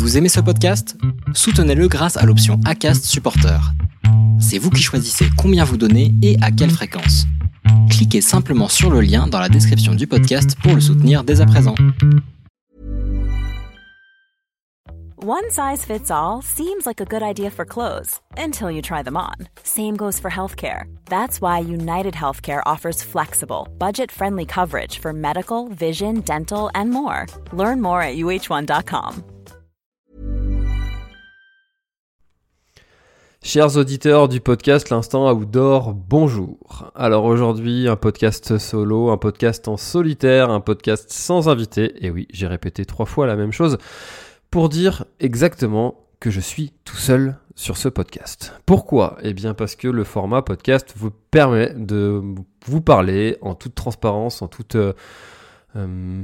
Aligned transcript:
Vous 0.00 0.16
aimez 0.16 0.30
ce 0.30 0.40
podcast? 0.40 0.96
Soutenez-le 1.34 1.86
grâce 1.86 2.16
à 2.16 2.24
l'option 2.24 2.58
ACAST 2.64 3.04
Supporter. 3.04 3.60
C'est 4.40 4.56
vous 4.56 4.70
qui 4.70 4.82
choisissez 4.82 5.26
combien 5.36 5.62
vous 5.62 5.76
donnez 5.76 6.14
et 6.22 6.38
à 6.40 6.50
quelle 6.50 6.70
fréquence. 6.70 7.26
Cliquez 7.90 8.22
simplement 8.22 8.68
sur 8.68 8.90
le 8.90 9.02
lien 9.02 9.26
dans 9.26 9.38
la 9.38 9.50
description 9.50 9.94
du 9.94 10.06
podcast 10.06 10.56
pour 10.62 10.74
le 10.74 10.80
soutenir 10.80 11.22
dès 11.22 11.42
à 11.42 11.46
présent. 11.46 11.74
One 15.22 15.50
size 15.50 15.84
fits 15.84 16.10
all 16.10 16.40
seems 16.42 16.86
like 16.86 17.02
a 17.02 17.04
good 17.04 17.22
idea 17.22 17.50
for 17.50 17.66
clothes 17.66 18.20
until 18.38 18.70
you 18.70 18.80
try 18.80 19.02
them 19.02 19.18
on. 19.18 19.48
Same 19.64 19.96
goes 19.98 20.18
for 20.18 20.30
healthcare. 20.30 20.84
That's 21.10 21.42
why 21.42 21.58
United 21.58 22.14
Healthcare 22.14 22.62
offers 22.64 23.02
flexible, 23.02 23.68
budget 23.78 24.10
friendly 24.10 24.46
coverage 24.46 24.98
for 24.98 25.12
medical, 25.12 25.68
vision, 25.68 26.22
dental, 26.22 26.70
and 26.74 26.88
more. 26.88 27.26
Learn 27.52 27.82
more 27.82 28.00
at 28.02 28.16
uh1.com. 28.16 29.24
Chers 33.42 33.78
auditeurs 33.78 34.28
du 34.28 34.38
podcast 34.38 34.90
L'Instant 34.90 35.32
Outdoor, 35.32 35.94
bonjour. 35.94 36.92
Alors 36.94 37.24
aujourd'hui, 37.24 37.88
un 37.88 37.96
podcast 37.96 38.58
solo, 38.58 39.08
un 39.08 39.16
podcast 39.16 39.66
en 39.66 39.78
solitaire, 39.78 40.50
un 40.50 40.60
podcast 40.60 41.10
sans 41.10 41.48
invité. 41.48 42.04
Et 42.04 42.10
oui, 42.10 42.28
j'ai 42.30 42.46
répété 42.46 42.84
trois 42.84 43.06
fois 43.06 43.26
la 43.26 43.36
même 43.36 43.50
chose 43.50 43.78
pour 44.50 44.68
dire 44.68 45.06
exactement 45.20 46.04
que 46.20 46.30
je 46.30 46.38
suis 46.38 46.74
tout 46.84 46.98
seul 46.98 47.38
sur 47.54 47.78
ce 47.78 47.88
podcast. 47.88 48.52
Pourquoi? 48.66 49.16
Eh 49.22 49.32
bien 49.32 49.54
parce 49.54 49.74
que 49.74 49.88
le 49.88 50.04
format 50.04 50.42
podcast 50.42 50.92
vous 50.94 51.10
permet 51.10 51.72
de 51.74 52.22
vous 52.66 52.80
parler 52.82 53.38
en 53.40 53.54
toute 53.54 53.74
transparence, 53.74 54.42
en 54.42 54.48
toute... 54.48 54.74
Euh, 54.74 54.92
euh, 55.76 56.22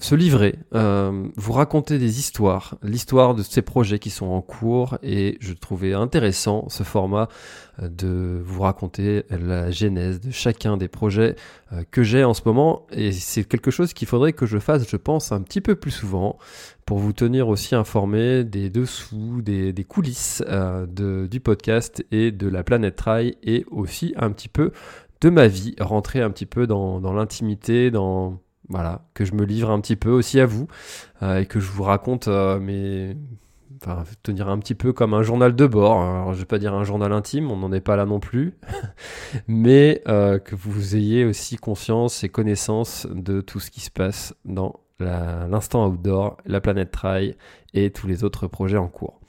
se 0.00 0.14
livrer, 0.14 0.60
euh, 0.74 1.28
vous 1.34 1.52
raconter 1.52 1.98
des 1.98 2.20
histoires, 2.20 2.76
l'histoire 2.84 3.34
de 3.34 3.42
ces 3.42 3.62
projets 3.62 3.98
qui 3.98 4.10
sont 4.10 4.26
en 4.26 4.42
cours 4.42 4.96
et 5.02 5.36
je 5.40 5.52
trouvais 5.52 5.92
intéressant 5.92 6.68
ce 6.68 6.84
format 6.84 7.28
euh, 7.82 7.88
de 7.88 8.40
vous 8.44 8.62
raconter 8.62 9.24
la 9.28 9.72
genèse 9.72 10.20
de 10.20 10.30
chacun 10.30 10.76
des 10.76 10.86
projets 10.86 11.34
euh, 11.72 11.82
que 11.90 12.04
j'ai 12.04 12.22
en 12.22 12.32
ce 12.32 12.42
moment. 12.46 12.86
Et 12.92 13.10
c'est 13.10 13.42
quelque 13.42 13.72
chose 13.72 13.92
qu'il 13.92 14.06
faudrait 14.06 14.32
que 14.32 14.46
je 14.46 14.58
fasse, 14.58 14.88
je 14.88 14.96
pense, 14.96 15.32
un 15.32 15.42
petit 15.42 15.60
peu 15.60 15.74
plus 15.74 15.90
souvent 15.90 16.38
pour 16.86 16.98
vous 16.98 17.12
tenir 17.12 17.48
aussi 17.48 17.74
informé 17.74 18.44
des 18.44 18.70
dessous, 18.70 19.42
des, 19.42 19.74
coulisses 19.86 20.42
de, 20.48 21.26
du 21.26 21.40
podcast 21.40 22.04
et 22.12 22.30
de 22.30 22.48
la 22.48 22.62
planète 22.62 22.96
Trail 22.96 23.36
et 23.42 23.66
aussi 23.70 24.14
un 24.16 24.30
petit 24.30 24.48
peu 24.48 24.70
de 25.20 25.28
ma 25.28 25.48
vie, 25.48 25.74
rentrer 25.80 26.22
un 26.22 26.30
petit 26.30 26.46
peu 26.46 26.66
dans, 26.66 27.00
dans 27.00 27.12
l'intimité, 27.12 27.90
dans 27.90 28.38
voilà, 28.68 29.02
que 29.14 29.24
je 29.24 29.34
me 29.34 29.44
livre 29.44 29.70
un 29.70 29.80
petit 29.80 29.96
peu 29.96 30.10
aussi 30.10 30.40
à 30.40 30.46
vous 30.46 30.68
euh, 31.22 31.40
et 31.40 31.46
que 31.46 31.60
je 31.60 31.70
vous 31.70 31.82
raconte 31.82 32.28
euh, 32.28 32.58
mes. 32.58 33.16
Enfin, 33.80 34.02
tenir 34.24 34.48
un 34.48 34.58
petit 34.58 34.74
peu 34.74 34.92
comme 34.92 35.14
un 35.14 35.22
journal 35.22 35.54
de 35.54 35.66
bord. 35.66 36.00
Alors, 36.00 36.34
je 36.34 36.40
vais 36.40 36.46
pas 36.46 36.58
dire 36.58 36.74
un 36.74 36.82
journal 36.82 37.12
intime, 37.12 37.52
on 37.52 37.56
n'en 37.56 37.72
est 37.72 37.80
pas 37.80 37.94
là 37.94 38.06
non 38.06 38.18
plus, 38.18 38.58
mais 39.46 40.02
euh, 40.08 40.40
que 40.40 40.56
vous 40.56 40.96
ayez 40.96 41.24
aussi 41.24 41.56
conscience 41.56 42.24
et 42.24 42.28
connaissance 42.28 43.06
de 43.12 43.40
tout 43.40 43.60
ce 43.60 43.70
qui 43.70 43.80
se 43.80 43.90
passe 43.90 44.34
dans 44.44 44.80
l'instant 44.98 45.86
outdoor, 45.86 46.38
la 46.44 46.60
planète 46.60 46.90
trail 46.90 47.36
et 47.72 47.92
tous 47.92 48.08
les 48.08 48.24
autres 48.24 48.48
projets 48.48 48.78
en 48.78 48.88
cours. 48.88 49.20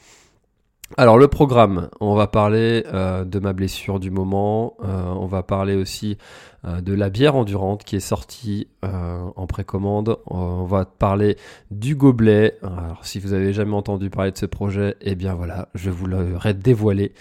Alors 0.97 1.19
le 1.19 1.27
programme, 1.27 1.89
on 1.99 2.15
va 2.15 2.25
parler 2.25 2.83
euh, 2.93 3.23
de 3.23 3.37
ma 3.39 3.53
blessure 3.53 3.99
du 3.99 4.09
moment, 4.09 4.75
euh, 4.83 5.03
on 5.03 5.27
va 5.27 5.43
parler 5.43 5.75
aussi 5.75 6.17
euh, 6.65 6.81
de 6.81 6.93
la 6.93 7.11
bière 7.11 7.35
endurante 7.35 7.83
qui 7.83 7.95
est 7.95 7.99
sortie 7.99 8.67
en 8.81 9.45
précommande, 9.45 10.17
on 10.25 10.63
va 10.63 10.85
parler 10.85 11.37
du 11.69 11.95
gobelet. 11.95 12.57
Alors 12.63 13.05
si 13.05 13.19
vous 13.19 13.33
avez 13.33 13.53
jamais 13.53 13.75
entendu 13.75 14.09
parler 14.09 14.31
de 14.31 14.37
ce 14.37 14.47
projet, 14.47 14.95
eh 15.01 15.15
bien 15.15 15.35
voilà, 15.35 15.69
je 15.75 15.91
vous 15.91 16.07
l'aurai 16.07 16.53
dévoilé. 16.53 17.13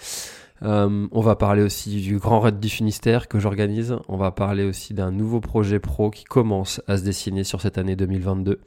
on 0.61 1.21
va 1.21 1.35
parler 1.35 1.61
aussi 1.61 2.01
du 2.01 2.17
Grand 2.17 2.39
Raid 2.39 2.59
du 2.59 2.69
Finistère 2.69 3.27
que 3.27 3.39
j'organise. 3.39 3.97
On 4.07 4.17
va 4.17 4.31
parler 4.31 4.63
aussi 4.63 4.93
d'un 4.93 5.11
nouveau 5.11 5.41
projet 5.41 5.79
pro 5.79 6.09
qui 6.09 6.23
commence 6.23 6.81
à 6.87 6.97
se 6.97 7.03
dessiner 7.03 7.43
sur 7.43 7.61
cette 7.61 7.77
année 7.77 7.95
2022. 7.95 8.59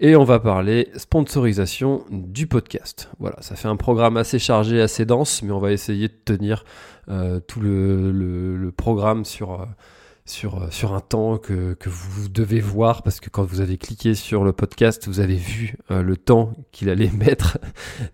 Et 0.00 0.14
on 0.14 0.22
va 0.22 0.38
parler 0.38 0.90
sponsorisation 0.96 2.04
du 2.08 2.46
podcast. 2.46 3.10
Voilà, 3.18 3.36
ça 3.40 3.56
fait 3.56 3.66
un 3.66 3.74
programme 3.74 4.16
assez 4.16 4.38
chargé, 4.38 4.80
assez 4.80 5.04
dense, 5.04 5.42
mais 5.42 5.50
on 5.50 5.58
va 5.58 5.72
essayer 5.72 6.06
de 6.06 6.14
tenir 6.24 6.64
euh, 7.08 7.40
tout 7.40 7.58
le, 7.60 8.72
programme 8.76 9.24
sur, 9.24 9.60
euh, 9.60 9.64
sur, 10.24 10.62
euh, 10.62 10.70
sur 10.70 10.94
un 10.94 11.00
temps 11.00 11.36
que, 11.36 11.74
que, 11.74 11.88
vous 11.88 12.28
devez 12.28 12.60
voir, 12.60 13.02
parce 13.02 13.18
que 13.18 13.28
quand 13.28 13.42
vous 13.42 13.60
avez 13.60 13.76
cliqué 13.76 14.14
sur 14.14 14.44
le 14.44 14.52
podcast, 14.52 15.08
vous 15.08 15.18
avez 15.18 15.34
vu 15.34 15.76
le 15.90 16.16
temps 16.16 16.52
qu'il 16.70 16.90
allait 16.90 17.10
mettre. 17.18 17.58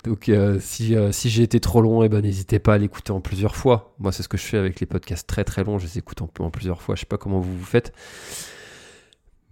Donc 0.04 0.32
si, 0.60 0.96
si 1.10 1.28
j'ai 1.28 1.42
été 1.42 1.60
trop 1.60 1.82
long, 1.82 2.02
eh 2.02 2.08
ben, 2.08 2.22
n'hésitez 2.22 2.60
pas 2.60 2.74
à 2.74 2.78
l'écouter 2.78 3.12
en 3.12 3.20
plusieurs 3.20 3.56
fois. 3.56 3.94
Moi, 3.98 4.10
c'est 4.10 4.22
ce 4.22 4.28
que 4.28 4.38
je 4.38 4.44
fais 4.44 4.56
avec 4.56 4.80
les 4.80 4.86
podcasts 4.86 5.26
très 5.26 5.44
très 5.44 5.64
longs, 5.64 5.78
je 5.78 5.84
les 5.84 5.98
écoute 5.98 6.22
en, 6.22 6.30
en 6.38 6.50
plusieurs 6.50 6.80
fois. 6.80 6.94
Je 6.94 7.00
sais 7.00 7.06
pas 7.06 7.18
comment 7.18 7.40
vous 7.40 7.58
vous 7.58 7.66
faites. 7.66 7.92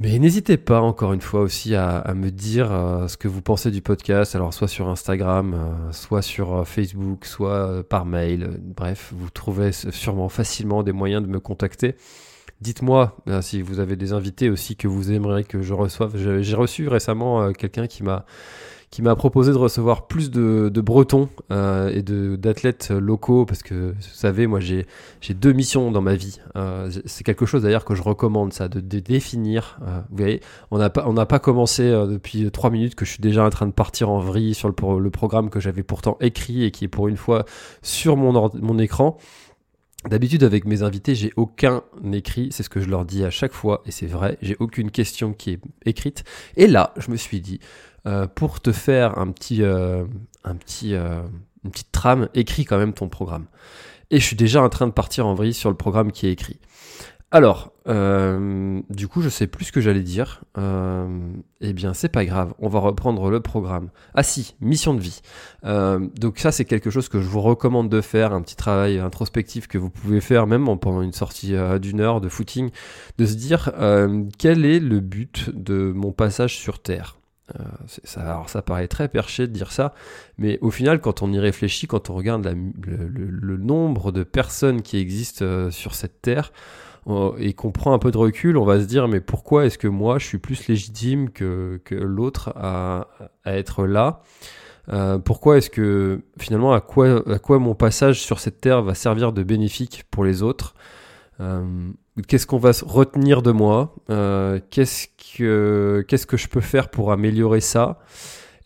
Mais 0.00 0.18
n'hésitez 0.18 0.56
pas 0.56 0.80
encore 0.80 1.12
une 1.12 1.20
fois 1.20 1.40
aussi 1.40 1.74
à, 1.74 2.12
me 2.14 2.30
dire 2.30 2.72
euh, 2.72 3.06
ce 3.08 3.16
que 3.16 3.28
vous 3.28 3.40
pensez 3.40 3.70
du 3.70 3.82
podcast, 3.82 4.34
alors 4.34 4.52
soit 4.52 4.66
sur 4.66 4.88
Instagram, 4.88 5.54
euh, 5.54 5.92
soit 5.92 6.22
sur 6.22 6.54
euh, 6.54 6.64
Facebook, 6.64 7.24
soit 7.24 7.84
par 7.88 8.04
mail. 8.04 8.58
bref, 8.60 9.12
vous 9.14 9.30
trouvez 9.30 9.70
sûrement 9.72 10.28
facilement 10.28 10.82
des 10.82 10.92
moyens 10.92 11.22
de 11.22 11.28
me 11.28 11.38
contacter. 11.38 11.94
Dites-moi 12.60 13.16
si 13.40 13.60
vous 13.60 13.80
avez 13.80 13.96
des 13.96 14.12
invités 14.12 14.48
aussi 14.48 14.76
que 14.76 14.86
vous 14.86 15.10
aimeriez 15.10 15.42
que 15.44 15.62
je 15.62 15.74
reçoive. 15.74 16.16
J'ai 16.40 16.54
reçu 16.54 16.86
récemment 16.86 17.52
quelqu'un 17.52 17.88
qui 17.88 18.04
m'a 18.04 18.24
qui 18.92 19.00
m'a 19.00 19.16
proposé 19.16 19.52
de 19.52 19.56
recevoir 19.56 20.06
plus 20.06 20.30
de, 20.30 20.70
Bretons 20.82 21.30
euh, 21.50 21.88
et 21.88 22.02
d'athlètes 22.02 22.90
locaux 22.90 23.46
parce 23.46 23.62
que 23.62 23.92
vous 23.92 23.96
savez, 24.00 24.46
moi 24.46 24.60
j'ai 24.60 24.86
deux 25.30 25.52
missions 25.52 25.90
dans 25.90 26.02
ma 26.02 26.14
vie. 26.14 26.40
Euh, 26.56 26.90
c'est 27.06 27.24
quelque 27.24 27.46
chose 27.46 27.62
d'ailleurs 27.62 27.86
que 27.86 27.94
je 27.94 28.02
recommande, 28.02 28.52
ça, 28.52 28.68
de, 28.68 28.80
définir. 28.80 29.78
Euh, 29.82 30.00
vous 30.10 30.18
voyez, 30.18 30.40
on 30.70 30.76
n'a 30.76 30.90
pas, 30.90 31.04
on 31.08 31.14
pas 31.24 31.38
commencé 31.38 31.84
depuis 31.84 32.50
trois 32.50 32.68
minutes 32.68 32.94
que 32.94 33.06
je 33.06 33.12
suis 33.12 33.22
déjà 33.22 33.42
en 33.44 33.50
train 33.50 33.66
de 33.66 33.72
partir 33.72 34.10
en 34.10 34.18
vrille 34.18 34.52
sur 34.52 34.68
le, 34.68 34.98
le 34.98 35.10
programme 35.10 35.48
que 35.48 35.58
j'avais 35.58 35.82
pourtant 35.82 36.18
écrit 36.20 36.64
et 36.64 36.70
qui 36.70 36.84
est 36.84 36.88
pour 36.88 37.08
une 37.08 37.16
fois 37.16 37.46
sur 37.80 38.18
mon, 38.18 38.50
mon 38.60 38.78
écran. 38.78 39.16
D'habitude, 40.10 40.42
avec 40.42 40.64
mes 40.64 40.82
invités, 40.82 41.14
j'ai 41.14 41.32
aucun 41.36 41.84
écrit, 42.12 42.48
c'est 42.50 42.64
ce 42.64 42.68
que 42.68 42.80
je 42.80 42.90
leur 42.90 43.04
dis 43.04 43.24
à 43.24 43.30
chaque 43.30 43.52
fois, 43.52 43.82
et 43.86 43.92
c'est 43.92 44.06
vrai, 44.06 44.36
j'ai 44.42 44.56
aucune 44.58 44.90
question 44.90 45.32
qui 45.32 45.52
est 45.52 45.60
écrite. 45.86 46.24
Et 46.56 46.66
là, 46.66 46.92
je 46.96 47.12
me 47.12 47.16
suis 47.16 47.40
dit, 47.40 47.60
euh, 48.04 48.26
pour 48.26 48.60
te 48.60 48.72
faire 48.72 49.16
un 49.18 49.30
petit, 49.30 49.62
euh, 49.62 50.04
un 50.42 50.56
petit, 50.56 50.94
euh, 50.94 51.22
une 51.64 51.70
petite 51.70 51.92
trame, 51.92 52.28
écris 52.34 52.64
quand 52.64 52.78
même 52.78 52.94
ton 52.94 53.08
programme. 53.08 53.46
Et 54.10 54.18
je 54.18 54.24
suis 54.24 54.36
déjà 54.36 54.60
en 54.60 54.68
train 54.68 54.88
de 54.88 54.92
partir 54.92 55.26
en 55.26 55.34
vrille 55.34 55.54
sur 55.54 55.70
le 55.70 55.76
programme 55.76 56.10
qui 56.10 56.26
est 56.26 56.32
écrit. 56.32 56.58
Alors, 57.30 57.72
du 57.86 59.08
coup, 59.08 59.22
je 59.22 59.30
sais 59.30 59.46
plus 59.46 59.64
ce 59.64 59.72
que 59.72 59.80
j'allais 59.80 60.02
dire. 60.02 60.44
eh 60.58 61.72
bien, 61.72 61.94
c'est 61.94 62.10
pas 62.10 62.26
grave. 62.26 62.52
On 62.58 62.68
va 62.68 62.78
reprendre 62.78 63.30
le 63.30 63.40
programme. 63.40 63.88
Ah 64.14 64.22
si, 64.22 64.54
mission 64.60 64.92
de 64.92 65.00
vie. 65.00 65.22
donc 65.64 66.38
ça, 66.38 66.52
c'est 66.52 66.66
quelque 66.66 66.90
chose 66.90 67.08
que 67.08 67.22
je 67.22 67.26
vous 67.26 67.40
recommande 67.40 67.88
de 67.88 68.02
faire, 68.02 68.34
un 68.34 68.42
petit 68.42 68.56
travail 68.56 68.98
introspectif 68.98 69.66
que 69.66 69.78
vous 69.78 69.88
pouvez 69.88 70.20
faire 70.20 70.46
même 70.46 70.66
pendant 70.78 71.00
une 71.00 71.14
sortie 71.14 71.54
d'une 71.80 72.00
heure 72.00 72.20
de 72.20 72.28
footing, 72.28 72.68
de 73.16 73.24
se 73.24 73.34
dire 73.34 73.72
quel 74.36 74.66
est 74.66 74.78
le 74.78 75.00
but 75.00 75.48
de 75.54 75.90
mon 75.96 76.12
passage 76.12 76.58
sur 76.58 76.82
Terre? 76.82 77.16
Euh, 77.60 78.20
alors 78.20 78.48
ça 78.48 78.62
paraît 78.62 78.88
très 78.88 79.08
perché 79.08 79.46
de 79.46 79.52
dire 79.52 79.72
ça, 79.72 79.94
mais 80.38 80.58
au 80.60 80.70
final, 80.70 81.00
quand 81.00 81.22
on 81.22 81.32
y 81.32 81.38
réfléchit, 81.38 81.86
quand 81.86 82.10
on 82.10 82.14
regarde 82.14 82.44
le, 82.46 83.56
nombre 83.56 84.12
de 84.12 84.22
personnes 84.22 84.82
qui 84.82 84.98
existent 84.98 85.44
euh, 85.44 85.70
sur 85.70 85.94
cette 85.94 86.22
terre, 86.22 86.52
et 87.38 87.52
qu'on 87.52 87.72
prend 87.72 87.94
un 87.94 87.98
peu 87.98 88.12
de 88.12 88.16
recul, 88.16 88.56
on 88.56 88.64
va 88.64 88.78
se 88.80 88.84
dire 88.84 89.08
mais 89.08 89.20
pourquoi 89.20 89.66
est-ce 89.66 89.76
que 89.76 89.88
moi 89.88 90.20
je 90.20 90.26
suis 90.26 90.38
plus 90.38 90.68
légitime 90.68 91.30
que, 91.30 91.80
l'autre 91.90 92.52
à, 92.54 93.08
à, 93.44 93.56
être 93.56 93.86
là? 93.86 94.20
Euh, 94.88 95.18
Pourquoi 95.18 95.58
est-ce 95.58 95.68
que 95.68 96.20
finalement 96.38 96.72
à 96.72 96.80
quoi, 96.80 97.28
à 97.28 97.40
quoi 97.40 97.58
mon 97.58 97.74
passage 97.74 98.20
sur 98.20 98.38
cette 98.38 98.60
terre 98.60 98.82
va 98.82 98.94
servir 98.94 99.32
de 99.32 99.42
bénéfique 99.42 100.04
pour 100.12 100.24
les 100.24 100.44
autres? 100.44 100.74
Qu'est-ce 102.28 102.46
qu'on 102.46 102.58
va 102.58 102.72
retenir 102.84 103.42
de 103.42 103.52
moi 103.52 103.94
euh, 104.10 104.60
Qu'est-ce 104.70 105.08
que 105.36 106.04
qu'est-ce 106.06 106.26
que 106.26 106.36
je 106.36 106.48
peux 106.48 106.60
faire 106.60 106.90
pour 106.90 107.10
améliorer 107.10 107.60
ça? 107.60 108.00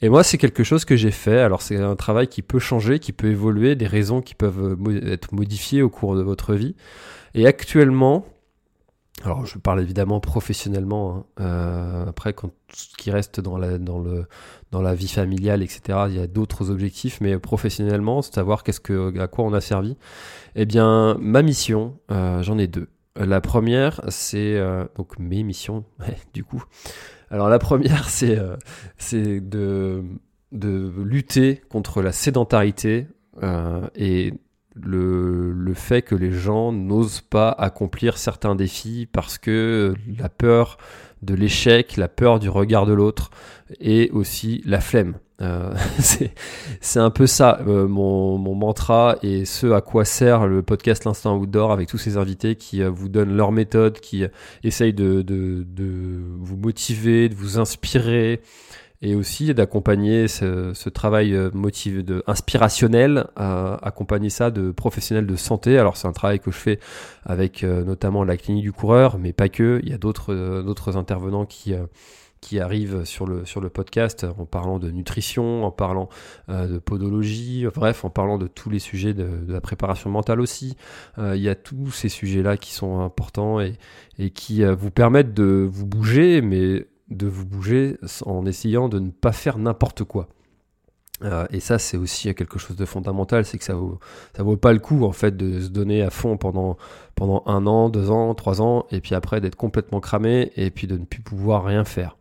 Et 0.03 0.09
moi, 0.09 0.25
c'est 0.25 0.37
quelque 0.37 0.65
chose 0.65 0.85
que 0.85 0.97
j'ai 0.97 1.11
fait. 1.11 1.39
Alors, 1.39 1.63
c'est 1.63 1.77
un 1.77 1.97
travail 1.97 2.29
qui 2.29 2.43
peut 2.43 2.59
changer, 2.59 2.99
qui 2.99 3.13
peut 3.13 3.29
évoluer, 3.29 3.77
des 3.77 3.87
raisons 3.87 4.21
qui 4.21 4.35
peuvent 4.35 4.77
être 5.07 5.33
modifiées 5.33 5.81
au 5.83 5.89
cours 5.89 6.17
de 6.17 6.23
votre 6.23 6.55
vie. 6.55 6.75
Et 7.35 7.47
actuellement, 7.47 8.27
alors 9.25 9.47
je 9.47 9.59
parle 9.59 9.81
évidemment 9.81 10.21
professionnellement. 10.21 11.17
Hein, 11.17 11.25
euh, 11.41 12.07
après, 12.09 12.35
quand 12.35 12.51
ce 12.73 12.89
qui 12.97 13.11
reste 13.11 13.41
dans 13.41 13.57
la 13.57 13.79
dans 13.79 13.99
le 13.99 14.27
dans 14.73 14.83
la 14.83 14.95
vie 14.95 15.09
familiale, 15.09 15.63
etc. 15.63 16.01
Il 16.09 16.15
y 16.17 16.21
a 16.21 16.27
d'autres 16.27 16.71
objectifs, 16.71 17.21
mais 17.21 17.39
professionnellement, 17.39 18.23
savoir 18.23 18.63
qu'est-ce 18.63 18.81
que 18.81 19.19
à 19.19 19.29
quoi 19.29 19.45
on 19.45 19.55
a 19.55 19.61
servi? 19.61 19.97
Eh 20.55 20.67
bien, 20.67 21.17
ma 21.21 21.43
mission, 21.43 21.99
euh, 22.11 22.43
j'en 22.43 22.59
ai 22.59 22.67
deux. 22.67 22.89
La 23.19 23.41
première, 23.41 24.01
c'est 24.09 24.57
euh, 24.57 24.85
donc 24.97 25.19
mes 25.19 25.43
missions, 25.43 25.85
du 26.35 26.45
coup. 26.45 26.65
Alors 27.31 27.49
la 27.49 27.59
première, 27.59 28.09
c'est 28.09 28.39
euh, 28.39 28.57
de 29.41 30.05
de 30.53 30.93
lutter 31.03 31.61
contre 31.69 32.03
la 32.03 32.13
sédentarité 32.13 33.09
et 33.97 34.33
le, 34.75 35.53
le, 35.53 35.75
fait 35.75 36.03
que 36.03 36.15
les 36.15 36.31
gens 36.31 36.73
n'osent 36.73 37.21
pas 37.21 37.51
accomplir 37.51 38.17
certains 38.17 38.55
défis 38.55 39.09
parce 39.11 39.39
que 39.39 39.95
la 40.19 40.29
peur 40.29 40.79
de 41.23 41.35
l'échec, 41.35 41.97
la 41.97 42.09
peur 42.09 42.39
du 42.39 42.49
regard 42.49 42.87
de 42.87 42.93
l'autre 42.93 43.31
et 43.81 44.11
aussi 44.13 44.63
la 44.65 44.81
flemme. 44.81 45.17
Euh, 45.43 45.75
c'est 46.81 46.99
un 46.99 47.11
peu 47.11 47.27
ça 47.27 47.61
euh, 47.67 47.87
mon, 47.87 48.39
mon, 48.39 48.55
mantra 48.55 49.17
et 49.23 49.45
ce 49.45 49.67
à 49.71 49.83
quoi 49.83 50.07
sert 50.07 50.47
le 50.47 50.63
podcast 50.63 51.05
L'Instant 51.05 51.37
Outdoor 51.37 51.73
avec 51.73 51.89
tous 51.89 51.99
ces 51.99 52.17
invités 52.17 52.57
qui 52.57 52.83
euh, 52.83 52.89
vous 52.89 53.11
donnent 53.11 53.37
leur 53.37 53.53
méthode, 53.53 54.01
qui 54.01 54.25
essayent 54.65 54.95
de, 54.95 55.21
de, 55.21 55.67
de, 55.69 56.23
vous 56.39 56.57
motiver, 56.57 57.29
de 57.29 57.35
vous 57.35 57.59
inspirer 57.59 58.41
et 59.03 59.15
aussi 59.15 59.53
d'accompagner 59.53 60.27
ce, 60.29 60.73
ce, 60.75 60.89
travail 60.89 61.35
euh, 61.35 61.51
motivé, 61.53 62.03
de, 62.03 62.23
inspirationnel, 62.27 63.27
euh, 63.39 63.77
accompagner 63.83 64.31
ça 64.31 64.51
de 64.51 64.71
professionnels 64.71 65.27
de 65.27 65.37
santé. 65.37 65.79
Alors 65.79 65.97
c'est 65.97 66.09
un 66.09 66.13
travail 66.13 66.41
que 66.41 66.51
je 66.51 66.57
fais 66.57 66.79
avec 67.25 67.63
euh, 67.63 67.85
notamment 67.85 68.25
la 68.25 68.37
clinique 68.37 68.65
du 68.65 68.73
coureur, 68.73 69.19
mais 69.19 69.33
pas 69.33 69.49
que. 69.49 69.81
Il 69.83 69.91
y 69.91 69.93
a 69.93 69.99
euh, 70.29 70.63
d'autres 70.63 70.97
intervenants 70.97 71.45
qui 71.45 71.75
qui 72.41 72.61
arrivent 72.61 73.05
sur 73.05 73.27
le 73.27 73.45
sur 73.45 73.61
le 73.61 73.69
podcast 73.69 74.27
en 74.39 74.45
parlant 74.45 74.79
de 74.79 74.91
nutrition, 74.91 75.65
en 75.65 75.71
parlant 75.71 76.09
de 76.49 76.79
podologie, 76.79 77.67
bref, 77.75 78.05
en 78.05 78.11
parlant 78.11 78.39
de 78.39 78.47
tous 78.47 78.71
les 78.71 78.79
sujets 78.79 79.15
de, 79.15 79.29
la 79.49 79.61
préparation 79.61 80.11
mentale 80.11 80.41
aussi. 80.41 80.77
il 81.19 81.41
y 81.41 81.49
a 81.49 81.55
tous 81.55 81.91
ces 81.91 82.09
sujets-là 82.09 82.57
qui 82.57 82.73
sont 82.73 83.01
importants 83.01 83.61
et, 83.61 83.75
et 84.19 84.31
qui 84.31 84.65
vous 84.65 84.91
permettent 84.91 85.35
de 85.35 85.69
vous 85.71 85.87
bouger, 85.87 86.41
mais 86.43 86.87
de 87.09 87.27
vous 87.27 87.47
bouger 87.47 87.99
en 88.25 88.47
essayant 88.47 88.89
de 88.89 88.99
ne 88.99 89.11
pas 89.11 89.33
faire 89.33 89.59
n'importe 89.59 90.05
quoi. 90.05 90.29
Euh, 91.23 91.47
et 91.51 91.61
ça, 91.61 91.79
c'est 91.79 91.97
aussi 91.97 92.33
quelque 92.35 92.59
chose 92.59 92.77
de 92.77 92.85
fondamental, 92.85 93.45
c'est 93.47 93.57
que 93.57 93.65
ça 93.65 93.75
vaut, 93.75 93.99
ça 94.37 94.43
vaut 94.43 94.59
pas 94.59 94.73
le 94.73 94.79
coup 94.79 95.05
en 95.05 95.13
fait 95.13 95.35
de 95.35 95.61
se 95.61 95.69
donner 95.69 96.03
à 96.03 96.11
fond 96.11 96.37
pendant 96.37 96.77
pendant 97.15 97.43
un 97.47 97.67
an, 97.67 97.89
deux 97.89 98.11
ans, 98.11 98.35
trois 98.35 98.61
ans, 98.61 98.85
et 98.91 99.01
puis 99.01 99.15
après 99.15 99.41
d'être 99.41 99.57
complètement 99.57 100.01
cramé 100.01 100.53
et 100.57 100.71
puis 100.71 100.87
de 100.87 100.99
ne 100.99 101.05
plus 101.05 101.23
pouvoir 101.23 101.65
rien 101.65 101.85
faire. 101.85 102.19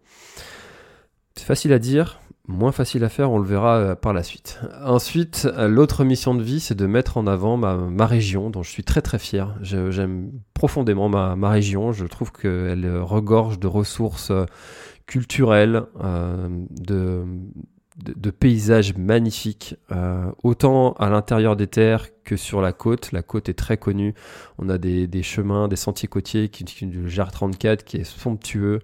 C'est 1.38 1.46
facile 1.46 1.74
à 1.74 1.80
dire, 1.80 2.22
moins 2.48 2.72
facile 2.72 3.04
à 3.04 3.10
faire, 3.10 3.32
on 3.32 3.40
le 3.40 3.46
verra 3.46 3.78
euh, 3.78 3.96
par 3.96 4.14
la 4.14 4.24
suite. 4.24 4.60
Ensuite, 4.84 5.48
euh, 5.58 5.68
l'autre 5.68 6.04
mission 6.04 6.34
de 6.34 6.44
vie, 6.44 6.60
c'est 6.60 6.76
de 6.76 6.86
mettre 6.86 7.18
en 7.18 7.28
avant 7.28 7.58
ma, 7.58 8.06
région, 8.06 8.50
dont 8.50 8.64
je 8.64 8.70
suis 8.70 8.84
très 8.84 9.02
très 9.02 9.20
fier. 9.20 9.56
J'aime 9.62 10.32
profondément 10.54 11.10
ma, 11.10 11.36
ma, 11.36 11.50
région, 11.50 11.92
je 11.92 12.06
trouve 12.06 12.32
qu'elle 12.32 13.00
regorge 13.00 13.60
de 13.60 13.68
ressources 13.68 14.32
euh, 14.32 14.46
culturelles, 15.06 15.84
de, 17.98 18.30
paysages 18.30 18.96
magnifiques, 18.98 19.78
euh, 19.92 20.30
autant 20.44 20.94
à 20.94 21.10
l'intérieur 21.10 21.56
des 21.56 21.68
terres 21.68 22.08
que 22.26 22.36
sur 22.36 22.60
la 22.60 22.74
côte. 22.74 23.12
La 23.14 23.22
côte 23.22 23.48
est 23.48 23.54
très 23.54 23.78
connue. 23.78 24.14
On 24.58 24.68
a 24.68 24.78
des, 24.78 25.24
chemins, 25.24 25.70
des 25.70 25.78
sentiers 25.78 26.10
côtiers 26.10 26.50
qui, 26.50 26.66
qui 26.66 26.86
du 26.88 27.08
GR34 27.08 27.84
qui 27.84 27.98
est 27.98 28.04
somptueux. 28.04 28.82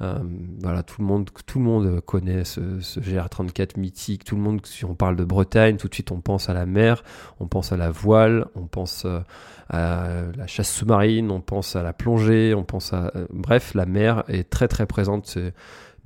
Euh, 0.00 0.18
voilà, 0.60 0.82
tout 0.82 1.02
le 1.02 1.06
monde, 1.06 1.28
tout 1.46 1.58
le 1.58 1.64
monde 1.64 2.00
connaît 2.00 2.44
ce, 2.44 2.80
ce, 2.80 2.98
GR34 3.00 3.78
mythique. 3.78 4.24
Tout 4.24 4.36
le 4.36 4.42
monde, 4.42 4.64
si 4.64 4.84
on 4.86 4.94
parle 4.94 5.16
de 5.16 5.24
Bretagne, 5.24 5.76
tout 5.76 5.88
de 5.88 5.94
suite 5.94 6.10
on 6.10 6.20
pense 6.20 6.48
à 6.48 6.54
la 6.54 6.64
mer, 6.64 7.02
on 7.40 7.46
pense 7.46 7.72
à 7.72 7.76
la 7.76 7.90
voile, 7.90 8.46
on 8.54 8.66
pense 8.66 9.04
euh, 9.04 9.20
à 9.68 10.08
la 10.34 10.46
chasse 10.46 10.72
sous-marine, 10.72 11.30
on 11.30 11.40
pense 11.40 11.76
à 11.76 11.82
la 11.82 11.92
plongée, 11.92 12.54
on 12.54 12.64
pense 12.64 12.92
à, 12.92 13.12
bref, 13.30 13.74
la 13.74 13.84
mer 13.84 14.24
est 14.28 14.48
très 14.48 14.68
très 14.68 14.86
présente. 14.86 15.36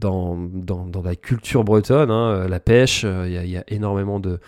Dans, 0.01 0.37
dans, 0.37 0.87
dans, 0.87 1.03
la 1.03 1.15
culture 1.15 1.65
bretonne, 1.65 2.11
hein, 2.11 2.31
euh, 2.31 2.49
la 2.49 2.61
pêche, 2.61 3.03
euh, 3.05 3.29
il 3.29 3.47
y, 3.47 3.51
y, 3.51 3.57
a 3.57 3.65
énormément 3.69 4.19
de, 4.19 4.41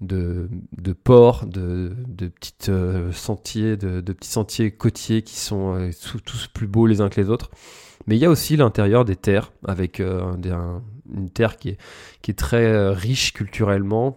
de, 0.00 0.48
de 0.76 0.92
ports, 0.92 1.46
de, 1.46 1.92
de 2.06 2.28
petites 2.28 2.68
euh, 2.68 3.12
sentiers, 3.12 3.76
de, 3.76 4.00
de, 4.00 4.12
petits 4.12 4.28
sentiers 4.28 4.70
côtiers 4.72 5.22
qui 5.22 5.36
sont 5.36 5.90
tous 6.24 6.48
plus 6.48 6.66
beaux 6.66 6.86
les 6.86 7.00
uns 7.00 7.08
que 7.08 7.20
les 7.20 7.30
autres. 7.30 7.50
Mais 8.06 8.16
il 8.16 8.20
y 8.20 8.24
a 8.24 8.30
aussi 8.30 8.56
l'intérieur 8.56 9.04
des 9.04 9.16
terres, 9.16 9.52
avec 9.66 9.98
une 10.00 11.30
terre 11.34 11.56
qui 11.56 11.70
est, 11.70 11.78
qui 12.22 12.30
est 12.30 12.34
très 12.34 12.90
riche 12.90 13.32
culturellement, 13.32 14.16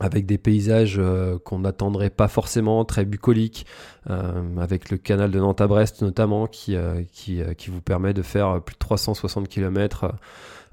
avec 0.00 0.26
des 0.26 0.38
paysages 0.38 0.96
euh, 0.98 1.38
qu'on 1.38 1.60
n'attendrait 1.60 2.10
pas 2.10 2.28
forcément, 2.28 2.84
très 2.84 3.04
bucoliques, 3.04 3.66
euh, 4.10 4.42
avec 4.58 4.90
le 4.90 4.98
canal 4.98 5.30
de 5.30 5.38
Nantes 5.38 5.60
à 5.60 5.66
Brest 5.66 6.02
notamment, 6.02 6.46
qui, 6.46 6.76
euh, 6.76 7.02
qui, 7.12 7.40
qui, 7.56 7.70
vous 7.70 7.80
permet 7.80 8.12
de 8.12 8.22
faire 8.22 8.60
plus 8.62 8.74
de 8.74 8.78
360 8.78 9.48
km 9.48 10.12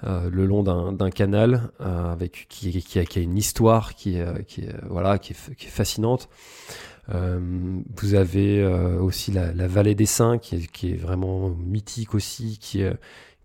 le 0.03 0.45
long 0.45 0.63
d'un 0.63 1.09
canal, 1.09 1.71
avec, 1.79 2.47
qui, 2.47 2.71
qui, 2.81 2.99
a, 2.99 3.03
qui, 3.03 3.19
a, 3.19 3.21
une 3.21 3.37
histoire 3.37 3.95
qui, 3.95 4.17
qui, 4.47 4.63
voilà, 4.87 5.17
qui, 5.17 5.33
est, 5.33 5.55
qui 5.55 5.67
est 5.67 5.69
fascinante. 5.69 6.29
vous 7.09 8.13
avez 8.13 8.65
aussi 8.65 9.33
la, 9.33 9.51
la, 9.51 9.67
vallée 9.67 9.95
des 9.95 10.05
Saints, 10.05 10.37
qui 10.37 10.55
est, 10.55 10.71
qui 10.71 10.93
est 10.93 10.95
vraiment 10.95 11.49
mythique 11.49 12.15
aussi, 12.15 12.59
qui, 12.61 12.85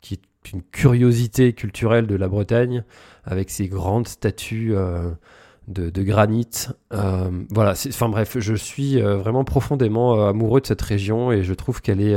qui 0.00 0.14
est 0.14 0.52
une 0.52 0.62
curiosité 0.62 1.54
culturelle 1.54 2.06
de 2.06 2.14
la 2.14 2.28
Bretagne, 2.28 2.84
avec 3.24 3.50
ses 3.50 3.66
grandes 3.66 4.06
statues 4.06 4.76
de, 5.68 6.02
granit. 6.02 6.68
Euh, 6.92 7.30
voilà, 7.50 7.72
enfin 7.88 8.08
bref, 8.08 8.38
je 8.38 8.54
suis 8.54 9.00
euh, 9.00 9.16
vraiment 9.16 9.44
profondément 9.44 10.18
euh, 10.18 10.30
amoureux 10.30 10.60
de 10.60 10.66
cette 10.66 10.82
région 10.82 11.32
et 11.32 11.42
je 11.42 11.54
trouve 11.54 11.80
qu'elle 11.80 12.00
est 12.00 12.16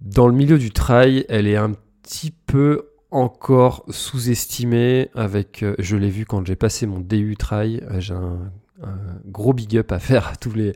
dans 0.00 0.26
le 0.26 0.34
milieu 0.34 0.58
du 0.58 0.70
trail, 0.70 1.24
elle 1.28 1.46
est 1.46 1.56
un 1.56 1.72
petit 2.02 2.30
peu 2.30 2.90
encore 3.10 3.84
sous-estimée 3.88 5.08
avec, 5.14 5.64
je 5.78 5.96
l'ai 5.96 6.10
vu 6.10 6.26
quand 6.26 6.44
j'ai 6.46 6.56
passé 6.56 6.86
mon 6.86 7.00
DU 7.00 7.36
trail, 7.36 7.82
j'ai 7.98 8.14
un, 8.14 8.50
gros 9.24 9.54
big 9.54 9.78
up 9.78 9.92
à 9.92 9.98
faire 9.98 10.28
à 10.28 10.36
tous 10.36 10.52
les, 10.52 10.74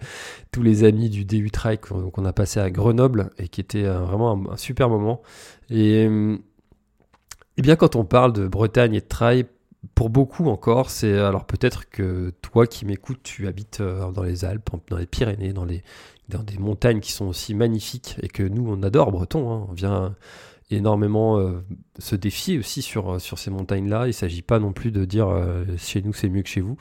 tous 0.50 0.62
les 0.62 0.84
amis 0.84 1.11
du 1.11 1.25
DU 1.26 1.50
trail 1.50 1.78
qu'on 1.78 2.25
a 2.25 2.32
passé 2.32 2.58
à 2.61 2.70
Grenoble 2.70 3.31
et 3.38 3.49
qui 3.49 3.61
était 3.61 3.82
vraiment 3.82 4.52
un, 4.52 4.56
super 4.56 4.88
moment. 4.88 5.20
Et, 5.69 6.04
et 6.04 7.62
bien 7.62 7.76
quand 7.76 7.96
on 7.96 8.04
parle 8.04 8.32
de 8.32 8.46
Bretagne 8.46 8.94
et 8.94 9.00
de 9.00 9.06
trail, 9.06 9.44
pour 9.94 10.10
beaucoup 10.10 10.48
encore, 10.48 10.90
c'est 10.90 11.19
alors 11.19 11.44
peut-être 11.44 11.88
que 11.88 12.32
toi 12.42 12.66
qui 12.66 12.84
m'écoutes, 12.84 13.22
tu 13.22 13.46
habites 13.46 13.80
euh, 13.80 14.10
dans 14.10 14.25
les 14.25 14.44
Alpes, 14.44 14.70
dans 14.88 14.96
les 14.96 15.06
Pyrénées, 15.06 15.52
dans, 15.52 15.64
les, 15.64 15.82
dans 16.28 16.42
des 16.42 16.58
montagnes 16.58 17.00
qui 17.00 17.12
sont 17.12 17.26
aussi 17.26 17.54
magnifiques 17.54 18.16
et 18.22 18.28
que 18.28 18.42
nous 18.42 18.69
on 18.69 18.82
adore 18.82 19.12
Breton. 19.12 19.50
Hein. 19.50 19.66
on 19.69 19.72
vient 19.72 20.16
énormément 20.70 21.38
euh, 21.38 21.62
se 21.98 22.16
défier 22.16 22.58
aussi 22.58 22.82
sur, 22.82 23.14
euh, 23.14 23.19
sur 23.20 23.38
ces 23.38 23.50
montagnes-là. 23.50 24.04
Il 24.06 24.08
ne 24.08 24.12
s'agit 24.12 24.42
pas 24.42 24.58
non 24.58 24.72
plus 24.72 24.90
de 24.90 25.04
dire 25.04 25.28
chez 25.76 26.02
nous 26.02 26.12
c'est 26.12 26.28
mieux 26.28 26.42
que 26.42 26.49
chez 26.49 26.61
vous. 26.61 26.76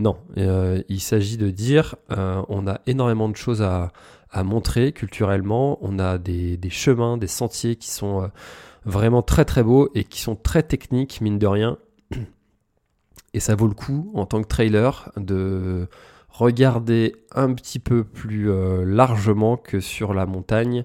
Non, 0.00 0.16
il 0.36 1.00
s'agit 1.00 1.36
de 1.36 1.50
dire 1.50 1.94
on 2.08 2.66
a 2.66 2.80
énormément 2.86 3.28
de 3.28 3.36
choses 3.36 3.62
à, 3.62 3.92
à, 4.30 4.42
montrer 4.42 4.90
culturellement. 4.90 5.78
On 5.82 6.00
a 6.00 6.18
des, 6.18 6.56
des, 6.56 6.70
chemins, 6.70 7.16
des 7.16 7.28
sentiers 7.28 7.76
qui 7.76 7.90
sont 7.90 8.28
vraiment 8.84 9.22
très 9.22 9.44
très 9.44 9.62
beaux 9.62 9.88
et 9.94 10.02
qui 10.02 10.20
sont 10.20 10.34
très 10.34 10.64
techniques, 10.64 11.20
mine 11.20 11.38
de 11.38 11.46
rien. 11.46 11.78
Et 13.32 13.40
ça 13.40 13.54
vaut 13.54 13.68
le 13.68 13.74
coup, 13.74 14.10
en 14.14 14.26
tant 14.26 14.42
que 14.42 14.48
trailer, 14.48 15.12
de 15.16 15.88
regarder 16.30 17.16
un 17.32 17.52
petit 17.54 17.78
peu 17.78 18.04
plus 18.04 18.50
euh, 18.50 18.84
largement 18.84 19.56
que 19.56 19.80
sur 19.80 20.14
la 20.14 20.26
montagne 20.26 20.84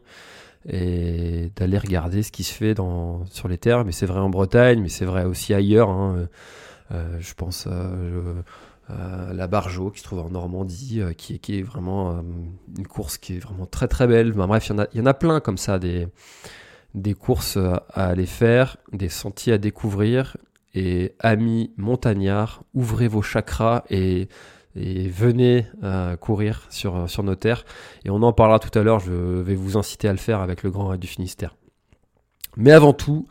et 0.67 1.51
d'aller 1.55 1.77
regarder 1.77 2.23
ce 2.23 2.31
qui 2.31 2.43
se 2.43 2.53
fait 2.53 2.73
dans, 2.73 3.25
sur 3.27 3.47
les 3.47 3.57
terres. 3.57 3.85
Mais 3.85 3.91
c'est 3.91 4.05
vrai 4.05 4.19
en 4.19 4.29
Bretagne, 4.29 4.81
mais 4.81 4.89
c'est 4.89 5.05
vrai 5.05 5.25
aussi 5.25 5.53
ailleurs. 5.53 5.89
Hein. 5.89 6.27
Euh, 6.91 7.17
je 7.19 7.33
pense 7.33 7.67
à 8.87 9.33
la 9.33 9.47
Bargeau 9.47 9.89
qui 9.89 9.99
se 9.99 10.03
trouve 10.03 10.19
en 10.19 10.29
Normandie, 10.29 11.01
euh, 11.01 11.13
qui, 11.13 11.39
qui, 11.39 11.59
est 11.59 11.63
vraiment 11.63 12.23
une 12.77 12.85
course 12.85 13.17
qui 13.17 13.35
est 13.35 13.39
vraiment 13.39 13.65
très 13.65 13.87
très 13.87 14.05
belle. 14.05 14.31
bref, 14.33 14.69
il 14.69 14.87
y, 14.93 14.97
y, 14.97 15.01
en 15.01 15.05
a 15.07 15.13
plein 15.15 15.39
comme 15.39 15.57
ça, 15.57 15.79
des, 15.79 16.07
des 16.93 17.15
courses 17.15 17.57
à 17.57 17.83
aller 17.93 18.27
faire, 18.27 18.77
des 18.91 19.09
sentiers 19.09 19.53
à 19.53 19.57
découvrir 19.57 20.37
et 20.75 21.13
amis 21.19 21.71
montagnards, 21.77 22.63
ouvrez 22.73 23.07
vos 23.07 23.21
chakras 23.21 23.83
et, 23.89 24.27
venez 24.75 25.65
euh, 25.83 26.17
courir 26.17 26.67
sur, 26.69 27.07
nos 27.23 27.35
terres. 27.35 27.63
Et 28.03 28.09
on 28.09 28.21
en 28.21 28.33
parlera 28.33 28.59
tout 28.59 28.77
à 28.77 28.83
l'heure, 28.83 28.99
je 28.99 29.13
vais 29.13 29.55
vous 29.55 29.77
inciter 29.77 30.09
à 30.09 30.11
le 30.11 30.17
faire 30.17 30.41
avec 30.41 30.63
le 30.63 30.69
Grand 30.69 30.87
Raid 30.87 30.99
du 30.99 31.07
Finistère. 31.07 31.55
Mais 32.57 32.71
avant 32.71 32.91
tout, 32.91 33.25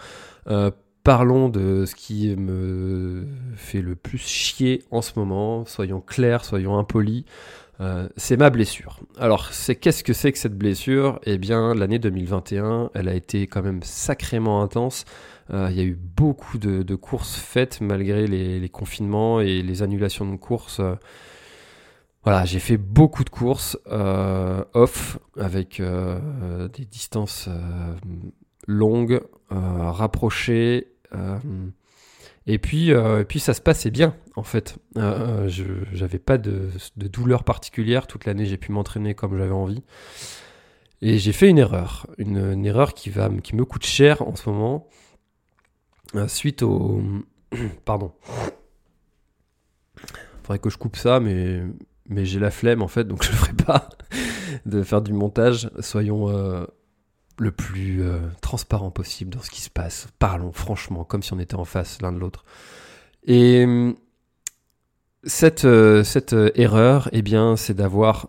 euh, 0.47 0.71
parlons 1.03 1.51
de 1.51 1.85
ce 1.85 1.95
qui 1.95 2.35
me 2.35 3.27
fait 3.57 3.83
le 3.83 3.95
plus 3.95 4.19
chier 4.19 4.83
en 4.91 5.03
ce 5.03 5.13
moment. 5.17 5.67
Soyons 5.67 6.01
clairs, 6.01 6.47
soyons 6.47 6.79
impolis. 6.79 7.27
Euh, 7.81 8.09
c'est 8.17 8.37
ma 8.37 8.51
blessure. 8.51 9.01
Alors, 9.19 9.51
qu'est-ce 9.51 10.05
que 10.05 10.13
c'est 10.13 10.33
que 10.33 10.39
cette 10.39 10.57
blessure? 10.57 11.21
Eh 11.25 11.39
bien, 11.39 11.75
l'année 11.75 11.99
2021, 11.99 12.91
elle 12.95 13.09
a 13.09 13.15
été 13.15 13.47
quand 13.47 13.63
même 13.63 13.83
sacrément 13.83 14.63
intense. 14.63 15.05
Euh, 15.53 15.69
il 15.71 15.77
y 15.77 15.81
a 15.81 15.85
eu 15.85 15.95
beaucoup 15.95 16.59
de, 16.59 16.95
courses 16.95 17.37
faites 17.37 17.81
malgré 17.81 18.27
les, 18.27 18.69
confinements 18.69 19.41
et 19.41 19.63
les 19.63 19.83
annulations 19.83 20.31
de 20.31 20.37
courses. 20.37 20.81
Voilà, 22.23 22.45
j'ai 22.47 22.59
fait 22.59 22.79
beaucoup 22.79 23.25
de 23.25 23.31
courses 23.31 23.79
euh, 23.87 24.65
off 24.73 25.19
avec 25.39 25.79
euh, 25.81 26.69
des 26.69 26.85
distances 26.85 27.49
longues, 28.67 29.21
rapprochées. 29.51 30.89
Et 32.47 32.59
puis, 32.59 32.93
puis 33.29 33.41
ça 33.41 33.55
se 33.55 33.61
passait 33.61 33.91
bien, 33.91 34.17
en 34.37 34.43
fait. 34.43 34.79
je 34.97 35.99
n'avais 35.99 36.19
pas 36.19 36.39
de, 36.39 36.71
de, 36.97 37.09
douleur 37.09 37.45
particulière. 37.45 38.07
Toute 38.07 38.25
l'année, 38.25 38.47
j'ai 38.47 38.57
pu 38.57 38.73
m'entraîner 38.73 39.15
comme 39.15 39.37
j'avais 39.37 39.53
envie. 39.53 39.83
Et 41.03 41.19
j'ai 41.19 41.33
fait 41.33 41.51
une 41.51 41.59
erreur. 41.59 42.07
Une, 42.17 42.65
erreur 42.65 42.95
qui, 42.95 43.11
va, 43.11 43.29
qui 43.43 43.55
me 43.55 43.67
coûte 43.67 43.85
cher 43.85 44.23
en 44.23 44.35
ce 44.35 44.49
moment. 44.49 44.89
Suite 46.29 46.63
au... 46.63 47.03
Pardon. 47.85 48.13
Faudrait 50.43 50.59
que 50.59 50.71
je 50.71 50.79
coupe 50.79 50.97
ça, 50.97 51.21
mais, 51.21 51.63
mais 52.09 52.25
j'ai 52.25 52.39
la 52.39 52.51
flemme, 52.51 52.83
en 52.83 52.89
fait, 52.89 53.05
donc 53.05 53.23
je 53.25 53.31
le 53.31 53.37
ferai 53.37 53.53
pas. 53.53 53.89
de 54.67 54.83
faire 54.83 55.03
du 55.03 55.13
montage. 55.13 55.71
Soyons 55.81 56.67
le 57.39 57.51
plus 57.51 58.03
euh, 58.03 58.21
transparent 58.41 58.91
possible 58.91 59.31
dans 59.31 59.43
ce 59.43 59.51
qui 59.51 59.61
se 59.61 59.71
passe. 59.71 60.09
Parlons 60.19 60.53
franchement, 60.53 61.05
comme 61.05 61.23
si 61.23 61.33
on 61.33 61.39
était 61.39 61.57
en 61.57 61.65
face 61.65 62.01
l'un 62.01 62.13
de 62.13 62.19
l'autre. 62.19 62.45
Et 63.27 63.67
cette, 65.25 65.65
euh, 65.65 66.05
cette 66.05 66.35
euh, 66.35 66.51
erreur, 66.55 67.09
eh 67.13 67.23
bien, 67.23 67.57
c'est 67.57 67.75
d'avoir 67.75 68.29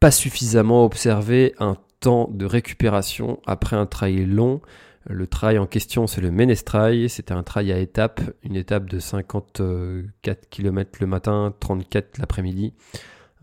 pas 0.00 0.10
suffisamment 0.10 0.84
observé 0.84 1.54
un 1.60 1.76
temps 2.00 2.28
de 2.32 2.44
récupération 2.44 3.40
après 3.46 3.76
un 3.76 3.86
trail 3.86 4.24
long. 4.24 4.60
Le 5.06 5.26
trail 5.26 5.58
en 5.58 5.66
question, 5.66 6.06
c'est 6.06 6.20
le 6.20 6.30
Ménestrail. 6.30 7.08
C'était 7.08 7.32
un 7.32 7.42
trail 7.42 7.72
à 7.72 7.78
étapes, 7.78 8.20
une 8.42 8.56
étape 8.56 8.88
de 8.90 8.98
54 8.98 10.48
km 10.50 10.98
le 11.00 11.06
matin, 11.06 11.54
34 11.60 12.18
l'après-midi. 12.18 12.74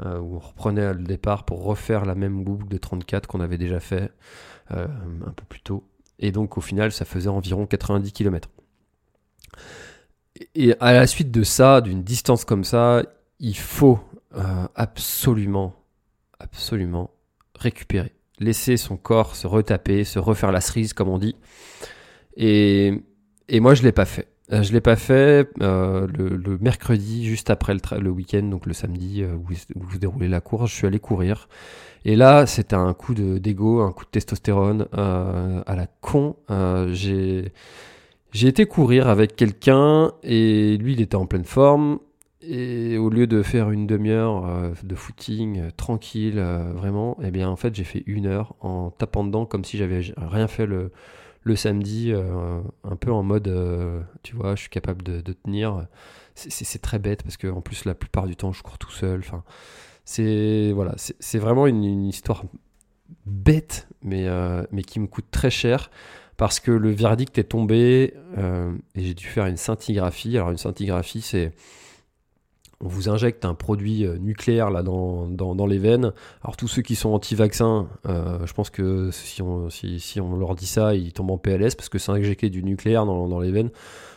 Euh, 0.06 0.20
où 0.20 0.36
on 0.36 0.40
reprenait 0.40 0.94
le 0.94 1.04
départ 1.04 1.46
pour 1.46 1.64
refaire 1.64 2.04
la 2.04 2.16
même 2.16 2.44
boucle 2.44 2.68
de 2.68 2.78
34 2.78 3.28
qu'on 3.28 3.40
avait 3.40 3.58
déjà 3.58 3.80
fait 3.80 4.12
euh, 4.72 4.88
un 5.26 5.32
peu 5.32 5.46
plus 5.48 5.62
tôt. 5.62 5.88
Et 6.20 6.34
donc 6.34 6.58
au 6.58 6.62
final, 6.62 6.92
ça 6.92 7.06
faisait 7.06 7.30
environ 7.30 7.66
90 7.66 8.12
km. 8.12 8.50
Et 10.54 10.76
à 10.82 10.92
la 10.92 11.08
suite 11.08 11.32
de 11.32 11.44
ça, 11.44 11.80
d'une 11.80 12.04
distance 12.04 12.44
comme 12.44 12.66
ça, 12.66 13.04
il 13.40 13.58
faut 13.58 14.00
euh, 14.36 14.68
absolument, 14.76 15.74
absolument 16.40 17.12
récupérer. 17.58 18.12
Laisser 18.40 18.78
son 18.78 18.98
corps 18.98 19.36
se 19.36 19.48
retaper, 19.48 20.04
se 20.04 20.20
refaire 20.20 20.52
la 20.52 20.62
cerise, 20.62 20.94
comme 20.94 21.10
on 21.10 21.18
dit. 21.18 21.36
Et, 22.38 22.94
et 23.48 23.60
moi, 23.60 23.74
je 23.76 23.84
l'ai 23.84 23.92
pas 23.92 24.06
fait. 24.06 24.28
Euh, 24.52 24.62
je 24.62 24.74
l'ai 24.74 24.82
pas 24.82 24.96
fait 24.96 25.50
euh, 25.62 26.06
le, 26.08 26.58
mercredi, 26.60 27.26
juste 27.26 27.50
après 27.50 27.74
le, 27.74 28.00
le 28.00 28.10
week-end, 28.12 28.44
donc 28.44 28.68
le 28.68 28.74
samedi 28.74 29.24
euh, 29.24 29.34
où, 29.36 29.54
où 29.76 29.92
se 29.92 29.98
déroulait 29.98 30.28
la 30.28 30.42
course. 30.42 30.70
Je 30.70 30.76
suis 30.76 30.88
allé 30.88 31.00
courir. 31.00 31.48
Et 32.04 32.16
là, 32.16 32.46
c'était 32.46 32.76
un 32.76 32.94
coup 32.94 33.16
d'ego, 33.16 33.82
un 33.82 33.92
coup 33.92 34.06
de 34.06 34.10
testostérone 34.12 34.88
à 34.94 35.76
la 35.76 35.88
con. 36.02 36.36
j'ai 36.92 37.52
j'ai 38.32 38.50
été 38.50 38.66
courir 38.66 39.08
avec 39.08 39.38
quelqu'un 39.38 40.12
et 40.22 40.78
lui, 40.78 40.92
il 40.92 41.02
était 41.02 41.16
en 41.16 41.26
pleine 41.26 41.46
forme. 41.46 42.00
Et 42.48 42.98
au 42.98 43.10
lieu 43.10 43.28
de 43.28 43.42
faire 43.42 43.72
une 43.72 43.88
demi-heure 43.88 44.72
de 44.84 44.96
footing 44.96 45.72
tranquille, 45.78 46.40
vraiment, 46.76 47.18
eh 47.24 47.32
bien, 47.32 47.50
en 47.50 47.56
fait, 47.56 47.74
j'ai 47.74 47.84
fait 47.84 48.04
une 48.06 48.28
heure 48.28 48.56
en 48.62 48.92
tapant 48.92 49.24
dedans 49.24 49.46
comme 49.46 49.64
si 49.66 49.78
j'avais 49.78 50.02
rien 50.18 50.48
fait 50.48 50.66
le, 50.66 50.92
samedi, 51.56 52.12
euh, 52.12 52.62
un 52.84 52.96
peu 52.96 53.12
en 53.12 53.22
mode, 53.22 53.48
euh, 53.48 54.02
tu 54.24 54.36
vois, 54.36 54.56
je 54.56 54.62
suis 54.62 54.70
capable 54.70 55.04
de, 55.04 55.22
tenir. 55.22 55.86
C'est 56.34 56.82
très 56.82 57.00
bête 57.00 57.24
parce 57.24 57.38
que 57.38 57.48
en 57.48 57.62
plus 57.62 57.86
la 57.86 57.94
plupart 57.94 58.28
du 58.28 58.36
temps 58.36 58.52
je 58.52 58.62
cours 58.64 58.78
tout 58.78 58.92
seul. 58.92 59.20
Enfin, 59.20 59.44
c'est 60.04 60.72
voilà, 60.74 60.96
c'est 60.98 61.40
vraiment 61.40 61.68
une, 61.68 62.06
histoire 62.06 62.44
bête, 63.26 63.88
mais 64.02 64.28
euh, 64.28 64.64
mais 64.72 64.82
qui 64.82 65.00
me 65.00 65.08
coûte 65.08 65.28
très 65.32 65.50
cher 65.50 65.92
parce 66.36 66.60
que 66.60 66.72
le 66.72 66.92
verdict 66.92 67.38
est 67.38 67.46
tombé 67.46 68.14
et 68.96 69.02
j'ai 69.02 69.14
dû 69.14 69.26
faire 69.26 69.46
une 69.46 69.56
scintigraphie. 69.56 70.36
Alors 70.38 70.52
une 70.52 70.58
scintigraphie, 70.58 71.22
c'est 71.22 71.54
on 72.82 72.88
vous 72.88 73.10
injecte 73.10 73.46
un 73.46 73.54
produit 73.54 74.06
euh, 74.06 74.18
nucléaire 74.18 74.70
là 74.70 74.84
dans, 74.84 75.28
dans, 75.28 75.66
les 75.66 75.78
veines. 75.78 76.12
Alors 76.44 76.58
tous 76.58 76.68
ceux 76.68 76.82
qui 76.82 76.96
sont 76.96 77.10
anti-vaccins, 77.10 77.88
euh, 78.08 78.46
je 78.46 78.54
pense 78.54 78.70
que 78.70 79.10
si 79.12 79.42
on, 79.42 79.70
si, 79.70 80.20
on 80.20 80.36
leur 80.38 80.56
dit 80.56 80.68
ça, 80.68 80.94
ils 80.94 81.14
tombent 81.14 81.32
en 81.32 81.38
PLS 81.38 81.76
parce 81.76 81.90
que 81.90 81.98
c'est 81.98 82.12
injecter 82.12 82.50
du 82.50 82.64
nucléaire 82.64 83.06
dans, 83.06 83.28
dans 83.28 83.40
les 83.40 83.52
veines. 83.52 83.72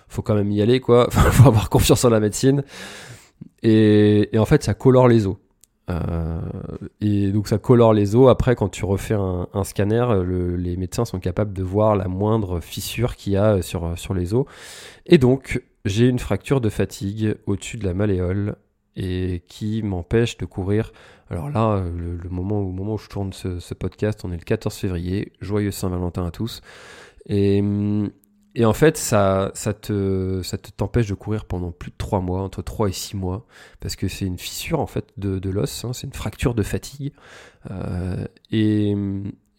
Faut 0.09 0.23
quand 0.23 0.35
même 0.35 0.51
y 0.51 0.63
aller, 0.63 0.81
quoi. 0.81 1.09
faut 1.11 1.49
avoir 1.49 1.71
confiance 1.71 2.05
en 2.05 2.11
la 2.11 2.21
médecine. 2.21 2.65
Et, 3.63 4.35
et 4.35 4.39
en 4.39 4.47
fait, 4.47 4.63
ça 4.65 4.75
colore 4.75 5.09
les 5.09 5.27
os. 5.27 5.37
Euh, 5.91 6.41
et 7.01 7.31
donc 7.33 7.49
ça 7.49 7.59
colore 7.59 7.93
les 7.95 8.17
os. 8.17 8.29
Après, 8.29 8.57
quand 8.57 8.69
tu 8.69 8.85
refais 8.85 9.15
un, 9.15 9.49
un 9.55 9.65
scanner, 9.65 10.07
les 10.57 10.77
médecins 10.77 11.05
sont 11.05 11.21
capables 11.21 11.53
de 11.53 11.63
voir 11.63 11.97
la 11.97 12.09
moindre 12.09 12.61
fissure 12.61 13.17
qu'il 13.17 13.35
y 13.35 13.37
a 13.37 13.63
sur, 13.63 13.97
sur 13.97 14.15
les 14.15 14.35
os. 14.35 14.47
Et 15.07 15.19
donc, 15.19 15.63
j'ai 15.85 16.07
une 16.07 16.19
fracture 16.19 16.61
de 16.61 16.69
fatigue 16.69 17.37
au-dessus 17.47 17.77
de 17.77 17.85
la 17.85 17.95
malléole 17.95 18.57
et 18.97 19.45
qui 19.49 19.83
m'empêche 19.83 20.37
de 20.39 20.45
courir. 20.45 20.93
Alors 21.31 21.51
là, 21.51 21.81
le, 21.81 22.29
moment, 22.29 22.61
où, 22.61 22.73
moment 22.73 22.95
où 22.95 22.99
je 22.99 23.09
tourne 23.09 23.33
ce, 23.33 23.75
podcast, 23.75 24.25
on 24.25 24.33
est 24.33 24.37
le 24.37 24.45
14 24.45 24.75
février. 24.75 25.33
Joyeux 25.41 25.71
Saint-Valentin 25.71 26.27
à 26.27 26.31
tous. 26.31 26.63
Et, 27.27 27.63
en 27.63 28.73
fait, 28.73 28.97
ça, 28.97 29.53
te, 29.81 30.41
ça 30.43 30.59
te 30.59 30.71
t'empêche 30.71 31.07
de 31.07 31.15
courir 31.15 31.45
pendant 31.45 31.71
plus 31.71 31.93
de 31.93 31.97
3 31.97 32.21
mois, 32.21 32.43
entre 32.43 32.63
3 32.63 32.89
et 32.89 32.93
6 32.93 33.17
mois, 33.17 33.47
parce 33.79 33.95
que 33.95 34.09
c'est 34.09 34.25
une 34.25 34.39
fissure 34.39 34.81
en 34.81 34.87
fait 34.89 35.07
de, 35.17 35.39
de 35.39 35.51
l'os, 35.51 35.85
hein, 35.85 35.93
c'est 35.93 36.09
une 36.09 36.13
fracture 36.13 36.55
de 36.55 36.65
fatigue. 36.65 37.13
Euh, 37.71 38.25
et, 38.51 38.97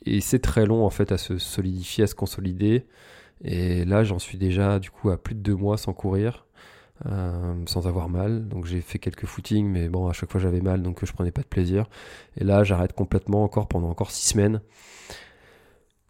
et 0.05 0.19
c'est 0.19 0.39
très 0.39 0.65
long 0.65 0.85
en 0.85 0.89
fait 0.89 1.13
à 1.13 1.17
se 1.17 1.37
solidifier, 1.37 2.03
à 2.03 2.07
se 2.07 2.15
consolider. 2.15 2.87
Et 3.43 3.85
là, 3.85 4.03
j'en 4.03 4.19
suis 4.19 4.37
déjà 4.37 4.79
du 4.79 4.91
coup 4.91 5.09
à 5.09 5.17
plus 5.17 5.35
de 5.35 5.39
deux 5.39 5.55
mois 5.55 5.77
sans 5.77 5.93
courir, 5.93 6.45
euh, 7.05 7.53
sans 7.65 7.87
avoir 7.87 8.09
mal. 8.09 8.47
Donc 8.47 8.65
j'ai 8.65 8.81
fait 8.81 8.99
quelques 8.99 9.25
footings, 9.25 9.67
mais 9.67 9.89
bon, 9.89 10.07
à 10.07 10.13
chaque 10.13 10.31
fois 10.31 10.41
j'avais 10.41 10.61
mal, 10.61 10.81
donc 10.81 11.03
je 11.05 11.11
prenais 11.11 11.31
pas 11.31 11.41
de 11.41 11.47
plaisir. 11.47 11.85
Et 12.37 12.43
là, 12.43 12.63
j'arrête 12.63 12.93
complètement 12.93 13.43
encore 13.43 13.67
pendant 13.67 13.89
encore 13.89 14.11
six 14.11 14.27
semaines. 14.27 14.61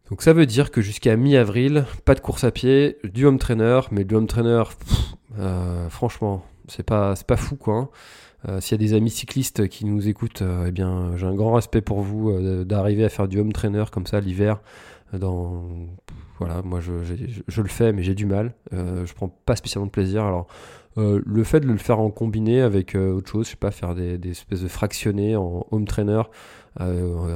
Donc 0.09 0.23
ça 0.23 0.33
veut 0.33 0.47
dire 0.47 0.71
que 0.71 0.81
jusqu'à 0.81 1.15
mi-avril, 1.15 1.85
pas 2.03 2.15
de 2.15 2.19
course 2.19 2.43
à 2.43 2.51
pied, 2.51 2.97
du 3.03 3.25
home 3.25 3.37
trainer, 3.37 3.81
mais 3.91 4.03
du 4.03 4.15
home 4.15 4.25
trainer, 4.25 4.63
euh, 5.37 5.87
franchement, 5.89 6.43
c'est 6.67 6.83
pas, 6.83 7.13
pas 7.27 7.37
fou 7.37 7.55
quoi. 7.55 7.75
Hein. 7.75 7.89
Euh, 8.47 8.61
S'il 8.61 8.79
y 8.79 8.83
a 8.83 8.87
des 8.87 8.93
amis 8.93 9.09
cyclistes 9.09 9.67
qui 9.67 9.85
nous 9.85 10.07
écoutent, 10.07 10.41
euh, 10.41 10.65
eh 10.67 10.71
bien, 10.71 11.15
j'ai 11.17 11.25
un 11.25 11.35
grand 11.35 11.53
respect 11.53 11.81
pour 11.81 12.01
vous 12.01 12.29
euh, 12.29 12.63
d'arriver 12.63 13.03
à 13.03 13.09
faire 13.09 13.27
du 13.27 13.39
home 13.39 13.51
trainer 13.51 13.83
comme 13.91 14.07
ça 14.07 14.19
l'hiver 14.21 14.61
dans 15.11 15.65
voilà, 16.39 16.61
moi 16.63 16.79
je, 16.79 17.61
le 17.61 17.67
fais, 17.67 17.91
mais 17.91 18.01
j'ai 18.01 18.15
du 18.15 18.25
mal. 18.25 18.53
Euh, 18.73 19.05
je 19.05 19.13
prends 19.13 19.27
pas 19.27 19.55
spécialement 19.57 19.87
de 19.87 19.91
plaisir. 19.91 20.23
Alors, 20.23 20.47
euh, 20.97 21.21
le 21.25 21.43
fait 21.43 21.59
de 21.59 21.67
le 21.67 21.77
faire 21.77 21.99
en 21.99 22.09
combiné 22.09 22.61
avec 22.61 22.95
euh, 22.95 23.11
autre 23.11 23.29
chose, 23.29 23.45
je 23.45 23.51
sais 23.51 23.57
pas, 23.57 23.71
faire 23.71 23.93
des, 23.93 24.17
espèces 24.29 24.61
de 24.61 24.69
fractionnés 24.69 25.35
en 25.35 25.67
home 25.71 25.85
trainer, 25.85 26.21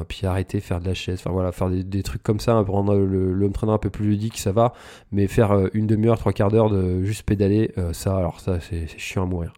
puis 0.08 0.26
arrêter, 0.26 0.62
faire 0.62 0.80
de 0.80 0.86
la 0.86 0.94
chaise, 0.94 1.20
enfin 1.20 1.32
voilà, 1.32 1.52
faire 1.52 1.70
des, 1.70 1.84
des 1.84 2.02
trucs 2.02 2.24
comme 2.24 2.40
ça, 2.40 2.64
pour 2.64 2.76
rendre 2.76 2.96
le, 2.96 3.46
home 3.46 3.52
trainer 3.52 3.74
un 3.74 3.78
peu 3.78 3.90
plus 3.90 4.06
ludique, 4.06 4.38
ça 4.38 4.54
va. 4.54 4.74
Mais 5.12 5.28
faire 5.28 5.70
une 5.74 5.86
demi-heure, 5.86 6.18
trois 6.18 6.32
quarts 6.32 6.50
d'heure 6.50 6.70
de 6.70 7.04
juste 7.04 7.24
pédaler, 7.24 7.74
ça, 7.92 8.16
alors 8.16 8.40
ça, 8.40 8.60
c'est 8.62 8.88
chiant 8.98 9.24
à 9.24 9.26
mourir. 9.26 9.54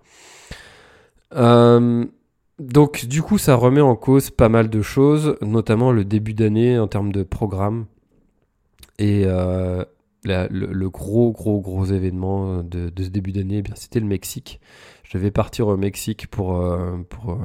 donc, 2.58 3.06
du 3.06 3.22
coup, 3.22 3.38
ça 3.38 3.54
remet 3.56 3.82
en 3.82 3.96
cause 3.96 4.32
pas 4.32 4.50
mal 4.50 4.70
de 4.72 4.82
choses, 4.82 5.38
notamment 5.42 5.92
le 5.92 6.04
début 6.04 6.34
d'année 6.34 6.80
en 6.80 6.88
termes 6.88 7.12
de 7.12 7.22
programme. 7.22 7.86
Et 8.98 9.24
euh, 9.26 9.84
le, 10.24 10.90
gros, 10.90 11.32
gros, 11.32 11.60
gros 11.60 11.86
événement 11.86 12.64
de, 12.64 12.92
ce 12.98 13.10
début 13.10 13.32
d'année, 13.32 13.64
eh 13.66 13.72
c'était 13.76 14.00
le 14.00 14.06
Mexique. 14.06 14.60
Je 15.04 15.18
devais 15.18 15.32
partir 15.32 15.68
au 15.68 15.78
Mexique 15.78 16.28
pour, 16.28 16.58
euh, 16.58 16.98
euh, 17.28 17.36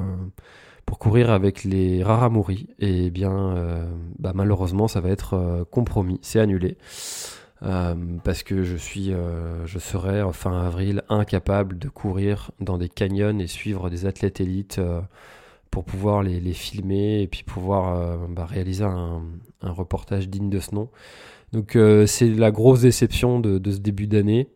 courir 0.99 1.31
avec 1.31 1.63
les 1.63 2.03
Raramuri. 2.03 2.67
Et 2.79 3.05
eh 3.05 3.09
bien, 3.09 3.87
bah, 4.19 4.33
malheureusement, 4.35 4.89
ça 4.89 4.99
va 4.99 5.09
être 5.09 5.65
compromis, 5.71 6.19
c'est 6.21 6.39
annulé. 6.39 6.77
parce 7.61 8.43
que 8.43 8.63
je 8.63 9.79
serai 9.79 10.21
fin 10.33 10.65
avril 10.65 11.03
incapable 11.07 11.79
de 11.79 11.87
courir 11.87 12.51
dans 12.59 12.77
des 12.77 12.89
canyons 12.89 13.39
et 13.39 13.47
suivre 13.47 13.89
des 13.89 14.05
athlètes 14.05 14.41
élites 14.41 14.81
pour 15.69 15.85
pouvoir 15.85 16.23
les, 16.23 16.53
filmer 16.53 17.21
et 17.21 17.27
puis 17.27 17.43
pouvoir 17.43 18.27
bah, 18.27 18.45
réaliser 18.45 18.83
un, 18.83 19.21
reportage 19.61 20.27
digne 20.27 20.49
de 20.49 20.59
ce 20.59 20.75
nom. 20.75 20.89
Donc 21.53 21.75
euh, 21.75 22.05
c'est 22.05 22.29
la 22.29 22.51
grosse 22.51 22.81
déception 22.81 23.39
de, 23.39 23.59
ce 23.71 23.79
début 23.79 24.07
d'année. 24.07 24.47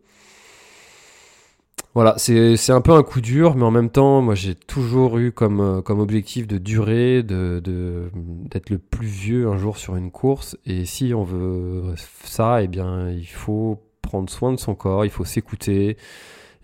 Voilà, 1.93 2.15
c'est 2.17 2.71
un 2.71 2.81
peu 2.81 2.91
un 2.91 3.03
coup 3.03 3.21
dur, 3.21 3.55
mais 3.55 3.63
en 3.63 3.71
même 3.71 3.89
temps, 3.89 4.21
moi 4.21 4.35
j'ai 4.35 4.53
toujours 4.53 5.17
eu 5.17 5.31
comme, 5.31 5.61
euh, 5.61 5.81
comme 5.81 6.01
objectif 6.01 6.45
de 6.45 6.57
durer, 6.57 7.23
d'être 7.23 7.63
de, 7.63 8.11
d'être 8.13 8.69
le 8.69 8.79
plus 8.79 9.07
vieux 9.07 9.47
un 9.47 9.57
jour 9.57 9.77
sur 9.77 9.95
une 9.95 10.11
course. 10.11 10.57
Et 10.65 10.83
si 10.83 11.13
on 11.13 11.23
veut 11.23 11.95
ça, 12.25 12.61
eh 12.61 12.67
bien 12.67 13.09
il 13.09 13.25
faut 13.25 13.81
prendre 14.01 14.29
soin 14.29 14.51
de 14.51 14.59
son 14.59 14.75
corps, 14.75 15.05
il 15.05 15.11
faut 15.11 15.25
s'écouter. 15.25 15.97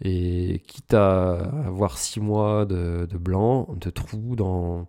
Et 0.03 0.61
quitte 0.67 0.93
à 0.93 1.33
avoir 1.65 1.97
six 1.97 2.19
mois 2.19 2.65
de, 2.65 3.07
de 3.09 3.17
blanc, 3.17 3.67
de 3.79 3.89
trous 3.89 4.35
dans, 4.35 4.87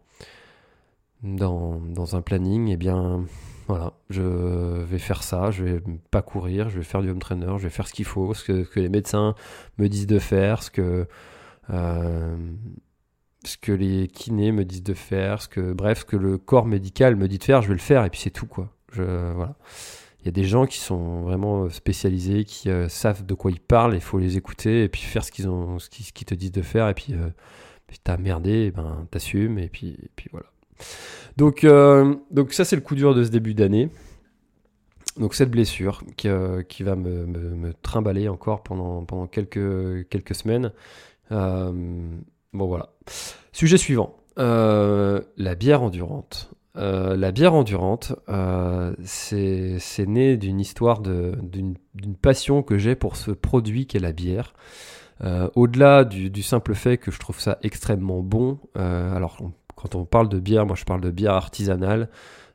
dans, 1.22 1.80
dans 1.80 2.16
un 2.16 2.22
planning, 2.22 2.68
eh 2.68 2.76
bien 2.76 3.24
voilà, 3.68 3.92
je 4.10 4.22
vais 4.22 4.98
faire 4.98 5.22
ça, 5.22 5.50
je 5.50 5.64
vais 5.64 5.82
pas 6.10 6.22
courir, 6.22 6.68
je 6.68 6.78
vais 6.78 6.84
faire 6.84 7.02
du 7.02 7.10
home 7.10 7.20
trainer, 7.20 7.54
je 7.58 7.64
vais 7.64 7.70
faire 7.70 7.86
ce 7.86 7.92
qu'il 7.92 8.04
faut, 8.04 8.34
ce 8.34 8.44
que, 8.44 8.80
les 8.80 8.88
médecins 8.88 9.34
me 9.78 9.88
disent 9.88 10.06
de 10.06 10.18
faire, 10.18 10.62
ce 10.62 10.70
que, 10.70 11.06
euh, 11.70 12.36
ce 13.44 13.56
que 13.56 13.72
les 13.72 14.08
kinés 14.08 14.52
me 14.52 14.64
disent 14.64 14.82
de 14.82 14.94
faire, 14.94 15.42
ce 15.42 15.48
que, 15.48 15.72
bref, 15.72 16.00
ce 16.00 16.04
que 16.04 16.16
le 16.16 16.38
corps 16.38 16.66
médical 16.66 17.16
me 17.16 17.28
dit 17.28 17.38
de 17.38 17.44
faire, 17.44 17.62
je 17.62 17.68
vais 17.68 17.74
le 17.74 17.80
faire 17.80 18.04
et 18.04 18.10
puis 18.10 18.20
c'est 18.20 18.30
tout 18.30 18.46
quoi. 18.46 18.68
Voilà. 18.94 19.54
Il 20.20 20.26
y 20.26 20.28
a 20.28 20.32
des 20.32 20.44
gens 20.44 20.66
qui 20.66 20.78
sont 20.78 21.22
vraiment 21.22 21.68
spécialisés, 21.68 22.44
qui 22.44 22.70
euh, 22.70 22.88
savent 22.88 23.26
de 23.26 23.34
quoi 23.34 23.50
ils 23.50 23.60
parlent, 23.60 23.94
il 23.94 24.00
faut 24.00 24.18
les 24.18 24.36
écouter 24.36 24.84
et 24.84 24.88
puis 24.88 25.02
faire 25.02 25.24
ce 25.24 25.32
qu'ils 25.32 25.48
ont, 25.48 25.78
ce 25.78 25.88
qu'ils, 25.88 26.26
te 26.26 26.34
disent 26.34 26.52
de 26.52 26.62
faire 26.62 26.88
et 26.88 26.94
puis, 26.94 27.14
euh, 27.14 27.28
t'as 28.04 28.16
merdé, 28.16 28.70
ben 28.70 29.06
t'assumes 29.10 29.58
et 29.58 29.68
puis 29.68 29.98
voilà. 30.30 30.46
Donc, 31.36 31.64
euh, 31.64 32.14
donc 32.30 32.52
ça, 32.52 32.64
c'est 32.64 32.76
le 32.76 32.82
coup 32.82 32.94
dur 32.94 33.14
de 33.14 33.24
ce 33.24 33.30
début 33.30 33.54
d'année. 33.54 33.88
Donc 35.18 35.34
cette 35.34 35.50
blessure 35.50 36.02
qui, 36.16 36.28
euh, 36.28 36.62
va 36.80 36.96
me, 36.96 37.72
trimballer 37.82 38.28
encore 38.28 38.62
pendant, 38.62 39.26
quelques, 39.26 40.34
semaines. 40.34 40.72
Euh, 41.30 41.72
bon 42.52 42.66
voilà. 42.66 42.90
Sujet 43.52 43.76
suivant. 43.76 44.16
la 44.36 45.54
bière 45.58 45.82
endurante. 45.82 46.50
la 46.74 47.30
bière 47.30 47.54
endurante, 47.54 48.14
c'est 49.04 50.06
né 50.06 50.36
d'une 50.38 50.60
histoire, 50.60 51.00
d'une 51.02 51.76
passion 52.20 52.62
que 52.62 52.78
j'ai 52.78 52.94
pour 52.94 53.16
ce 53.16 53.30
produit 53.32 53.86
qu'est 53.86 54.00
la 54.00 54.12
bière. 54.12 54.54
Au-delà 55.54 56.04
du, 56.04 56.42
simple 56.42 56.74
fait 56.74 56.96
que 56.96 57.10
je 57.10 57.20
trouve 57.20 57.38
ça 57.38 57.58
extrêmement 57.62 58.22
bon, 58.22 58.58
alors 58.74 59.36
quand 59.76 59.94
on 59.94 60.04
parle 60.04 60.28
de 60.28 60.38
bière, 60.38 60.66
moi 60.66 60.76
je 60.76 60.84
parle 60.84 61.00
de 61.00 61.10
bière 61.10 61.34
artisanale, 61.34 62.08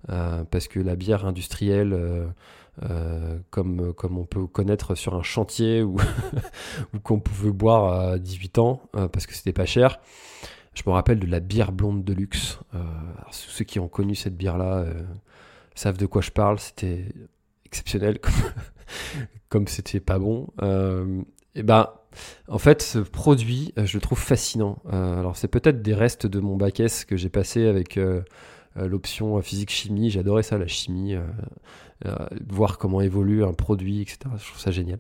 euh, 0.10 0.44
parce 0.50 0.68
que 0.68 0.80
la 0.80 0.96
bière 0.96 1.26
industrielle, 1.26 1.94
euh, 1.94 2.28
euh, 2.84 3.40
comme, 3.50 3.94
comme 3.94 4.18
on 4.18 4.26
peut 4.26 4.48
connaître 4.48 4.96
sur 4.96 5.16
un 5.16 5.24
chantier 5.24 5.82
ou, 5.84 5.98
qu'on 7.04 7.20
pouvait 7.20 7.52
boire 7.52 7.94
à 8.12 8.18
18 8.20 8.60
ans, 8.60 8.82
parce 9.12 9.26
que 9.26 9.34
c'était 9.34 9.54
pas 9.54 9.66
cher, 9.66 10.00
je 10.74 10.84
me 10.86 10.92
rappelle 10.92 11.20
de 11.20 11.28
la 11.28 11.40
bière 11.40 11.72
blonde 11.72 12.04
de 12.04 12.14
luxe. 12.14 12.60
ceux 13.32 13.66
qui 13.66 13.80
ont 13.80 13.88
connu 13.88 14.16
cette 14.16 14.38
bière-là 14.38 14.86
savent 15.76 15.98
de 15.98 16.06
quoi 16.06 16.22
je 16.22 16.32
parle, 16.32 16.60
c'était 16.60 17.06
exceptionnel 17.66 18.20
comme 19.50 19.68
c'était 19.68 20.00
pas 20.00 20.20
bon. 20.20 20.48
et 21.56 21.64
ben, 21.64 21.90
en 22.48 22.58
fait, 22.58 22.82
ce 22.82 23.00
produit, 23.00 23.74
euh, 23.78 23.86
je 23.86 23.98
le 23.98 24.02
trouve 24.02 24.20
fascinant. 24.20 24.80
Euh, 24.92 25.20
alors, 25.20 25.36
c'est 25.36 25.48
peut-être 25.48 25.82
des 25.82 25.94
restes 25.94 26.26
de 26.28 26.40
mon 26.40 26.56
bac 26.56 26.80
S 26.80 27.06
que 27.06 27.18
j'ai 27.18 27.30
passé 27.30 27.68
avec 27.68 27.98
euh, 27.98 28.22
l'option 28.76 29.42
physique-chimie. 29.42 30.10
J'adorais 30.10 30.44
ça, 30.44 30.58
la 30.58 30.68
chimie, 30.68 31.16
voir 32.48 32.78
comment 32.78 33.02
évolue 33.02 33.44
un 33.44 33.54
produit, 33.54 34.02
etc. 34.02 34.20
Je 34.38 34.46
trouve 34.46 34.60
ça 34.60 34.70
génial. 34.72 35.00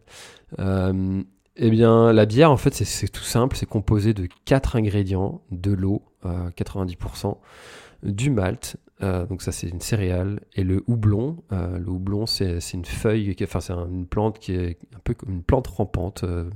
eh 0.58 1.70
bien, 1.70 2.12
la 2.12 2.26
bière, 2.26 2.52
en 2.52 2.58
fait, 2.58 2.74
c'est 2.74 3.08
tout 3.08 3.24
simple. 3.24 3.56
C'est 3.56 3.68
composé 3.68 4.16
de 4.16 4.28
quatre 4.46 4.76
ingrédients 4.76 5.42
de 5.52 5.72
l'eau, 5.72 6.02
90%, 6.26 7.38
du 8.02 8.32
malt, 8.32 8.78
euh, 9.04 9.28
donc 9.28 9.44
ça 9.44 9.52
c'est 9.52 9.68
une 9.68 9.82
céréale 9.82 10.40
et 10.56 10.64
le 10.64 10.84
houblon. 10.88 11.44
Euh, 11.52 11.78
le 11.78 11.90
houblon 11.90 12.26
c'est 12.26 12.60
une 12.74 12.86
feuille, 12.86 13.36
enfin 13.44 13.60
c'est 13.60 13.74
une 13.74 14.08
plante 14.08 14.40
qui 14.40 14.54
est 14.54 14.78
un 14.96 15.00
peu 15.04 15.14
comme 15.14 15.32
une 15.32 15.44
plante 15.44 15.68
rampante 15.68 16.24
euh, 16.24 16.50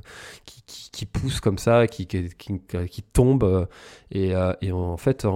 qui, 0.45 1.05
pousse 1.05 1.39
comme 1.39 1.57
ça, 1.57 1.88
qui, 1.88 2.07
qui, 2.07 3.03
tombe 3.13 3.67
et, 4.12 4.33
et, 4.62 4.71
en 4.71 4.98
fait 4.98 5.27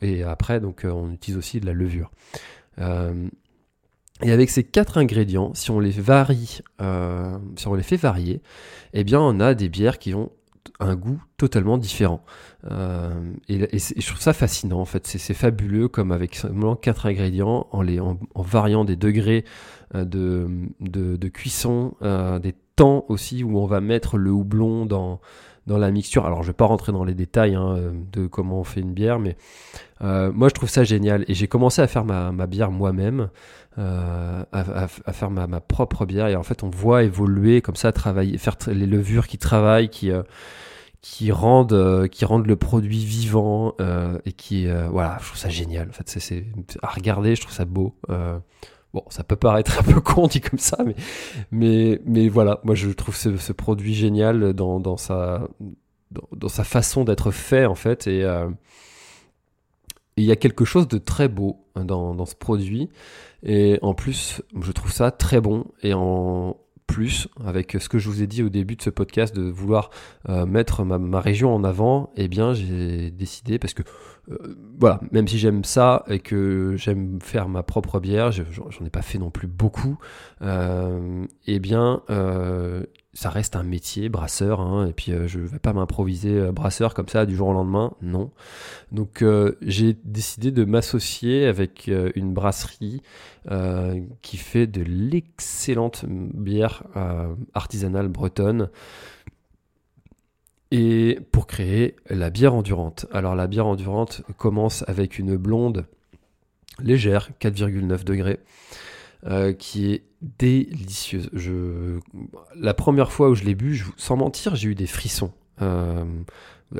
et 0.00 0.22
après 0.22 0.60
donc 0.60 0.82
on 0.84 1.12
utilise 1.12 1.36
aussi 1.36 1.60
de 1.60 1.66
la 1.66 1.72
levure. 1.72 2.10
et 2.78 4.32
avec 4.32 4.50
ces 4.50 4.64
quatre 4.64 4.98
ingrédients, 4.98 5.52
si 5.54 5.70
on 5.70 5.80
les 5.80 5.90
varie, 5.90 6.60
si 7.56 7.68
on 7.68 7.74
les 7.74 7.82
fait 7.82 7.96
varier, 7.96 8.40
eh 8.92 9.04
bien 9.04 9.20
on 9.20 9.40
a 9.40 9.54
des 9.54 9.68
bières 9.68 9.98
qui 9.98 10.14
ont 10.14 10.30
un 10.80 10.96
goût 10.96 11.22
totalement 11.36 11.78
différent. 11.78 12.24
Euh, 12.70 13.32
et, 13.48 13.78
je 13.78 14.06
trouve 14.06 14.20
ça 14.20 14.32
fascinant 14.32 14.80
en 14.80 14.84
fait, 14.84 15.06
c'est 15.06 15.34
fabuleux 15.34 15.88
comme 15.88 16.12
avec 16.12 16.34
seulement 16.34 16.76
quatre 16.76 17.06
ingrédients, 17.06 17.68
en, 17.72 18.16
variant 18.36 18.84
des 18.84 18.96
degrés 18.96 19.44
euh, 19.94 20.04
de, 20.04 20.48
de, 20.80 21.28
cuisson, 21.28 21.94
euh, 22.02 22.38
des 22.38 22.54
temps 22.76 23.04
aussi 23.08 23.44
où 23.44 23.58
on 23.58 23.66
va 23.66 23.80
mettre 23.80 24.16
le 24.18 24.30
houblon 24.30 24.86
dans, 24.86 25.20
dans 25.66 25.78
la 25.78 25.90
mixture. 25.90 26.26
Alors 26.26 26.42
je 26.42 26.48
vais 26.48 26.54
pas 26.54 26.66
rentrer 26.66 26.92
dans 26.92 27.04
les 27.04 27.14
détails 27.14 27.54
hein, 27.54 27.92
de 28.12 28.26
comment 28.26 28.60
on 28.60 28.64
fait 28.64 28.80
une 28.80 28.92
bière, 28.92 29.18
mais 29.18 29.36
moi 30.00 30.48
je 30.48 30.54
trouve 30.54 30.68
ça 30.68 30.84
génial. 30.84 31.24
Et 31.28 31.34
j'ai 31.34 31.48
commencé 31.48 31.82
à 31.82 31.86
faire 31.86 32.04
ma, 32.04 32.46
bière 32.46 32.70
moi-même. 32.70 33.28
à, 33.76 34.46
à, 34.52 35.12
faire 35.12 35.30
ma, 35.30 35.60
propre 35.60 36.06
bière 36.06 36.28
et 36.28 36.36
en 36.36 36.44
fait 36.44 36.62
on 36.62 36.70
voit 36.70 37.02
évoluer 37.02 37.60
comme 37.60 37.74
ça 37.74 37.90
travailler 37.90 38.38
faire 38.38 38.56
les 38.68 38.86
levures 38.86 39.26
qui 39.26 39.36
travaillent 39.36 39.88
qui 39.88 40.12
qui 41.04 41.30
rendent 41.32 41.74
euh, 41.74 42.08
qui 42.08 42.24
rendent 42.24 42.46
le 42.46 42.56
produit 42.56 43.04
vivant 43.04 43.74
euh, 43.78 44.18
et 44.24 44.32
qui 44.32 44.66
euh, 44.66 44.88
voilà 44.90 45.18
je 45.20 45.26
trouve 45.26 45.38
ça 45.38 45.50
génial 45.50 45.90
en 45.90 45.92
fait 45.92 46.08
c'est 46.08 46.46
à 46.82 46.88
regarder 46.88 47.36
je 47.36 47.42
trouve 47.42 47.52
ça 47.52 47.66
beau 47.66 47.94
bon 48.94 49.04
ça 49.10 49.24
peut 49.24 49.36
paraître 49.36 49.78
un 49.80 49.82
peu 49.82 50.00
con 50.00 50.26
dit 50.26 50.40
comme 50.40 50.58
ça 50.58 50.78
mais 50.84 50.94
mais 51.50 52.00
mais 52.06 52.28
voilà. 52.28 52.60
Moi 52.64 52.74
je 52.74 52.88
trouve 52.90 53.14
ce, 53.16 53.52
produit 53.52 53.94
génial 53.94 54.54
dans, 54.54 54.80
dans 54.80 54.96
sa 54.96 55.48
dans, 56.10 56.48
sa 56.48 56.64
façon 56.64 57.04
d'être 57.04 57.30
fait 57.30 57.66
en 57.66 57.74
fait. 57.74 58.06
Et 58.06 58.24
il 60.16 60.24
y 60.24 60.32
a 60.32 60.36
quelque 60.36 60.64
chose 60.64 60.88
de 60.88 60.98
très 60.98 61.28
beau 61.28 61.66
dans, 61.74 62.14
dans 62.14 62.26
ce 62.26 62.36
produit. 62.36 62.88
Et 63.42 63.78
en 63.82 63.94
plus 63.94 64.42
je 64.60 64.72
trouve 64.72 64.92
ça 64.92 65.10
très 65.10 65.40
bon. 65.40 65.66
Et 65.82 65.92
en 65.92 66.56
plus 66.86 67.28
avec 67.44 67.76
ce 67.80 67.88
que 67.88 67.98
je 67.98 68.08
vous 68.08 68.22
ai 68.22 68.26
dit 68.26 68.42
au 68.42 68.48
début 68.48 68.76
de 68.76 68.82
ce 68.82 68.90
podcast 68.90 69.34
de 69.34 69.42
vouloir 69.42 69.90
euh, 70.28 70.46
mettre 70.46 70.84
ma, 70.84 71.20
région 71.20 71.54
en 71.54 71.64
avant, 71.64 72.10
eh 72.16 72.28
bien 72.28 72.54
j'ai 72.54 73.10
décidé 73.10 73.58
parce 73.58 73.74
que 73.74 73.82
euh, 74.30 74.56
voilà, 74.78 75.00
même 75.10 75.26
si 75.26 75.38
j'aime 75.38 75.64
ça 75.64 76.04
et 76.08 76.20
que 76.20 76.74
j'aime 76.76 77.18
faire 77.20 77.48
ma 77.48 77.62
propre 77.62 78.00
bière, 78.00 78.32
j'en 78.32 78.84
ai 78.84 78.90
pas 78.90 79.02
fait 79.02 79.18
non 79.18 79.30
plus 79.30 79.48
beaucoup, 79.48 79.98
euh, 80.42 81.26
eh 81.46 81.58
bien 81.58 82.02
ça 83.14 83.30
reste 83.30 83.56
un 83.56 83.62
métier, 83.62 84.08
brasseur, 84.08 84.60
hein, 84.60 84.86
et 84.88 84.92
puis 84.92 85.12
je 85.12 85.26
je 85.26 85.38
vais 85.40 85.58
pas 85.58 85.72
m'improviser 85.72 86.50
brasseur 86.52 86.94
comme 86.94 87.08
ça 87.08 87.26
du 87.26 87.36
jour 87.36 87.48
au 87.48 87.52
lendemain, 87.52 87.94
non. 88.02 88.30
Donc 88.92 89.24
j'ai 89.62 89.96
décidé 90.04 90.50
de 90.50 90.64
m'associer 90.64 91.46
avec 91.46 91.90
une 92.14 92.32
brasserie 92.34 93.02
qui 94.22 94.36
fait 94.36 94.66
de 94.66 94.82
l'excellente 94.82 96.04
bière 96.06 96.84
artisanale 97.54 98.08
bretonne 98.08 98.68
et 100.74 101.20
pour 101.30 101.46
créer 101.46 101.94
la 102.10 102.30
bière 102.30 102.52
endurante. 102.52 103.06
Alors 103.12 103.36
la 103.36 103.46
bière 103.46 103.66
endurante 103.66 104.22
commence 104.36 104.84
avec 104.88 105.20
une 105.20 105.36
blonde 105.36 105.86
légère, 106.80 107.30
4,9 107.40 108.02
degrés, 108.02 108.40
euh, 109.26 109.52
qui 109.52 109.92
est 109.92 110.02
délicieuse. 110.38 111.30
La 112.56 112.74
première 112.74 113.12
fois 113.12 113.30
où 113.30 113.34
je 113.34 113.44
l'ai 113.44 113.54
bu, 113.54 113.84
sans 113.96 114.16
mentir, 114.16 114.56
j'ai 114.56 114.68
eu 114.68 114.74
des 114.74 114.86
frissons. 114.86 115.32
Euh, 115.62 116.04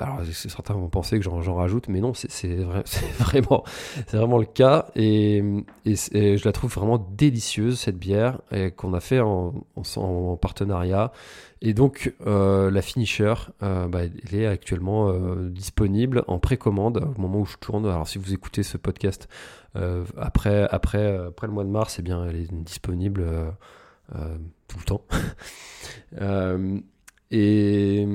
alors 0.00 0.20
certains 0.32 0.74
vont 0.74 0.88
penser 0.88 1.18
que 1.18 1.24
j'en 1.24 1.54
rajoute, 1.54 1.88
mais 1.88 2.00
non, 2.00 2.12
c'est 2.14 2.56
vraiment, 3.18 3.64
vraiment 4.12 4.38
le 4.38 4.46
cas. 4.46 4.86
Et, 4.96 5.42
je 5.84 6.44
la 6.44 6.52
trouve 6.52 6.72
vraiment 6.72 6.98
délicieuse, 6.98 7.78
cette 7.78 7.98
bière, 7.98 8.40
qu'on 8.76 8.94
a 8.94 9.00
fait 9.00 9.20
en, 9.20 9.54
en, 9.96 10.36
partenariat. 10.36 11.12
Et 11.66 11.72
donc, 11.72 12.14
euh, 12.26 12.70
la 12.70 12.82
finisher, 12.82 13.32
euh, 13.62 13.88
bah, 13.88 14.00
elle 14.02 14.38
est 14.38 14.46
actuellement 14.46 15.08
euh, 15.08 15.48
disponible 15.48 16.22
en 16.26 16.38
précommande 16.38 16.98
au 17.16 17.20
moment 17.20 17.40
où 17.40 17.46
je 17.46 17.56
tourne. 17.56 17.86
Alors, 17.86 18.06
si 18.06 18.18
vous 18.18 18.34
écoutez 18.34 18.62
ce 18.62 18.76
podcast 18.76 19.28
après, 20.16 20.68
après, 20.70 21.16
après 21.26 21.46
le 21.46 21.52
mois 21.52 21.64
de 21.64 21.70
mars, 21.70 21.96
eh 21.98 22.02
bien, 22.02 22.26
elle 22.26 22.36
est 22.36 22.52
disponible 22.52 23.24
tout 24.68 24.78
le 24.78 24.84
temps. 24.84 25.04
et 27.30 28.06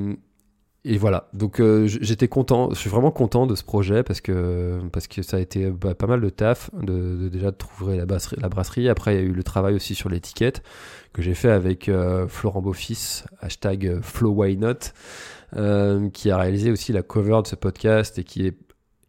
et 0.85 0.97
voilà, 0.97 1.27
donc 1.33 1.59
euh, 1.59 1.87
j'étais 1.87 2.29
content, 2.29 2.69
je 2.69 2.75
suis 2.75 2.89
vraiment 2.89 3.11
content 3.11 3.45
de 3.45 3.53
ce 3.53 3.65
projet 3.65 4.01
parce 4.01 4.21
que, 4.21 4.79
parce 4.93 5.07
que 5.07 5.21
ça 5.21 5.35
a 5.35 5.39
été 5.41 5.69
bah, 5.69 5.93
pas 5.93 6.07
mal 6.07 6.21
de 6.21 6.29
taf 6.29 6.71
de, 6.73 7.27
déjà 7.27 7.51
de 7.51 7.57
trouver 7.57 7.97
la 7.97 8.05
brasserie. 8.05 8.87
Après, 8.87 9.15
il 9.15 9.17
y 9.17 9.21
a 9.21 9.25
eu 9.25 9.33
le 9.33 9.43
travail 9.43 9.75
aussi 9.75 9.93
sur 9.93 10.07
l'étiquette 10.07 10.63
que 11.11 11.21
j'ai 11.21 11.33
fait 11.33 11.49
avec 11.49 11.89
euh, 11.89 12.29
Florent 12.29 12.61
Beaufils, 12.61 13.25
hashtag 13.41 13.99
FlowWhyNot, 14.01 14.93
euh, 15.57 16.09
qui 16.11 16.31
a 16.31 16.37
réalisé 16.37 16.71
aussi 16.71 16.93
la 16.93 17.01
cover 17.01 17.41
de 17.43 17.47
ce 17.47 17.55
podcast 17.55 18.17
et 18.17 18.23
qui 18.23 18.47
est 18.47 18.55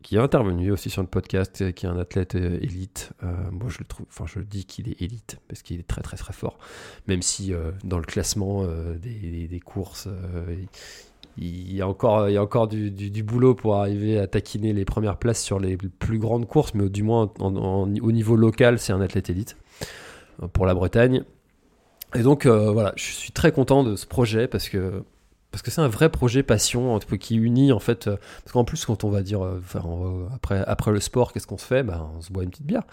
qui 0.03 0.17
est 0.17 0.19
intervenu 0.19 0.73
aussi 0.73 0.89
sur 0.89 1.03
le 1.03 1.09
podcast, 1.09 1.73
qui 1.75 1.85
est 1.85 1.89
un 1.89 1.99
athlète 1.99 2.35
élite. 2.35 3.13
moi, 3.53 3.69
je 3.69 3.81
le 3.81 3.85
trouve, 3.85 4.07
enfin, 4.09 4.25
je 4.27 4.41
dis 4.41 4.65
qu'il 4.65 4.89
est 4.89 5.01
élite 5.03 5.37
parce 5.47 5.61
qu'il 5.61 5.79
est 5.79 5.87
très, 5.87 6.01
très, 6.01 6.17
très 6.17 6.33
fort. 6.33 6.59
Même 7.07 7.21
si 7.21 7.53
dans 7.85 7.99
le 7.99 8.07
classement 8.07 8.65
des, 8.97 9.47
des, 9.47 9.61
courses, 9.61 10.09
il 10.49 10.69
il 11.41 11.75
y 11.75 11.81
a 11.81 11.89
encore 11.89 12.69
du, 12.69 13.23
boulot 13.23 13.55
pour 13.55 13.77
arriver 13.77 14.19
à 14.19 14.27
taquiner 14.27 14.73
les 14.73 14.85
premières 14.85 15.17
places 15.17 15.43
sur 15.43 15.59
les 15.59 15.77
plus 15.77 16.19
grandes 16.19 16.47
courses, 16.47 16.75
mais 16.75 16.89
du 16.89 17.03
moins 17.03 17.33
au 17.41 18.13
niveau 18.13 18.37
local, 18.37 18.79
c'est 18.79 18.93
un 18.93 19.01
athlète 19.01 19.31
élite. 19.31 19.57
pour 20.53 20.67
la 20.67 20.75
Bretagne. 20.75 21.23
Et 22.15 22.23
donc 22.23 22.47
voilà, 22.47 22.93
je 22.97 23.05
suis 23.05 23.33
très 23.33 23.53
content 23.53 23.85
de 23.85 23.97
ce 23.97 24.07
projet 24.07 24.49
parce 24.49 24.69
que 24.69 25.03
parce 25.51 25.63
que 25.63 25.73
c'est 25.73 25.81
un 25.81 25.89
vrai 25.89 26.11
projet 26.11 26.45
passion 26.45 26.97
qui 26.99 27.35
unit 27.35 27.73
en 27.73 27.81
fait 27.81 28.05
parce 28.05 28.53
qu'en 28.53 28.63
plus 28.63 28.85
quand 28.85 29.03
on 29.03 29.11
va 29.11 29.23
dire 29.23 29.43
après 30.33 30.63
après 30.65 30.93
le 30.93 31.01
sport 31.01 31.33
qu'est-ce 31.33 31.47
qu'on 31.47 31.59
se 31.59 31.65
fait? 31.65 31.83
Ben, 31.83 32.09
on 32.17 32.21
se 32.21 32.33
boit 32.33 32.45
une 32.45 32.51
petite 32.51 32.67
bière 32.67 32.85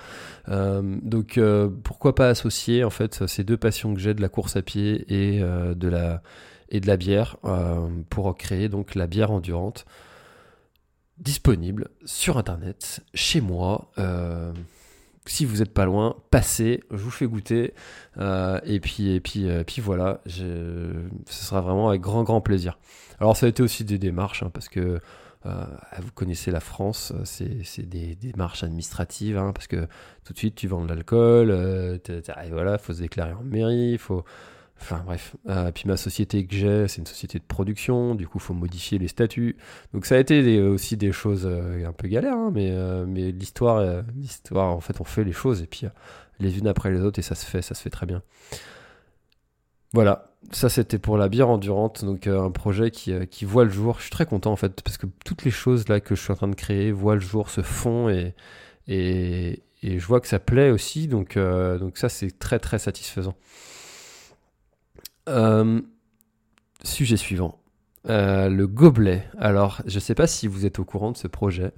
donc 0.47 1.39
pourquoi 1.83 2.15
pas 2.15 2.29
associer 2.29 2.83
en 2.83 2.89
fait 2.89 3.27
ces 3.27 3.43
deux 3.43 3.57
passions 3.57 3.93
que 3.93 3.99
j'ai 3.99 4.13
de 4.13 4.21
la 4.21 4.29
course 4.29 4.55
à 4.55 4.61
pied 4.61 5.05
et 5.09 5.39
de 5.39 5.87
la 5.87 6.21
et 6.69 6.79
de 6.79 6.87
la 6.87 6.97
bière 6.97 7.37
pour 8.09 8.35
créer 8.35 8.69
donc 8.69 8.95
la 8.95 9.07
bière 9.07 9.31
endurante 9.31 9.85
disponible 11.19 11.89
sur 12.05 12.37
internet, 12.37 13.01
chez 13.13 13.41
moi. 13.41 13.91
Euh, 13.97 14.53
si 15.25 15.43
vous 15.43 15.57
n'êtes 15.57 15.73
pas 15.73 15.85
loin, 15.85 16.15
passez, 16.31 16.83
je 16.91 16.97
vous 16.97 17.11
fais 17.11 17.25
goûter. 17.25 17.73
Euh, 18.17 18.59
et 18.63 18.79
puis, 18.79 19.09
et 19.09 19.19
puis, 19.19 19.49
euh, 19.49 19.63
puis 19.65 19.81
voilà, 19.81 20.21
ce 20.25 21.03
sera 21.25 21.61
vraiment 21.61 21.89
avec 21.89 22.01
grand, 22.01 22.23
grand 22.23 22.41
plaisir. 22.41 22.77
Alors, 23.19 23.35
ça 23.35 23.47
a 23.47 23.49
été 23.49 23.63
aussi 23.63 23.83
des 23.83 23.97
démarches, 23.97 24.43
hein, 24.43 24.51
parce 24.53 24.69
que 24.69 24.99
vous 25.43 26.11
connaissez 26.13 26.51
la 26.51 26.59
France, 26.59 27.13
c'est 27.23 27.87
des, 27.87 28.15
démarches 28.15 28.65
administratives, 28.65 29.37
hein, 29.37 29.53
parce 29.53 29.67
que 29.67 29.87
tout 30.25 30.33
de 30.33 30.37
suite, 30.37 30.55
tu 30.55 30.67
vends 30.67 30.83
de 30.83 30.89
l'alcool, 30.89 31.51
voilà, 32.51 32.73
il 32.73 32.79
faut 32.79 32.93
se 32.93 32.99
déclarer 32.99 33.31
en 33.31 33.43
mairie, 33.43 33.97
faut 33.97 34.25
Enfin 34.79 35.01
bref. 35.05 35.35
Euh, 35.49 35.71
puis 35.71 35.83
ma 35.87 35.97
société 35.97 36.45
que 36.45 36.55
j'ai, 36.55 36.87
c'est 36.87 36.99
une 36.99 37.07
société 37.07 37.39
de 37.39 37.43
production, 37.43 38.15
du 38.15 38.27
coup 38.27 38.37
il 38.37 38.41
faut 38.43 38.53
modifier 38.53 38.97
les 38.99 39.07
statuts. 39.07 39.57
Donc 39.93 40.05
ça 40.05 40.15
a 40.15 40.17
été 40.19 40.61
aussi 40.61 40.97
des 40.97 41.11
choses 41.11 41.45
euh, 41.45 41.87
un 41.87 41.93
peu 41.93 42.07
galères, 42.07 42.37
hein, 42.37 42.51
mais, 42.53 42.69
euh, 42.71 43.05
mais 43.07 43.31
l'histoire, 43.31 44.03
l'histoire, 44.15 44.71
en 44.75 44.79
fait 44.79 45.01
on 45.01 45.03
fait 45.03 45.23
les 45.23 45.31
choses 45.31 45.61
et 45.61 45.67
puis 45.67 45.87
les 46.39 46.59
unes 46.59 46.67
après 46.67 46.91
les 46.91 47.01
autres 47.01 47.19
et 47.19 47.23
ça 47.23 47.35
se 47.35 47.45
fait, 47.45 47.61
ça 47.61 47.75
se 47.75 47.81
fait 47.81 47.89
très 47.89 48.05
bien. 48.05 48.21
Voilà, 49.93 50.31
ça 50.51 50.69
c'était 50.69 50.99
pour 50.99 51.17
la 51.17 51.29
bière 51.29 51.49
endurante, 51.49 52.05
donc 52.05 52.27
un 52.27 52.51
projet 52.51 52.91
qui, 52.91 53.13
qui, 53.27 53.45
voit 53.45 53.63
le 53.63 53.71
jour. 53.71 53.95
Je 53.97 54.03
suis 54.03 54.11
très 54.11 54.25
content 54.25 54.51
en 54.51 54.57
fait 54.57 54.81
parce 54.83 54.97
que 54.97 55.07
toutes 55.25 55.43
les 55.43 55.51
choses 55.51 55.87
là 55.87 55.99
que 55.99 56.13
je 56.13 56.21
suis 56.21 56.31
en 56.31 56.35
train 56.35 56.47
de 56.47 56.55
créer 56.55 56.91
voient 56.91 57.15
le 57.15 57.21
jour, 57.21 57.49
se 57.49 57.61
font 57.61 58.09
et, 58.09 58.35
et, 58.87 59.63
et 59.81 59.99
je 59.99 60.05
vois 60.05 60.21
que 60.21 60.27
ça 60.27 60.39
plaît 60.39 60.69
aussi, 60.69 61.07
donc, 61.07 61.37
donc 61.37 61.97
ça 61.97 62.09
c'est 62.09 62.37
très 62.37 62.59
très 62.59 62.79
satisfaisant. 62.79 63.35
Euh, 65.27 65.81
sujet 66.83 67.17
suivant. 67.17 67.59
Euh, 68.09 68.49
le 68.49 68.67
gobelet. 68.67 69.27
Alors, 69.37 69.81
je 69.85 69.95
ne 69.95 69.99
sais 69.99 70.15
pas 70.15 70.27
si 70.27 70.47
vous 70.47 70.65
êtes 70.65 70.79
au 70.79 70.85
courant 70.85 71.11
de 71.11 71.17
ce 71.17 71.27
projet, 71.27 71.73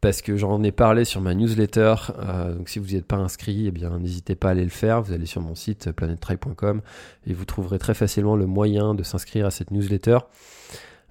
parce 0.00 0.20
que 0.20 0.36
j'en 0.36 0.62
ai 0.62 0.72
parlé 0.72 1.04
sur 1.04 1.20
ma 1.20 1.34
newsletter. 1.34 1.94
Euh, 2.18 2.54
donc, 2.54 2.68
si 2.68 2.78
vous 2.78 2.88
n'y 2.88 2.96
êtes 2.96 3.06
pas 3.06 3.16
inscrit, 3.16 3.66
eh 3.68 3.70
bien, 3.70 3.98
n'hésitez 3.98 4.34
pas 4.34 4.48
à 4.48 4.50
aller 4.50 4.64
le 4.64 4.70
faire. 4.70 5.00
Vous 5.00 5.12
allez 5.12 5.26
sur 5.26 5.40
mon 5.40 5.54
site 5.54 5.92
planettry.com 5.92 6.82
et 7.26 7.32
vous 7.32 7.44
trouverez 7.44 7.78
très 7.78 7.94
facilement 7.94 8.36
le 8.36 8.46
moyen 8.46 8.94
de 8.94 9.02
s'inscrire 9.02 9.46
à 9.46 9.50
cette 9.50 9.70
newsletter. 9.70 10.18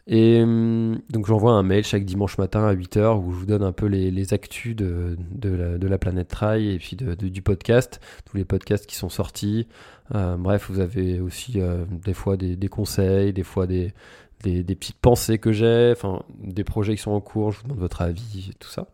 Et 0.05 0.41
hum, 0.41 0.99
donc 1.09 1.25
j'envoie 1.27 1.53
un 1.53 1.63
mail 1.63 1.83
chaque 1.83 2.03
dimanche 2.03 2.37
matin 2.37 2.65
à 2.67 2.73
8h 2.73 3.17
où 3.23 3.31
je 3.31 3.37
vous 3.37 3.45
donne 3.45 3.63
un 3.63 3.71
peu 3.71 3.85
les, 3.85 4.33
actus 4.33 4.75
de, 4.75 5.17
la, 5.41 5.97
planète 5.97 6.27
Trail 6.27 6.71
et 6.71 6.77
puis 6.77 6.97
du 6.97 7.41
podcast, 7.41 8.01
tous 8.25 8.35
les 8.35 8.43
podcasts 8.45 8.85
qui 8.85 8.95
sont 8.95 9.09
sortis. 9.09 9.67
Euh, 10.13 10.35
bref, 10.35 10.69
vous 10.69 10.79
avez 10.79 11.21
aussi 11.21 11.61
euh, 11.61 11.85
des 11.89 12.13
fois 12.13 12.35
des, 12.35 12.57
conseils, 12.67 13.31
des 13.31 13.43
fois 13.43 13.65
des, 13.65 13.93
petites 14.41 14.99
pensées 14.99 15.37
que 15.37 15.53
j'ai, 15.53 15.93
des 16.39 16.65
projets 16.65 16.95
qui 16.95 17.01
sont 17.01 17.11
en 17.11 17.21
cours, 17.21 17.51
je 17.51 17.59
vous 17.59 17.63
demande 17.63 17.79
votre 17.79 18.01
avis, 18.01 18.51
tout 18.59 18.69
ça. 18.69 18.87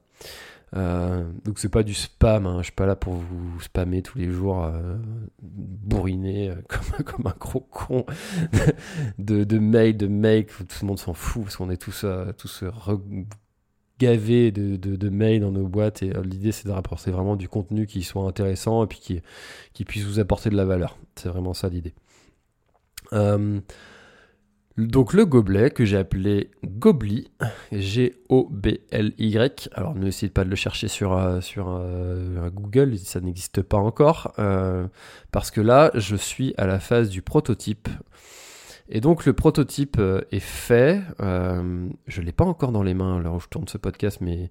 Euh, 0.75 1.23
donc 1.43 1.57
c'est 1.57 1.69
pas 1.69 1.83
du 1.83 1.93
spam, 1.93 2.45
hein. 2.45 2.57
je 2.59 2.65
suis 2.65 2.73
pas 2.73 2.85
là 2.85 2.95
pour 2.95 3.13
vous 3.13 3.59
spammer 3.59 4.01
tous 4.03 4.19
les 4.19 4.29
jours, 4.29 4.63
euh, 4.63 4.97
bourriner 5.41 6.51
euh, 6.51 6.55
comme, 7.03 7.25
un 7.25 7.33
gros 7.39 7.67
con 7.71 8.05
de, 9.17 9.57
mails, 9.57 9.97
de 9.97 10.07
mails, 10.07 10.45
tout 10.45 10.65
le 10.81 10.87
monde 10.87 10.99
s'en 10.99 11.13
fout 11.13 11.43
parce 11.43 11.57
qu'on 11.57 11.69
est 11.71 11.81
tous, 11.81 12.05
tous 12.37 12.63
gavés 13.99 14.51
de, 14.51 15.09
mails 15.09 15.41
dans 15.41 15.51
nos 15.51 15.67
boîtes 15.67 16.03
et 16.03 16.13
l'idée 16.23 16.51
c'est 16.51 16.67
de 16.67 16.71
rapporter 16.71 17.09
vraiment 17.09 17.35
du 17.35 17.49
contenu 17.49 17.87
qui 17.87 18.03
soit 18.03 18.23
intéressant 18.23 18.83
et 18.83 18.87
puis 18.87 19.21
qui 19.73 19.85
puisse 19.85 20.03
vous 20.03 20.19
apporter 20.19 20.49
de 20.49 20.55
la 20.55 20.65
valeur. 20.65 20.97
C'est 21.15 21.29
vraiment 21.29 21.53
ça 21.53 21.69
l'idée. 21.69 21.93
Donc 24.87 25.11
le 25.11 25.25
gobelet 25.25 25.71
que 25.71 25.83
j'ai 25.83 25.97
appelé 25.97 26.51
Gobli, 26.63 27.29
G-O-B-L-Y. 27.73 29.69
Alors 29.73 29.93
n'essayez 29.93 30.29
pas 30.29 30.45
de 30.45 30.49
le 30.49 30.55
chercher 30.55 30.87
sur, 30.87 31.17
euh, 31.17 31.41
sur 31.41 31.67
euh, 31.69 32.49
Google, 32.49 32.97
ça 32.97 33.19
n'existe 33.19 33.61
pas 33.61 33.77
encore. 33.77 34.33
Euh, 34.39 34.87
parce 35.31 35.51
que 35.51 35.59
là, 35.59 35.91
je 35.95 36.15
suis 36.15 36.53
à 36.57 36.65
la 36.65 36.79
phase 36.79 37.09
du 37.09 37.21
prototype. 37.21 37.89
Et 38.87 39.01
donc 39.01 39.25
le 39.25 39.33
prototype 39.33 40.01
est 40.31 40.39
fait. 40.39 41.01
je 41.19 42.21
ne 42.21 42.25
l'ai 42.25 42.31
pas 42.31 42.45
encore 42.45 42.71
dans 42.71 42.81
les 42.81 42.93
mains 42.93 43.17
alors 43.17 43.35
où 43.35 43.39
je 43.39 43.47
tourne 43.47 43.67
ce 43.67 43.77
podcast, 43.77 44.19
mais 44.21 44.49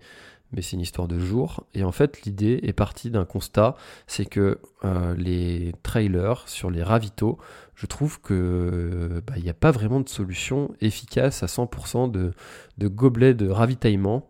mais 0.53 0.63
c'est 0.63 0.77
une 0.77 0.83
histoire 0.83 1.09
de 1.09 1.19
jour. 1.19 1.65
Et 1.75 1.85
en 1.85 1.93
fait, 1.93 2.23
l'idée 2.23 2.61
est 2.63 2.73
partie 2.73 3.11
d'un 3.11 3.25
constat, 3.25 3.77
c'est 4.07 4.25
que 4.25 4.59
euh, 4.85 5.15
les 5.17 5.73
trailers 5.83 6.47
sur 6.47 6.71
les 6.71 6.83
ravitaux, 6.83 7.39
je 7.75 7.87
trouve 7.87 8.21
que 8.21 9.23
bah, 9.27 9.35
il 9.37 9.45
n'y 9.45 9.51
a 9.51 9.55
pas 9.55 9.71
vraiment 9.71 10.01
de 10.01 10.09
solution 10.09 10.75
efficace 10.81 11.43
à 11.43 11.47
100% 11.47 12.11
de, 12.11 12.33
gobelets 12.89 13.35
de 13.35 13.49
ravitaillement. 13.49 14.29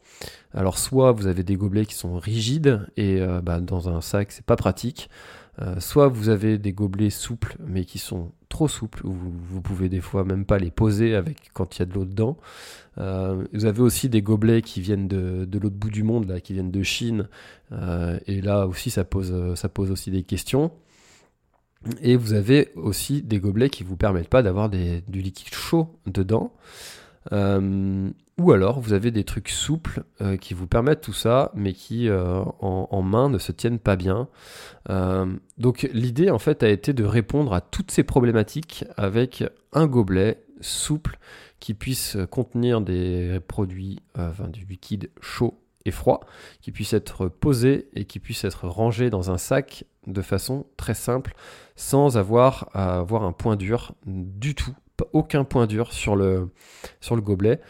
Alors 0.52 0.78
soit 0.78 1.12
vous 1.12 1.26
avez 1.26 1.44
des 1.44 1.56
gobelets 1.56 1.86
qui 1.86 1.94
sont 1.94 2.18
rigides 2.18 2.86
et 2.96 3.20
euh, 3.20 3.40
bah, 3.40 3.60
dans 3.60 3.88
un 3.88 4.00
sac 4.00 4.32
c'est 4.32 4.44
pas 4.44 4.56
pratique. 4.56 5.08
Euh, 5.60 5.80
soit 5.80 6.08
vous 6.08 6.28
avez 6.28 6.56
des 6.58 6.72
gobelets 6.72 7.10
souples 7.10 7.56
mais 7.66 7.84
qui 7.84 7.98
sont 7.98 8.30
trop 8.48 8.68
souples, 8.68 9.00
vous, 9.04 9.32
vous 9.50 9.60
pouvez 9.60 9.88
des 9.88 10.00
fois 10.00 10.24
même 10.24 10.44
pas 10.44 10.58
les 10.58 10.70
poser 10.70 11.16
avec 11.16 11.50
quand 11.52 11.76
il 11.76 11.80
y 11.80 11.82
a 11.82 11.86
de 11.86 11.94
l'eau 11.94 12.04
dedans. 12.04 12.36
Euh, 12.98 13.44
vous 13.52 13.64
avez 13.64 13.82
aussi 13.82 14.08
des 14.08 14.22
gobelets 14.22 14.62
qui 14.62 14.80
viennent 14.80 15.08
de, 15.08 15.58
l'autre 15.58 15.76
bout 15.76 15.90
du 15.90 16.02
monde, 16.02 16.40
qui 16.42 16.52
viennent 16.52 16.70
de 16.70 16.82
Chine. 16.82 17.28
Euh, 17.72 18.18
et 18.26 18.40
là 18.40 18.66
aussi, 18.66 18.90
ça 18.90 19.04
pose, 19.04 19.32
aussi 19.90 20.10
des 20.10 20.22
questions. 20.22 20.70
Et 22.02 22.16
vous 22.16 22.32
avez 22.32 22.70
aussi 22.74 23.22
des 23.22 23.38
gobelets 23.38 23.70
qui 23.70 23.84
vous 23.84 23.96
permettent 23.96 24.28
pas 24.28 24.42
d'avoir 24.42 24.68
du 24.68 25.22
liquide 25.22 25.54
chaud 25.54 26.00
dedans. 26.06 26.52
Euh, 28.38 28.42
ou 28.42 28.52
alors 28.52 28.80
vous 28.80 28.92
avez 28.92 29.10
des 29.10 29.24
trucs 29.24 29.48
souples 29.48 30.04
qui 30.40 30.54
vous 30.54 30.66
permettent 30.66 31.00
tout 31.00 31.12
ça, 31.12 31.50
mais 31.54 31.72
qui 31.72 32.10
en, 32.10 32.56
en, 32.60 33.02
main 33.02 33.28
ne 33.28 33.38
se 33.38 33.52
tiennent 33.52 33.78
pas 33.78 33.96
bien. 33.96 34.28
donc 35.58 35.88
l'idée 35.92 36.30
en 36.30 36.38
fait 36.38 36.62
a 36.62 36.68
été 36.68 36.92
de 36.92 37.04
répondre 37.04 37.52
à 37.52 37.60
toutes 37.60 37.90
ces 37.90 38.04
problématiques 38.04 38.84
avec 38.96 39.44
un 39.72 39.86
gobelet 39.86 40.42
souple 40.60 41.18
qui 41.60 41.74
puisse 41.74 42.16
contenir 42.30 42.80
des 42.80 43.40
produits, 43.46 44.00
euh, 44.18 44.30
enfin 44.30 44.48
du 44.48 44.64
liquide 44.64 45.10
chaud 45.20 45.60
et 45.84 45.90
froid, 45.90 46.20
qui 46.60 46.72
puisse 46.72 46.92
être 46.92 47.28
posé 47.28 47.88
et 47.94 48.04
qui 48.04 48.20
puisse 48.20 48.44
être 48.44 48.68
rangé 48.68 49.10
dans 49.10 49.30
un 49.30 49.38
sac 49.38 49.84
de 50.06 50.22
façon 50.22 50.66
très 50.76 50.94
simple, 50.94 51.34
sans 51.76 52.16
avoir 52.16 52.68
à 52.74 52.98
avoir 52.98 53.24
un 53.24 53.32
point 53.32 53.56
dur 53.56 53.94
du 54.06 54.54
tout, 54.54 54.74
aucun 55.12 55.44
point 55.44 55.66
dur 55.66 55.92
sur 55.92 56.16
le, 56.16 56.50
sur 57.00 57.16
le 57.16 57.22
gobelet. 57.22 57.60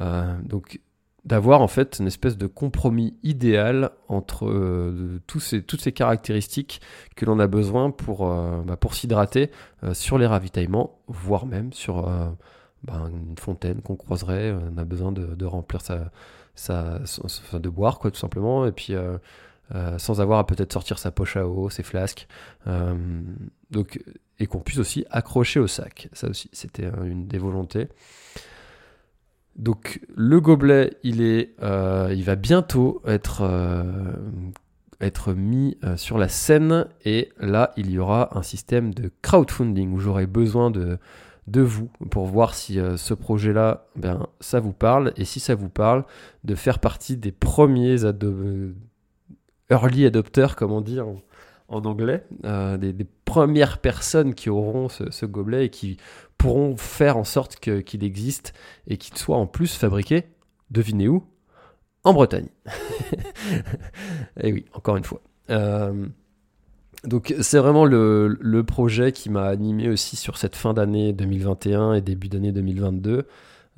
Euh, 0.00 0.36
donc 0.44 0.80
d'avoir 1.24 1.60
en 1.60 1.68
fait 1.68 1.98
une 2.00 2.06
espèce 2.06 2.38
de 2.38 2.46
compromis 2.46 3.14
idéal 3.22 3.90
entre 4.08 4.48
euh, 4.48 5.20
tous 5.26 5.40
ces, 5.40 5.62
toutes 5.62 5.82
ces 5.82 5.92
caractéristiques 5.92 6.80
que 7.14 7.26
l'on 7.26 7.38
a 7.38 7.46
besoin 7.46 7.90
pour, 7.90 8.26
bah, 8.64 8.76
pour 8.78 8.94
s'hydrater 8.94 9.50
sur 9.92 10.16
les 10.16 10.26
ravitaillements, 10.26 10.98
voire 11.08 11.44
même 11.44 11.74
sur 11.74 12.08
ben, 12.82 13.10
une 13.10 13.36
fontaine 13.36 13.82
qu'on 13.82 13.96
croiserait. 13.96 14.52
On 14.52 14.78
a 14.78 14.84
besoin 14.84 15.12
de, 15.12 15.44
remplir 15.44 15.80
sa, 16.54 16.98
de 16.98 17.68
boire, 17.68 17.98
quoi, 17.98 18.10
tout 18.10 18.18
simplement. 18.18 18.66
Et 18.66 18.72
puis, 18.72 18.94
euh, 18.94 19.18
euh, 19.74 19.98
sans 19.98 20.20
avoir 20.20 20.38
à 20.38 20.46
peut-être 20.46 20.72
sortir 20.72 20.98
sa 20.98 21.10
poche 21.10 21.36
à 21.36 21.46
eau, 21.46 21.70
ses 21.70 21.82
flasques. 21.82 22.26
Euh, 22.66 22.94
donc, 23.70 24.02
et 24.38 24.46
qu'on 24.46 24.60
puisse 24.60 24.78
aussi 24.78 25.04
accrocher 25.10 25.60
au 25.60 25.66
sac. 25.66 26.08
Ça 26.12 26.28
aussi, 26.28 26.48
c'était 26.52 26.90
une 27.04 27.26
des 27.26 27.38
volontés. 27.38 27.88
Donc, 29.60 30.00
le 30.16 30.40
gobelet, 30.40 30.94
il, 31.04 31.22
est, 31.22 31.54
il 31.60 32.24
va 32.24 32.34
bientôt 32.34 33.02
être 33.06 33.42
être 35.00 35.32
mis 35.32 35.78
sur 35.96 36.18
la 36.18 36.28
scène 36.28 36.86
et 37.06 37.30
là 37.40 37.72
il 37.76 37.90
y 37.90 37.98
aura 37.98 38.36
un 38.36 38.42
système 38.42 38.92
de 38.92 39.10
crowdfunding 39.22 39.92
où 39.92 39.98
j'aurai 39.98 40.26
besoin 40.26 40.70
de, 40.70 40.98
vous 41.56 41.90
pour 42.10 42.26
voir 42.26 42.54
si 42.54 42.78
euh, 42.78 42.96
ce 42.96 43.14
projet-là, 43.14 43.86
ben, 43.96 44.26
ça 44.40 44.60
vous 44.60 44.72
parle. 44.72 45.12
Et 45.16 45.24
si 45.24 45.40
ça 45.40 45.54
vous 45.54 45.68
parle, 45.68 46.04
de 46.44 46.54
faire 46.54 46.78
partie 46.78 47.16
des 47.16 47.32
premiers 47.32 47.96
early 49.70 50.06
adopters, 50.06 50.56
comme 50.56 50.72
on 50.72 50.80
dit 50.80 51.00
en, 51.00 51.20
anglais, 51.70 52.24
euh, 52.44 52.76
des, 52.76 53.06
premières 53.24 53.78
personnes 53.78 54.34
qui 54.34 54.50
auront 54.50 54.88
ce, 54.88 55.24
gobelet 55.24 55.66
et 55.66 55.68
qui 55.70 55.98
pourront 56.36 56.76
faire 56.76 57.16
en 57.16 57.22
sorte 57.22 57.60
qu'il 57.60 58.02
existe 58.02 58.54
et 58.88 58.96
qu'il 58.96 59.16
soit 59.16 59.36
en 59.36 59.46
plus 59.46 59.76
fabriqué, 59.76 60.24
devinez 60.70 61.06
où? 61.06 61.24
En 62.02 62.12
Bretagne. 62.12 62.48
et 64.40 64.52
oui, 64.52 64.64
encore 64.72 64.96
une 64.96 65.04
fois. 65.04 65.20
Euh, 65.50 66.06
donc 67.04 67.34
c'est 67.40 67.58
vraiment 67.58 67.84
le, 67.84 68.62
projet 68.66 69.12
qui 69.12 69.30
m'a 69.30 69.46
animé 69.46 69.88
aussi 69.88 70.16
sur 70.16 70.36
cette 70.36 70.56
fin 70.56 70.74
d'année 70.74 71.12
2021 71.12 71.94
et 71.94 72.00
début 72.00 72.28
d'année 72.28 72.52
2022 72.52 73.26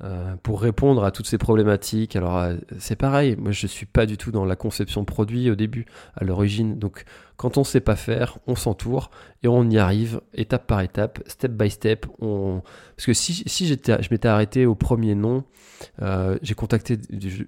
euh, 0.03 0.35
pour 0.41 0.59
répondre 0.61 1.03
à 1.03 1.11
toutes 1.11 1.27
ces 1.27 1.37
problématiques. 1.37 2.15
Alors 2.15 2.37
euh, 2.37 2.55
c'est 2.79 2.95
pareil, 2.95 3.35
moi 3.37 3.51
je 3.51 3.67
suis 3.67 3.85
pas 3.85 4.05
du 4.05 4.17
tout 4.17 4.31
dans 4.31 4.43
la 4.43 4.55
conception 4.55 5.05
produit 5.05 5.49
au 5.51 5.55
début, 5.55 5.85
à 6.15 6.23
l'origine. 6.23 6.79
Donc 6.79 7.05
quand 7.37 7.57
on 7.57 7.63
sait 7.63 7.79
pas 7.79 7.95
faire, 7.95 8.39
on 8.47 8.55
s'entoure 8.55 9.11
et 9.43 9.47
on 9.47 9.69
y 9.69 9.77
arrive 9.77 10.19
étape 10.33 10.67
par 10.67 10.81
étape, 10.81 11.19
step 11.27 11.51
by 11.51 11.69
step. 11.69 12.07
On... 12.19 12.61
Parce 12.95 13.05
que 13.05 13.13
si, 13.13 13.43
si 13.45 13.67
j'étais, 13.67 14.01
je 14.01 14.09
m'étais 14.11 14.27
arrêté 14.27 14.65
au 14.65 14.75
premier 14.75 15.15
nom, 15.15 15.43
euh, 16.01 16.37
j'ai 16.41 16.55
contacté 16.55 16.97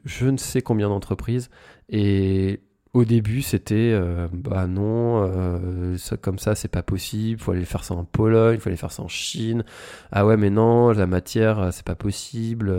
je, 0.04 0.26
ne 0.26 0.38
sais 0.38 0.62
combien 0.62 0.88
d'entreprises 0.88 1.50
et 1.90 2.62
au 2.96 3.04
début, 3.04 3.42
c'était 3.42 3.92
euh, 3.94 4.28
bah 4.32 4.68
non, 4.68 5.30
euh, 5.30 5.98
comme 6.22 6.40
ça, 6.40 6.56
c'est 6.56 6.70
pas 6.70 6.82
possible. 6.82 7.42
Faut 7.42 7.52
aller 7.52 7.66
faire 7.66 7.84
ça 7.84 7.94
en 7.94 8.06
Pologne, 8.06 8.58
faut 8.58 8.70
aller 8.70 8.78
faire 8.78 8.92
ça 8.92 9.04
en 9.04 9.10
Chine. 9.10 9.66
Ah 10.14 10.26
ouais, 10.26 10.38
mais 10.38 10.50
non, 10.50 10.92
la 10.92 11.06
matière, 11.06 11.60
euh, 11.60 11.70
c'est 11.72 11.86
pas 11.86 11.96
possible. 11.96 12.74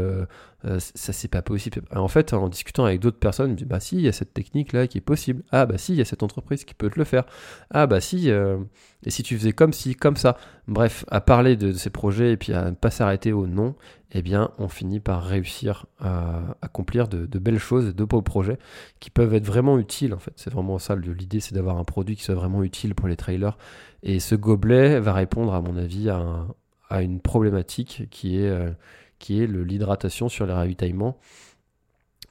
Ça, 0.78 1.12
c'est 1.12 1.28
pas 1.28 1.42
possible. 1.42 1.82
En 1.94 2.08
fait, 2.08 2.32
en 2.32 2.48
discutant 2.48 2.84
avec 2.84 3.00
d'autres 3.00 3.18
personnes, 3.18 3.46
je 3.46 3.52
me 3.52 3.56
dis 3.56 3.64
bah 3.64 3.80
si, 3.80 3.96
il 3.96 4.02
y 4.02 4.08
a 4.08 4.12
cette 4.12 4.34
technique 4.34 4.72
là 4.72 4.86
qui 4.86 4.98
est 4.98 5.02
possible. 5.02 5.42
Ah 5.52 5.66
bah 5.66 5.78
si, 5.78 5.92
il 5.92 5.98
y 5.98 6.00
a 6.00 6.04
cette 6.04 6.22
entreprise 6.22 6.64
qui 6.64 6.74
peut 6.74 6.90
te 6.90 6.98
le 6.98 7.04
faire. 7.04 7.24
Ah 7.70 7.86
bah 7.86 8.00
si. 8.00 8.28
et 8.28 9.10
si 9.10 9.22
tu 9.22 9.36
faisais 9.36 9.52
comme 9.52 9.72
si, 9.72 9.94
comme 9.94 10.16
ça. 10.16 10.36
Bref, 10.68 11.04
à 11.08 11.20
parler 11.20 11.56
de, 11.56 11.72
ces 11.72 11.90
projets 11.90 12.32
et 12.32 12.36
puis 12.36 12.52
à 12.52 12.70
ne 12.70 12.74
pas 12.74 12.90
s'arrêter 12.90 13.32
au 13.32 13.46
non 13.46 13.76
eh 14.12 14.22
bien, 14.22 14.50
on 14.58 14.68
finit 14.68 15.00
par 15.00 15.22
réussir 15.24 15.86
à 15.98 16.56
accomplir 16.62 17.08
de, 17.08 17.38
belles 17.38 17.58
choses, 17.58 17.94
de 17.94 18.04
beaux 18.04 18.22
projets 18.22 18.58
qui 19.00 19.10
peuvent 19.10 19.34
être 19.34 19.44
vraiment 19.44 19.78
utiles. 19.78 20.14
En 20.14 20.18
fait, 20.18 20.32
c'est 20.36 20.52
vraiment 20.52 20.78
ça. 20.78 20.96
L'idée, 20.96 21.40
c'est 21.40 21.54
d'avoir 21.54 21.76
un 21.76 21.84
produit 21.84 22.16
qui 22.16 22.22
soit 22.22 22.34
vraiment 22.34 22.62
utile 22.62 22.94
pour 22.94 23.08
les 23.08 23.16
trailers. 23.16 23.58
Et 24.02 24.20
ce 24.20 24.34
gobelet 24.34 25.00
va 25.00 25.12
répondre, 25.12 25.52
à 25.52 25.60
mon 25.60 25.76
avis, 25.76 26.08
à, 26.08 27.02
une 27.02 27.20
problématique 27.20 28.04
qui 28.10 28.38
est, 28.38 28.48
euh, 28.48 28.70
qui 29.18 29.42
est 29.42 29.46
l'hydratation 29.46 30.28
sur 30.28 30.46
les 30.46 30.52
ravitaillements. 30.52 31.18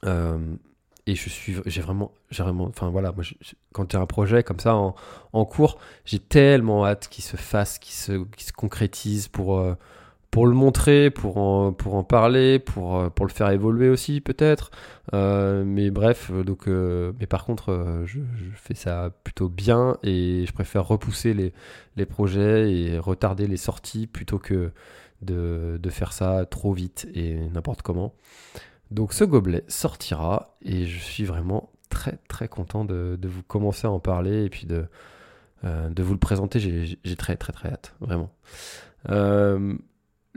Euh, 0.04 0.38
et 1.06 1.14
je 1.14 1.28
suis, 1.28 1.56
j'ai 1.66 1.80
vraiment, 1.80 2.12
j'ai 2.30 2.42
vraiment, 2.42 2.64
enfin 2.64 2.90
voilà, 2.90 3.12
moi, 3.12 3.24
quand 3.72 3.86
tu 3.86 3.96
as 3.96 4.00
un 4.00 4.06
projet 4.06 4.42
comme 4.42 4.58
ça 4.58 4.74
en, 4.74 5.44
cours, 5.44 5.78
j'ai 6.04 6.18
tellement 6.18 6.84
hâte 6.84 7.08
qu'il 7.08 7.22
se 7.22 7.36
fasse, 7.36 7.78
qu'il 7.78 7.94
se, 7.94 8.24
se 8.38 8.52
concrétise 8.52 9.28
pour. 9.28 9.58
Euh, 9.58 9.74
pour 10.32 10.48
le 10.48 10.54
montrer, 10.54 11.10
pour 11.10 11.38
en, 11.38 11.72
pour 11.72 11.94
en 11.94 12.04
parler, 12.04 12.58
pour, 12.58 12.98
euh, 12.98 13.08
pour 13.08 13.24
le 13.24 13.32
faire 13.32 13.48
évoluer 13.48 13.88
aussi 13.88 14.20
peut-être. 14.20 14.70
Mais 15.12 15.90
bref, 15.90 16.30
donc, 16.30 16.66
mais 16.66 17.26
par 17.26 17.46
contre, 17.46 18.02
je, 18.04 18.18
fais 18.54 18.74
ça 18.74 19.12
plutôt 19.24 19.48
bien 19.48 19.96
et 20.02 20.44
je 20.46 20.52
préfère 20.52 20.86
repousser 20.86 21.32
les, 21.32 21.54
les 21.96 22.04
projets 22.04 22.70
et 22.70 22.98
retarder 22.98 23.46
les 23.46 23.56
sorties 23.56 24.06
plutôt 24.06 24.38
que 24.38 24.72
de, 25.26 25.90
faire 25.90 26.12
ça 26.12 26.46
trop 26.46 26.72
vite 26.72 27.06
et 27.14 27.34
n'importe 27.50 27.82
comment. 27.82 28.14
Donc 28.90 29.12
ce 29.12 29.24
gobelet 29.24 29.64
sortira 29.68 30.56
et 30.62 30.86
je 30.86 30.98
suis 30.98 31.24
vraiment 31.24 31.70
très 31.90 32.18
très 32.28 32.48
content 32.48 32.84
de, 32.84 33.18
vous 33.24 33.42
commencer 33.42 33.86
à 33.86 33.90
en 33.90 34.00
parler 34.00 34.44
et 34.44 34.48
puis 34.48 34.66
de, 34.66 34.86
de 35.64 36.02
vous 36.02 36.12
le 36.12 36.18
présenter. 36.18 36.60
J'ai 36.60 37.16
très 37.16 37.36
très 37.36 37.52
très 37.52 37.68
hâte, 37.68 37.94
vraiment. 38.00 38.30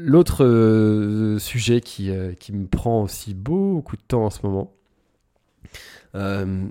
L'autre 0.02 0.46
euh, 0.46 1.40
sujet 1.40 1.82
qui, 1.82 2.10
euh, 2.10 2.32
qui, 2.34 2.54
me 2.54 2.68
prend 2.68 3.04
aussi 3.04 3.34
beaucoup 3.34 3.98
de 3.98 4.02
temps 4.02 4.24
en 4.24 4.30
ce 4.30 4.40
moment, 4.44 4.74
euh, 6.16 6.70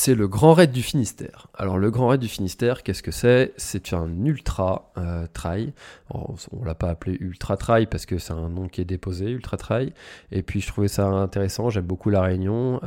c'est 0.00 0.14
le 0.14 0.28
Grand 0.28 0.54
Raid 0.54 0.72
du 0.72 0.82
Finistère. 0.82 1.48
Alors 1.52 1.76
le 1.76 1.90
Grand 1.90 2.08
Raid 2.08 2.22
du 2.22 2.28
Finistère, 2.28 2.82
qu'est-ce 2.82 3.02
que 3.02 3.10
c'est? 3.10 3.52
C'est 3.58 3.92
un 3.92 4.24
ultra 4.24 4.94
trail. 5.34 5.74
on, 6.08 6.36
ne 6.52 6.64
l'a 6.64 6.74
pas 6.74 6.88
appelé 6.88 7.18
ultra 7.20 7.58
trail 7.58 7.84
parce 7.84 8.06
que 8.06 8.16
c'est 8.16 8.32
un 8.32 8.48
nom 8.48 8.66
qui 8.66 8.80
est 8.80 8.86
déposé, 8.86 9.26
ultra 9.26 9.58
trail. 9.58 9.92
Et 10.32 10.42
puis 10.42 10.62
je 10.62 10.68
trouvais 10.68 10.88
ça 10.88 11.06
intéressant. 11.06 11.68
J'aime 11.68 11.84
beaucoup 11.84 12.08
la 12.08 12.22
Réunion, 12.22 12.80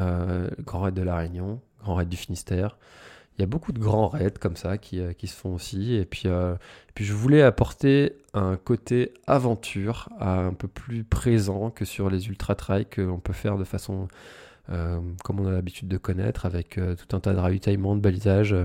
Grand 0.66 0.80
Raid 0.82 0.96
de 0.96 1.04
la 1.04 1.16
Réunion, 1.18 1.62
Grand 1.84 1.94
Raid 1.94 2.10
du 2.10 2.18
Finistère 2.18 2.78
il 3.38 3.42
y 3.42 3.44
a 3.44 3.48
beaucoup 3.48 3.72
de 3.72 3.80
grands 3.80 4.08
raids 4.08 4.34
comme 4.40 4.56
ça 4.56 4.78
qui, 4.78 5.00
euh, 5.00 5.12
se 5.20 5.34
font 5.34 5.56
aussi. 5.56 5.96
Et 5.96 6.06
puis, 6.06 6.24
euh, 6.26 6.56
puis 6.94 7.04
je 7.04 7.14
voulais 7.14 7.42
apporter 7.42 8.16
un 8.34 8.58
côté 8.58 9.14
aventure 9.26 10.10
un 10.20 10.54
peu 10.54 10.68
plus 10.68 11.04
présent 11.04 11.72
que 11.72 11.86
sur 11.86 12.10
les 12.10 12.28
ultra 12.28 12.56
trails 12.56 12.86
qu'on 12.86 13.20
peut 13.20 13.34
faire 13.34 13.58
de 13.58 13.64
façon 13.64 14.08
euh, 14.70 15.00
comme 15.24 15.40
on 15.40 15.48
a 15.48 15.52
l'habitude 15.52 15.88
de 15.88 15.98
connaître, 15.98 16.46
avec 16.46 16.76
tout 16.76 17.16
un 17.16 17.20
tas 17.20 17.34
de 17.34 17.40
ravitaillements, 17.40 17.96
de 17.96 18.02
balisages, 18.02 18.56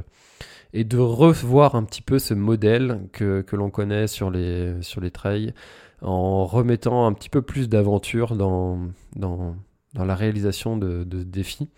et 0.72 0.84
de 0.84 0.98
revoir 0.98 1.74
un 1.74 1.84
petit 1.84 2.02
peu 2.02 2.18
ce 2.18 2.34
modèle 2.34 3.08
que, 3.12 3.44
l'on 3.52 3.70
connaît 3.70 4.06
sur 4.06 4.30
les, 4.30 4.80
sur 4.82 5.00
les 5.00 5.11
trails 5.11 5.54
en 6.02 6.46
remettant 6.46 7.06
un 7.06 7.12
petit 7.12 7.28
peu 7.28 7.42
plus 7.42 7.68
d'aventure 7.68 8.37
dans, 8.37 8.78
dans, 9.16 9.56
la 9.94 10.14
réalisation 10.14 10.76
de, 10.76 11.06
ce 11.11 11.16
défi. 11.24 11.68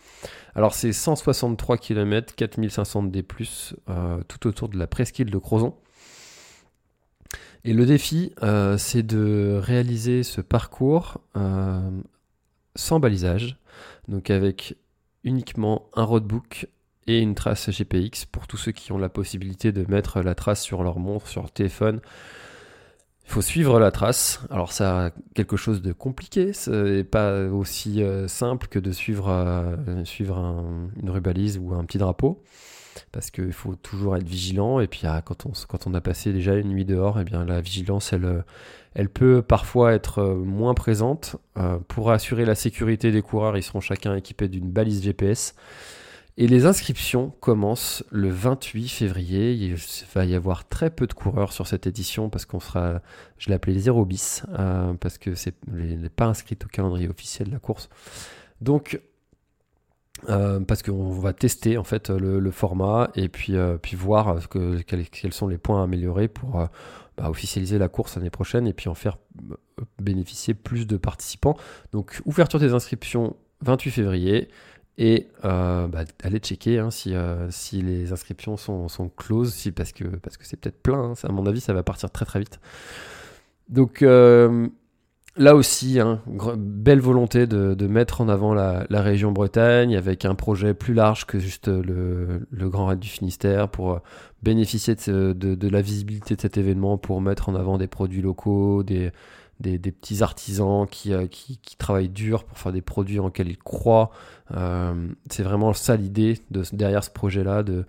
Alors 0.55 0.75
c'est 0.75 0.93
163 0.93 1.79
km, 1.79 2.35
4500 2.35 3.05
D+, 3.05 3.25
euh, 3.89 4.23
tout 4.29 4.47
autour 4.47 4.69
de 4.69 4.79
la 4.79 4.87
presqu'île 4.87 5.31
de 5.31 5.39
Crozon. 5.39 5.75
Et 7.65 7.73
le 7.73 7.85
défi, 7.87 8.33
euh, 8.43 8.79
c'est 8.79 9.03
de 9.03 9.59
réaliser 9.63 10.23
ce 10.23 10.41
parcours 10.41 11.21
euh, 11.37 11.91
sans 12.75 13.01
balisage, 13.01 13.59
donc 14.11 14.31
avec 14.31 14.77
uniquement 15.25 15.89
un 15.95 16.05
roadbook 16.05 16.69
et 17.07 17.21
une 17.21 17.35
trace 17.35 17.71
GPX 17.71 18.27
pour 18.31 18.47
tous 18.47 18.57
ceux 18.57 18.73
qui 18.73 18.93
ont 18.93 18.99
la 18.99 19.09
possibilité 19.09 19.73
de 19.73 19.91
mettre 19.91 20.21
la 20.21 20.35
trace 20.35 20.63
sur 20.63 20.83
leur 20.83 20.99
montre, 20.99 21.27
sur 21.29 21.41
leur 21.41 21.51
téléphone 21.51 22.01
il 23.31 23.33
faut 23.33 23.43
suivre 23.43 23.79
la 23.79 23.93
trace. 23.93 24.41
Alors 24.51 24.73
ça 24.73 25.07
a 25.07 25.11
quelque 25.35 25.57
chose 25.57 25.83
de 25.83 25.93
compliqué, 25.93 26.53
c'est 26.53 27.05
pas 27.05 27.45
aussi 27.45 28.03
euh, 28.03 28.27
simple 28.27 28.67
que 28.67 28.81
de 28.81 28.91
suivre, 28.91 29.29
euh, 29.29 30.05
suivre 30.05 30.37
une 31.01 31.11
rubalise 31.11 31.57
ou 31.57 31.73
un 31.73 31.85
petit 31.85 31.99
drapeau, 31.99 32.43
parce 33.13 33.31
qu'il 33.31 33.53
faut 33.53 33.77
toujours 33.77 34.17
être 34.17 34.27
vigilant. 34.27 34.81
Et 34.81 34.89
puis 34.89 35.03
ah, 35.05 35.23
quand, 35.25 35.47
on, 35.47 35.53
quand 35.69 35.87
on 35.87 35.95
a 35.95 36.01
passé 36.01 36.33
déjà 36.33 36.57
une 36.57 36.71
nuit 36.71 36.85
dehors, 36.85 37.19
et 37.19 37.23
eh 37.23 37.25
bien 37.25 37.45
la 37.45 37.61
vigilance, 37.61 38.13
elle, 38.13 38.45
elle 38.95 39.09
peut 39.09 39.43
parfois 39.43 39.93
être 39.93 40.19
euh, 40.19 40.35
moins 40.35 40.75
présente. 40.75 41.37
pour 41.89 42.11
assurer 42.11 42.45
la 42.45 42.55
sécurité 42.55 43.11
des 43.11 43.23
coureurs, 43.23 43.57
ils 43.57 43.63
seront 43.63 43.81
chacun 43.81 44.17
équipés 44.17 44.49
d'une 44.49 44.71
balise 44.71 45.03
GPS. 45.03 45.55
Et 46.41 46.47
les 46.47 46.65
inscriptions 46.65 47.35
commencent 47.41 48.03
le 48.11 48.31
28 48.31 48.89
février. 48.89 49.53
Il 49.53 49.77
va 50.15 50.25
y 50.25 50.35
avoir 50.35 50.67
très 50.67 50.89
peu 50.89 51.07
de 51.07 51.13
coureurs 51.13 51.53
sur 51.53 51.67
cette 51.67 51.87
édition 51.87 52.31
parce 52.31 52.47
qu'on 52.47 52.61
sera, 52.61 53.03
je 53.37 53.49
l'ai 53.49 53.55
appelé 53.55 53.79
0 53.79 54.07
bis, 54.07 54.45
euh, 54.59 54.95
parce 54.95 55.19
que 55.19 55.35
c'est 55.35 55.55
n'est 55.67 56.09
pas 56.09 56.25
inscrit 56.25 56.57
au 56.65 56.69
calendrier 56.69 57.11
officiel 57.11 57.49
de 57.49 57.53
la 57.53 57.59
course. 57.59 57.91
Donc, 58.63 59.03
euh, 60.31 60.61
parce 60.61 60.83
qu'on 60.83 61.11
va 61.11 61.35
tester 61.35 61.77
en 61.77 61.85
fait 61.85 62.09
le, 62.09 62.51
format 62.51 63.11
et 63.17 63.29
puis, 63.29 63.57
euh, 63.57 63.77
voir 63.95 64.49
que, 64.49 64.81
quels, 64.81 65.33
sont 65.35 65.47
les 65.47 65.59
points 65.59 65.81
à 65.81 65.85
améliorer 65.85 66.29
pour 66.29 66.67
bah, 67.21 67.31
officialiser 67.31 67.79
la 67.79 67.89
course 67.89 68.17
l'année 68.17 68.31
prochaine 68.31 68.67
et 68.67 68.73
puis 68.73 68.89
en 68.89 68.95
faire 68.95 69.19
bénéficier 69.99 70.55
plus 70.55 70.87
de 70.87 70.97
participants. 70.97 71.57
Donc, 71.93 72.21
ouverture 72.25 72.59
des 72.59 72.73
inscriptions 72.73 73.37
28 73.63 73.91
février. 73.91 74.49
Et 74.99 75.29
euh, 75.45 75.87
bah, 75.87 76.05
allez 76.23 76.39
checker 76.39 76.79
hein, 76.79 76.91
si, 76.91 77.15
euh, 77.15 77.51
si, 77.51 77.81
les 77.81 78.13
inscriptions 78.13 78.57
sont, 78.57 78.89
sont 78.89 79.09
closes, 79.09 79.55
si, 79.55 79.73
parce 79.73 79.93
que 79.93 80.05
parce 80.05 80.37
que 80.37 80.45
c'est 80.45 80.59
peut-être 80.59 80.83
plein. 80.83 81.13
Hein. 81.13 81.15
à 81.23 81.33
mon 81.33 81.47
avis, 81.47 81.61
ça 81.61 81.73
va 81.73 81.83
partir 81.83 82.11
très 82.11 82.27
très 82.27 82.39
vite. 82.39 82.61
Donc 83.69 84.03
euh, 84.03 84.69
là 85.41 85.55
aussi, 85.55 85.99
hein, 85.99 86.21
belle 86.57 87.01
volonté 87.01 87.47
de, 87.47 87.87
mettre 87.87 88.21
en 88.21 88.29
avant 88.29 88.55
la, 88.55 88.85
région 88.91 89.33
Bretagne 89.33 89.97
avec 89.97 90.25
un 90.25 90.35
projet 90.35 90.75
plus 90.75 90.95
large 90.95 91.25
que 91.25 91.39
juste 91.39 91.69
le, 91.69 92.47
le 92.51 92.69
Grand 92.69 92.87
Raid 92.87 92.99
du 92.99 93.09
Finistère 93.09 93.69
pour 93.69 94.01
bénéficier 94.43 94.95
de, 94.95 95.69
la 95.69 95.83
visibilité 95.83 96.37
de 96.37 96.41
cet 96.41 96.59
événement, 96.59 96.99
pour 96.99 97.21
mettre 97.21 97.49
en 97.49 97.55
avant 97.55 97.79
des 97.79 97.87
produits 97.87 98.23
locaux, 98.23 98.83
des, 98.83 99.13
petits 99.61 100.23
artisans 100.23 100.87
euh, 101.07 101.27
qui, 101.27 101.59
travaillent 101.79 102.09
dur 102.09 102.45
pour 102.45 102.59
faire 102.59 102.73
des 102.73 102.83
produits 102.83 103.19
en 103.19 103.27
lesquels 103.27 103.49
ils 103.49 103.59
croient. 103.59 104.11
Euh, 104.55 105.09
c'est 105.31 105.43
vraiment 105.43 105.73
ça 105.73 105.97
l'idée 105.97 106.39
de, 106.51 106.63
derrière 106.73 107.03
ce 107.03 107.11
projet-là, 107.11 107.63
de, 107.63 107.85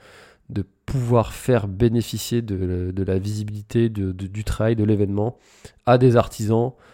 pouvoir 0.85 1.31
faire 1.31 1.69
bénéficier 1.69 2.41
de, 2.41 3.03
la 3.03 3.17
visibilité 3.17 3.87
du 3.89 4.43
travail, 4.43 4.75
de 4.75 4.83
l'événement 4.83 5.37
à 5.85 5.97
des 5.97 6.17
artisans 6.17 6.73
euh, 6.73 6.90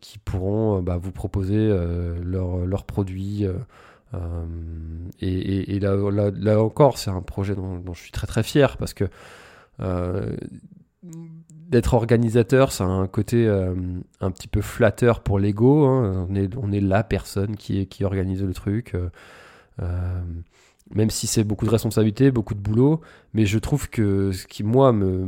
qui 0.00 0.18
pourront 0.18 0.82
bah, 0.82 0.96
vous 0.96 1.12
proposer 1.12 1.68
leurs 2.22 2.84
produits. 2.84 3.46
et, 5.20 5.80
là, 5.80 6.62
encore, 6.62 6.98
c'est 6.98 7.10
un 7.10 7.22
projet 7.22 7.54
dont, 7.54 7.82
je 7.92 8.00
suis 8.00 8.12
très 8.12 8.26
très 8.26 8.42
fier 8.42 8.76
parce 8.76 8.94
que 8.94 9.08
d'être 11.68 11.94
organisateur, 11.94 12.72
c'est 12.72 12.84
un 12.84 13.06
côté 13.06 13.46
euh, 13.46 13.74
un 14.20 14.30
petit 14.30 14.48
peu 14.48 14.60
flatteur 14.60 15.20
pour 15.20 15.38
l'ego. 15.38 15.84
Hein. 15.84 16.26
On, 16.28 16.34
est, 16.34 16.56
on 16.56 16.72
est 16.72 16.80
la 16.80 17.02
personne 17.02 17.56
qui, 17.56 17.86
qui 17.86 18.04
organise 18.04 18.42
le 18.42 18.54
truc. 18.54 18.94
Euh, 18.94 19.08
euh, 19.82 20.20
même 20.94 21.10
si 21.10 21.26
c'est 21.26 21.44
beaucoup 21.44 21.64
de 21.64 21.70
responsabilités, 21.70 22.30
beaucoup 22.30 22.54
de 22.54 22.60
boulot, 22.60 23.00
mais 23.32 23.46
je 23.46 23.58
trouve 23.58 23.88
que 23.88 24.32
ce 24.32 24.46
qui, 24.46 24.62
moi, 24.62 24.92
me, 24.92 25.24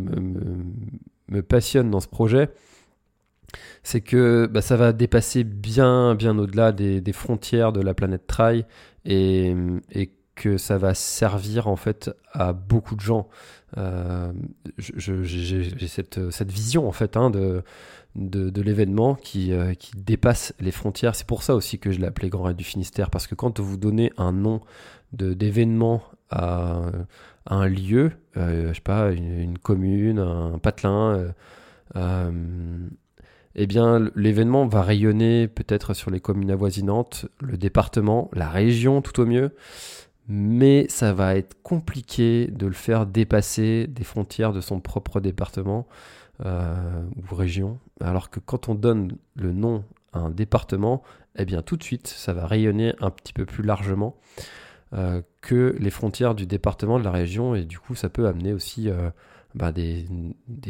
me, 1.29 1.43
passionne 1.43 1.91
dans 1.91 2.01
ce 2.01 2.09
projet, 2.09 2.51
c'est 3.83 4.01
que 4.01 4.47
bah, 4.47 4.63
ça 4.63 4.77
va 4.77 4.93
dépasser 4.93 5.45
bien, 5.45 6.15
bien 6.15 6.39
au-delà 6.39 6.73
des, 6.73 7.13
frontières 7.13 7.73
de 7.73 7.81
la 7.81 7.95
planète 7.95 8.27
Trail 8.27 8.65
et, 9.05 9.55
que 10.35 10.59
ça 10.59 10.77
va 10.77 10.93
servir 10.93 11.67
en 11.67 11.77
fait 11.77 12.11
à 12.33 12.53
beaucoup 12.53 12.95
de 12.95 13.01
gens. 13.01 13.27
Euh, 13.79 14.33
J'ai 14.77 15.89
cette, 15.89 16.31
cette, 16.31 16.53
vision 16.53 16.87
en 16.87 16.93
fait 16.93 17.17
hein, 17.17 17.31
de, 17.31 17.63
de, 18.17 18.63
l'événement 18.63 19.15
qui, 19.15 19.53
euh, 19.53 19.75
qui, 19.75 19.93
dépasse 19.97 20.55
les 20.61 20.71
frontières. 20.71 21.15
C'est 21.15 21.27
pour 21.27 21.43
ça 21.43 21.55
aussi 21.55 21.79
que 21.79 21.91
je 21.91 22.01
l'ai 22.01 22.07
appelé 22.07 22.29
Grand 22.29 22.45
Raid 22.45 22.57
du 22.57 22.65
Finistère, 22.65 23.11
parce 23.11 23.27
que 23.27 23.35
quand 23.35 23.61
vous 23.61 23.77
donnez 23.77 24.13
un 24.19 24.33
nom 24.33 24.61
d'événement 25.13 26.03
à, 26.31 26.83
un 27.47 27.67
lieu, 27.67 28.13
euh, 28.37 28.69
je 28.69 28.75
sais 28.75 28.81
pas, 28.81 29.13
une, 29.13 29.59
commune, 29.59 30.19
un 30.19 30.59
patelin, 30.59 31.33
eh 33.57 33.67
bien 33.67 34.11
l'événement 34.15 34.67
va 34.67 34.83
rayonner 34.83 35.49
peut-être 35.49 35.95
sur 35.95 36.11
les 36.11 36.21
communes 36.21 36.51
avoisinantes, 36.51 37.27
le 37.41 37.57
département, 37.57 38.31
la 38.33 38.49
région 38.49 39.03
tout 39.03 39.21
au 39.21 39.27
mieux, 39.27 39.55
mais 40.29 40.87
ça 40.89 41.13
va 41.13 41.37
être 41.37 41.57
compliqué 41.63 42.47
de 42.47 42.67
le 42.67 42.73
faire 42.73 43.07
dépasser 43.07 43.87
des 43.89 44.05
frontières 44.05 44.53
de 44.53 44.61
son 44.61 44.81
propre 44.81 45.21
département 45.21 45.87
ou 46.45 47.35
région, 47.35 47.79
alors 48.03 48.29
que 48.29 48.41
quand 48.41 48.69
on 48.69 48.75
donne 48.75 49.17
le 49.37 49.53
nom 49.53 49.85
à 50.13 50.19
un 50.19 50.31
département, 50.31 51.03
eh 51.39 51.47
bien 51.47 51.63
tout 51.63 51.79
de 51.79 51.83
suite 51.83 52.09
ça 52.09 52.35
va 52.35 52.47
rayonner 52.47 52.95
un 53.01 53.11
petit 53.11 53.33
peu 53.33 53.47
plus 53.47 53.63
largement. 53.63 54.17
Euh, 54.95 55.21
que 55.41 55.77
les 55.81 55.91
frontières 55.91 56.37
du 56.37 56.47
département, 56.47 57.01
de 57.01 57.05
la 57.05 57.11
région, 57.11 57.57
et 57.57 57.65
du 57.65 57.79
coup 57.79 57.97
ça 57.97 58.09
peut 58.09 58.29
amener 58.29 58.53
aussi 58.53 58.89
euh, 58.89 59.11
bah, 59.57 59.73
des, 59.73 60.07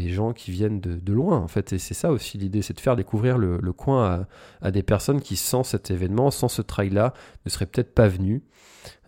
gens 0.08 0.32
qui 0.32 0.52
viennent 0.52 0.80
de, 0.80 1.12
loin 1.12 1.38
en 1.38 1.48
fait. 1.48 1.72
Et 1.72 1.78
c'est 1.78 1.94
ça 1.94 2.10
aussi 2.10 2.38
l'idée, 2.38 2.62
c'est 2.62 2.74
de 2.74 2.80
faire 2.80 2.96
découvrir 2.96 3.36
le, 3.36 3.72
coin 3.72 4.26
à, 4.62 4.70
des 4.70 4.82
personnes 4.82 5.20
qui 5.20 5.36
sans 5.36 5.64
cet 5.64 5.90
événement, 5.90 6.30
sans 6.30 6.48
ce 6.48 6.62
trail-là, 6.62 7.12
ne 7.44 7.50
seraient 7.50 7.66
peut-être 7.66 7.94
pas 7.94 8.08
venues. 8.08 8.44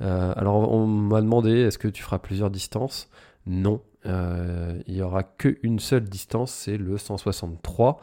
Euh, 0.01 0.33
alors 0.37 0.71
on 0.73 0.87
m'a 0.87 1.21
demandé, 1.21 1.53
est-ce 1.53 1.79
que 1.79 1.88
tu 1.88 2.03
feras 2.03 2.19
plusieurs 2.19 2.51
distances? 2.51 3.09
Non, 3.47 3.81
il 4.05 4.95
n'y 4.95 5.03
aura 5.03 5.23
qu'une 5.23 5.79
seule 5.79 6.05
distance, 6.05 6.53
c'est 6.53 6.77
le 6.77 6.99
163. 6.99 8.01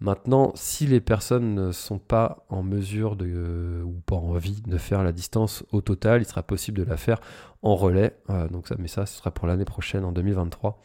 Maintenant, 0.00 0.52
si 0.54 0.86
les 0.86 1.00
personnes 1.00 1.54
ne 1.54 1.72
sont 1.72 1.98
pas 1.98 2.44
en 2.48 2.62
mesure 2.62 3.16
de, 3.16 3.82
ou 3.84 3.94
pas 4.06 4.14
envie 4.14 4.62
de 4.62 4.78
faire 4.78 5.02
la 5.02 5.10
distance 5.10 5.64
au 5.72 5.80
total, 5.80 6.22
il 6.22 6.24
sera 6.24 6.44
possible 6.44 6.78
de 6.78 6.88
la 6.88 6.96
faire 6.96 7.20
en 7.62 7.74
relais. 7.74 8.16
Euh, 8.30 8.48
donc 8.48 8.70
mais 8.78 8.86
ça, 8.86 9.06
ce 9.06 9.18
sera 9.18 9.32
pour 9.32 9.48
l'année 9.48 9.64
prochaine, 9.64 10.04
en 10.04 10.12
2023, 10.12 10.80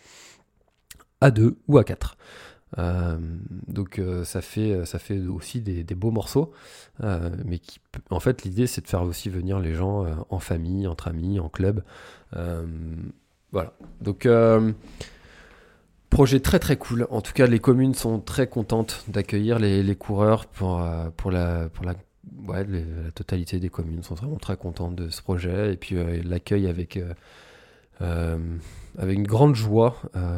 à 1.24 1.32
2 1.32 1.58
ou 1.68 1.78
à 1.78 1.84
4. 1.84 2.18
Euh, 2.80 3.18
donc 3.68 4.00
euh, 4.00 4.24
ça, 4.24 4.42
fait, 4.42 4.86
ça 4.86 4.98
fait 4.98 5.20
aussi 5.20 5.62
des, 5.62 5.84
beaux 5.96 6.12
morceaux, 6.12 6.52
mais 7.02 7.60
qui, 7.60 7.80
en 8.10 8.20
fait 8.20 8.44
l'idée 8.44 8.68
c'est 8.68 8.82
de 8.82 8.88
faire 8.88 9.04
aussi 9.04 9.30
venir 9.30 9.60
les 9.60 9.74
gens 9.74 10.06
en 10.30 10.40
famille, 10.40 10.88
entre 10.88 11.08
amis, 11.08 11.40
en 11.40 11.50
club. 11.50 11.84
voilà. 13.52 13.74
Donc 14.02 14.28
Projet 16.14 16.40
très 16.40 16.60
très 16.60 16.78
cool. 16.78 17.08
En 17.10 17.22
tout 17.22 17.34
cas, 17.34 17.48
les 17.48 17.58
communes 17.58 17.96
sont 17.96 18.20
très 18.20 18.46
contentes 18.46 19.04
d'accueillir 19.08 19.58
les, 19.58 19.96
coureurs 19.96 20.46
pour, 20.46 20.80
euh, 20.80 21.10
pour, 21.18 21.32
la, 21.32 21.70
pour 21.70 21.86
la, 21.86 21.96
totalité 23.16 23.60
des 23.60 23.70
communes 23.70 24.04
sont 24.04 24.14
vraiment 24.14 24.38
très 24.38 24.56
contentes 24.56 24.96
de 24.96 25.10
ce 25.10 25.24
projet. 25.24 25.74
Et 25.74 25.76
puis 25.76 25.96
euh, 25.96 26.22
l'accueil 26.24 26.68
avec, 26.68 26.98
euh, 26.98 27.16
avec 28.00 29.18
une 29.18 29.28
grande 29.28 29.56
joie. 29.56 29.96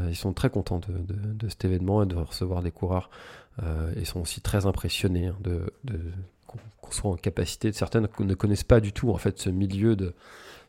ils 0.10 0.16
sont 0.16 0.34
très 0.34 0.50
contents 0.50 0.80
de, 0.80 1.50
cet 1.50 1.66
événement 1.66 2.04
et 2.04 2.06
de 2.06 2.16
recevoir 2.16 2.62
des 2.62 2.72
coureurs. 2.72 3.10
ils 3.96 4.06
sont 4.06 4.22
aussi 4.22 4.42
très 4.42 4.66
impressionnés 4.66 5.28
hein, 5.28 5.38
de, 5.42 5.74
qu'on 6.46 6.92
soit 6.92 7.12
en 7.12 7.16
capacité. 7.16 7.72
Certaines 7.72 8.08
ne 8.20 8.34
connaissent 8.34 8.64
pas 8.64 8.80
du 8.80 8.94
tout 8.94 9.12
en 9.12 9.18
fait 9.18 9.40
ce 9.40 9.50
milieu 9.50 9.96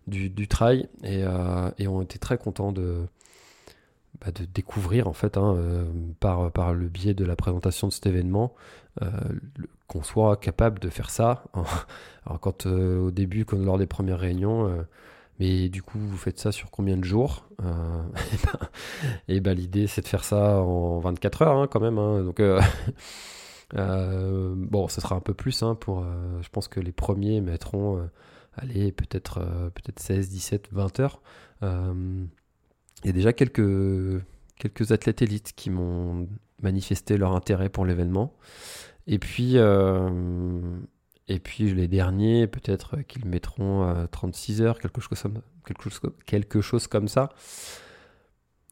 du, 0.07 0.31
du 0.31 0.49
trail 0.49 0.89
et, 1.05 1.27
ont 1.27 2.03
été 2.03 2.19
très 2.19 2.39
contents 2.39 2.73
de 2.73 3.07
bah, 4.21 4.29
découvrir 4.55 5.09
en 5.09 5.13
fait 5.13 5.37
hein, 5.37 5.55
euh, 5.57 5.85
par, 6.21 6.73
le 6.73 6.89
biais 6.89 7.15
de 7.15 7.25
la 7.25 7.37
présentation 7.37 7.89
de 7.89 7.93
cet 7.93 8.07
événement 8.07 8.55
euh, 9.03 9.11
qu'on 9.89 10.03
soit 10.03 10.37
capable 10.37 10.79
de 10.79 10.89
faire 10.89 11.11
ça. 11.11 11.45
Alors 12.27 12.41
quand 12.41 12.67
euh, 12.67 12.99
au 13.01 13.11
début, 13.11 13.45
lors 13.53 13.79
des 13.79 13.87
premières 13.87 14.19
réunions, 14.19 14.85
mais 15.39 15.69
du 15.69 15.83
coup 15.83 15.99
vous 15.99 16.17
faites 16.17 16.39
ça 16.39 16.53
sur 16.53 16.71
combien 16.71 16.97
de 16.97 17.05
jours 17.05 17.49
Et 17.63 17.65
ben, 17.65 18.69
et 19.29 19.41
ben, 19.41 19.55
l'idée 19.55 19.87
c'est 19.87 20.03
de 20.03 20.09
faire 20.09 20.25
ça 20.25 20.61
en 20.61 20.99
24 20.99 21.43
heures 21.43 21.57
hein, 21.57 21.69
quand 21.71 21.81
même. 21.81 21.99
Hein. 21.99 22.23
donc 22.23 22.41
bon, 23.75 24.89
ce 24.89 25.01
sera 25.01 25.17
un 25.17 25.21
peu 25.21 25.35
plus 25.35 25.63
hein, 25.63 25.75
pour. 25.75 26.05
je 26.41 26.49
pense 26.49 26.69
que 26.69 26.81
les 26.81 26.93
premiers 26.93 27.41
mettront, 27.41 28.09
allez 28.55 28.93
peut-être 28.93 29.41
peut-être 29.75 30.01
16, 30.01 30.29
17, 30.29 30.69
20 30.73 31.01
heures. 31.01 31.23
Il 31.63 33.07
y 33.07 33.11
a 33.11 33.13
déjà 33.13 33.33
quelques, 33.33 34.23
quelques 34.59 34.93
athlètes 34.93 35.23
élites 35.23 35.53
qui 35.55 35.71
m'ont 35.71 36.29
manifesté 36.63 37.17
leur 37.17 37.33
intérêt 37.33 37.69
pour 37.69 37.85
l'événement. 37.85 38.35
Et 39.07 39.19
puis, 39.19 39.57
euh, 39.57 40.79
et 41.29 41.39
puis 41.39 41.73
les 41.75 41.89
derniers, 41.89 42.47
peut-être 42.47 42.97
qu'ils 43.03 43.27
mettront 43.27 44.07
36 44.11 44.63
heures, 44.63 44.79
quelque 44.79 45.01
chose, 45.01 45.19
comme, 45.21 45.41
quelque, 45.67 45.83
chose, 45.91 46.01
quelque 46.25 46.61
chose 46.61 46.87
comme 46.87 47.09
ça. 47.09 47.31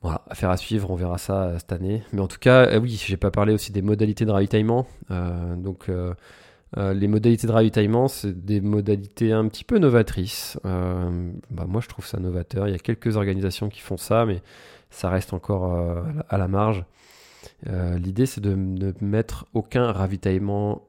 Voilà, 0.02 0.22
affaire 0.28 0.50
à 0.50 0.58
suivre, 0.58 0.90
on 0.90 0.96
verra 0.96 1.16
ça 1.16 1.44
euh, 1.44 1.58
cette 1.58 1.72
année. 1.72 2.02
Mais 2.12 2.20
en 2.20 2.28
tout 2.28 2.38
cas, 2.38 2.66
euh, 2.66 2.78
oui, 2.78 3.02
j'ai 3.02 3.16
pas 3.16 3.30
parlé 3.30 3.54
aussi 3.54 3.72
des 3.72 3.80
modalités 3.80 4.26
de 4.26 4.30
ravitaillement. 4.30 4.86
donc, 5.08 5.88
euh, 6.76 6.92
les 6.92 7.06
modalités 7.06 7.46
de 7.46 7.52
ravitaillement, 7.52 8.08
c'est 8.08 8.44
des 8.44 8.60
modalités 8.60 9.32
un 9.32 9.46
petit 9.48 9.64
peu 9.64 9.78
novatrices. 9.78 10.58
Euh, 10.64 11.30
bah, 11.50 11.66
moi, 11.68 11.80
je 11.80 11.88
trouve 11.88 12.06
ça 12.06 12.18
novateur. 12.18 12.66
Il 12.68 12.72
y 12.72 12.74
a 12.74 12.78
quelques 12.78 13.16
organisations 13.16 13.68
qui 13.68 13.80
font 13.80 13.96
ça, 13.96 14.26
mais 14.26 14.42
ça 14.90 15.08
reste 15.08 15.32
encore 15.32 15.72
euh, 15.72 16.02
à 16.28 16.38
la 16.38 16.48
marge. 16.48 16.84
L'idée, 17.66 18.26
c'est 18.26 18.40
de 18.40 18.54
ne 18.54 18.92
mettre 19.00 19.46
aucun 19.54 19.92
ravitaillement 19.92 20.88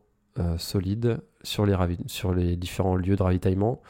solide 0.58 1.20
sur 1.46 1.66
les, 1.66 2.56
différents 2.56 2.96
lieux 2.96 3.16
de 3.16 3.24
ravitaillement 3.24 3.82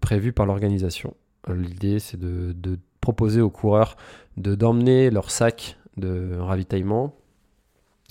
prévus 0.00 0.32
par 0.32 0.46
l'organisation. 0.46 1.14
L'idée, 1.48 1.98
c'est 1.98 2.18
de, 2.18 2.52
de, 2.52 2.78
proposer 3.00 3.40
aux 3.40 3.50
coureurs 3.50 3.96
de 4.36 4.54
d'emmener 4.54 5.10
leur 5.10 5.30
sac 5.30 5.78
de 5.96 6.36
ravitaillement 6.38 7.14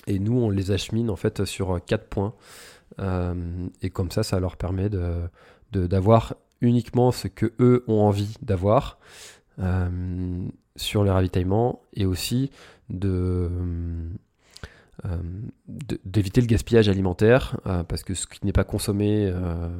et 0.09 0.17
nous, 0.17 0.37
on 0.37 0.49
les 0.49 0.71
achemine 0.71 1.09
en 1.09 1.15
fait 1.15 1.45
sur 1.45 1.79
quatre 1.85 2.07
points. 2.07 2.33
Euh, 2.99 3.67
et 3.81 3.91
comme 3.91 4.11
ça, 4.11 4.23
ça 4.23 4.39
leur 4.39 4.57
permet 4.57 4.89
de, 4.89 5.29
d'avoir 5.71 6.35
uniquement 6.61 7.11
ce 7.11 7.27
que 7.27 7.53
eux 7.59 7.83
ont 7.87 8.01
envie 8.01 8.33
d'avoir 8.41 8.97
euh, 9.59 10.47
sur 10.75 11.03
les 11.03 11.11
ravitaillements 11.11 11.81
et 11.93 12.07
aussi 12.07 12.49
de, 12.89 13.51
euh, 15.05 15.17
d'éviter 16.05 16.41
le 16.41 16.47
gaspillage 16.47 16.89
alimentaire 16.89 17.59
parce 17.87 18.03
que 18.03 18.13
ce 18.13 18.27
qui 18.27 18.45
n'est 18.45 18.51
pas 18.51 18.63
consommé 18.63 19.31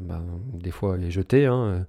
ben, 0.02 0.24
des 0.54 0.72
fois 0.72 0.98
est 0.98 1.12
jeté 1.12 1.46
hein, 1.46 1.86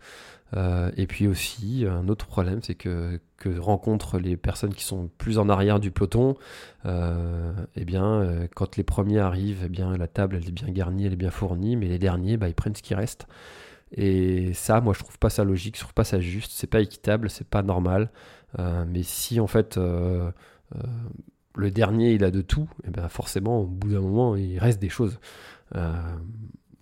euh, 0.56 0.90
et 0.96 1.06
puis 1.06 1.26
aussi, 1.26 1.84
un 1.88 2.08
autre 2.08 2.26
problème, 2.26 2.60
c'est 2.62 2.74
que, 2.74 3.20
que 3.36 3.58
rencontrent 3.58 4.18
les 4.18 4.36
personnes 4.36 4.74
qui 4.74 4.84
sont 4.84 5.08
plus 5.18 5.38
en 5.38 5.48
arrière 5.48 5.80
du 5.80 5.90
peloton, 5.90 6.36
euh, 6.86 7.52
eh 7.76 7.84
bien, 7.84 8.04
euh, 8.04 8.48
quand 8.54 8.76
les 8.76 8.84
premiers 8.84 9.20
arrivent, 9.20 9.62
eh 9.66 9.68
bien, 9.68 9.96
la 9.96 10.08
table 10.08 10.36
elle 10.36 10.48
est 10.48 10.52
bien 10.52 10.68
garnie, 10.70 11.06
elle 11.06 11.12
est 11.12 11.16
bien 11.16 11.30
fournie, 11.30 11.76
mais 11.76 11.86
les 11.86 11.98
derniers, 11.98 12.36
bah, 12.36 12.48
ils 12.48 12.54
prennent 12.54 12.74
ce 12.74 12.82
qui 12.82 12.94
reste. 12.94 13.26
Et 13.92 14.52
ça, 14.54 14.80
moi, 14.80 14.94
je 14.94 15.00
trouve 15.00 15.18
pas 15.18 15.30
ça 15.30 15.44
logique, 15.44 15.76
je 15.76 15.80
trouve 15.82 15.94
pas 15.94 16.04
ça 16.04 16.20
juste, 16.20 16.52
c'est 16.54 16.68
pas 16.68 16.80
équitable, 16.80 17.30
c'est 17.30 17.46
pas 17.48 17.62
normal. 17.62 18.10
mais 18.58 19.02
si 19.02 19.40
en 19.40 19.46
fait 19.46 19.78
le 21.60 21.70
dernier 21.70 22.12
il 22.12 22.24
a 22.24 22.30
de 22.30 22.40
tout, 22.40 22.68
eh 22.86 22.90
bien, 22.90 23.08
forcément, 23.08 23.60
au 23.60 23.66
bout 23.66 23.90
d'un 23.90 24.00
moment, 24.00 24.36
il 24.36 24.58
reste 24.58 24.80
des 24.80 24.88
choses. 24.88 25.18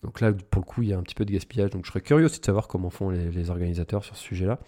Donc 0.03 0.21
là, 0.21 0.33
pour 0.33 0.63
le 0.63 0.67
coup, 0.67 0.83
il 0.83 0.89
y 0.89 0.93
a 0.93 0.99
un 0.99 1.03
petit 1.03 1.15
peu 1.15 1.25
de 1.25 1.33
gaspillage. 1.33 1.71
Donc 1.71 1.85
je 1.85 1.91
serais 1.91 2.01
curieux 2.01 2.27
aussi 2.27 2.41
de 2.41 2.45
savoir 2.45 2.69
comment 2.69 2.91
font 2.91 3.11
les, 3.11 3.51
organisateurs 3.51 4.05
sur 4.05 4.17
ce 4.17 4.23
sujet-là. 4.23 4.59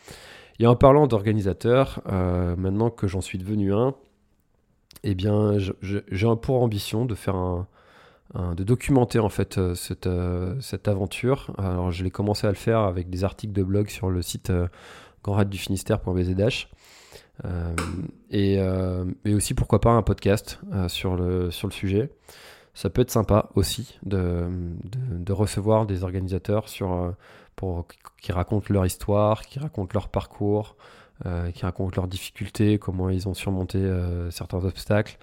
Et 0.58 0.66
en 0.66 0.76
parlant 0.76 1.06
d'organisateurs, 1.06 2.02
euh, 2.06 2.56
maintenant 2.56 2.90
que 2.90 3.06
j'en 3.06 3.20
suis 3.20 3.38
devenu 3.38 3.72
un, 3.72 3.94
eh 5.02 5.14
bien, 5.14 5.56
j'ai 5.80 6.36
pour 6.42 6.62
ambition 6.62 7.06
de 7.06 7.14
faire 7.14 7.36
un, 7.36 7.66
de 8.34 8.62
documenter 8.62 9.18
en 9.18 9.28
fait 9.28 9.58
euh, 9.58 9.74
cette, 9.74 10.06
euh, 10.06 10.54
cette 10.61 10.88
aventure. 10.88 11.52
Alors 11.58 11.90
je 11.90 12.04
l'ai 12.04 12.11
commencé 12.11 12.46
à 12.46 12.50
le 12.50 12.56
faire 12.56 12.80
avec 12.80 13.11
des 13.11 13.24
articles 13.24 13.52
de 13.52 13.62
blog 13.62 13.88
sur 13.88 14.11
le 14.11 14.22
site 14.22 14.50
euh, 14.50 14.68
grandraddufinisterre.bzh. 15.24 16.68
et, 18.30 18.55
et 19.24 19.34
aussi 19.34 19.55
pourquoi 19.55 19.80
pas 19.80 19.91
un 19.91 20.03
podcast 20.03 20.61
sur, 20.88 21.16
le, 21.16 21.51
sur 21.51 21.68
le 21.68 21.72
sujet 21.72 22.11
ça 22.74 22.88
peut 22.88 23.03
être 23.03 23.11
sympa 23.11 23.51
aussi 23.57 23.99
de, 24.05 24.49
de, 24.84 25.32
recevoir 25.32 25.86
des 25.86 26.05
organisateurs 26.05 26.68
sur, 26.68 26.93
euh, 26.93 27.11
pour 27.57 27.86
qui 28.22 28.32
racontent 28.32 28.72
leur 28.72 28.86
histoire, 28.86 29.43
qui 29.43 29.59
racontent 29.59 29.91
leur 29.95 30.09
parcours, 30.09 30.76
qui 31.53 31.66
racontent 31.66 31.93
leurs 31.97 32.09
difficultés, 32.09 32.78
comment 32.78 33.11
ils 33.11 33.28
ont 33.28 33.34
surmonté 33.34 33.78
certains 34.30 34.64
obstacles. 34.64 35.18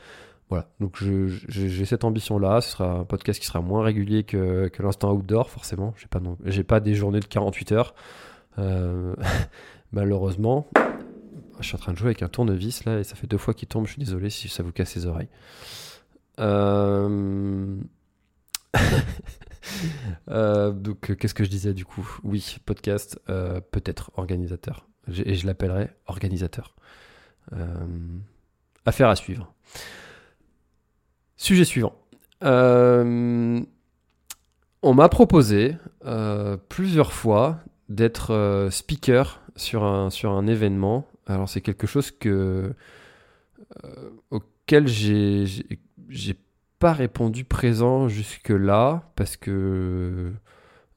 Voilà, 0.47 0.67
donc 0.79 0.95
j'ai 0.99 1.85
cette 1.85 2.03
ambition-là. 2.03 2.61
Ce 2.61 2.73
sera 2.73 2.99
un 2.99 3.03
podcast 3.03 3.39
qui 3.39 3.47
sera 3.47 3.61
moins 3.61 3.81
régulier 3.83 4.23
que, 4.23 4.69
l'instant 4.77 5.11
outdoor, 5.11 5.49
forcément. 5.49 5.95
J'ai 5.97 6.05
pas, 6.05 6.19
pas 6.67 6.79
des 6.79 6.93
journées 6.93 7.19
de 7.19 7.25
48 7.25 7.71
heures, 7.71 7.95
malheureusement. 9.91 10.69
Je 11.59 11.67
suis 11.67 11.75
en 11.75 11.79
train 11.79 11.93
de 11.93 11.97
jouer 11.97 12.07
avec 12.07 12.21
un 12.23 12.29
tournevis 12.29 12.85
là 12.85 12.99
et 12.99 13.03
ça 13.03 13.15
fait 13.15 13.27
deux 13.27 13.37
fois 13.37 13.53
qu'il 13.53 13.67
tombe. 13.67 13.85
Je 13.85 13.93
suis 13.93 13.99
désolé 13.99 14.29
si 14.29 14.47
ça 14.47 14.63
vous 14.63 14.71
casse 14.71 14.95
les 14.95 15.05
oreilles. 15.05 15.29
Euh... 16.39 17.77
Euh, 20.29 20.71
donc, 20.71 21.15
qu'est-ce 21.17 21.33
que 21.33 21.43
je 21.43 21.49
disais 21.49 21.73
du 21.73 21.83
coup? 21.83 22.07
Oui, 22.23 22.57
podcast, 22.65 23.19
euh, 23.29 23.59
peut-être 23.59 24.11
organisateur. 24.15 24.87
Et 25.25 25.35
je 25.35 25.45
l'appellerai 25.45 25.89
organisateur. 26.05 26.73
Affaire 28.85 29.09
à 29.09 29.15
suivre. 29.17 29.53
Sujet 31.35 31.65
suivant. 31.65 31.93
on 32.41 33.65
m'a 34.81 35.09
proposé 35.09 35.75
plusieurs 36.69 37.11
fois 37.11 37.59
d'être 37.89 38.69
speaker 38.71 39.41
sur 39.57 39.83
un, 39.83 40.09
sur 40.09 40.31
un 40.31 40.47
événement. 40.47 41.07
Alors, 41.27 41.49
c'est 41.49 41.61
quelque 41.61 41.87
chose 41.87 42.11
que, 42.11 42.73
auquel 44.31 44.87
j'ai 44.87 45.45
pas 46.79 46.93
répondu 46.93 47.43
présent 47.43 48.07
jusque-là 48.07 49.11
parce 49.15 49.37
que 49.37 50.31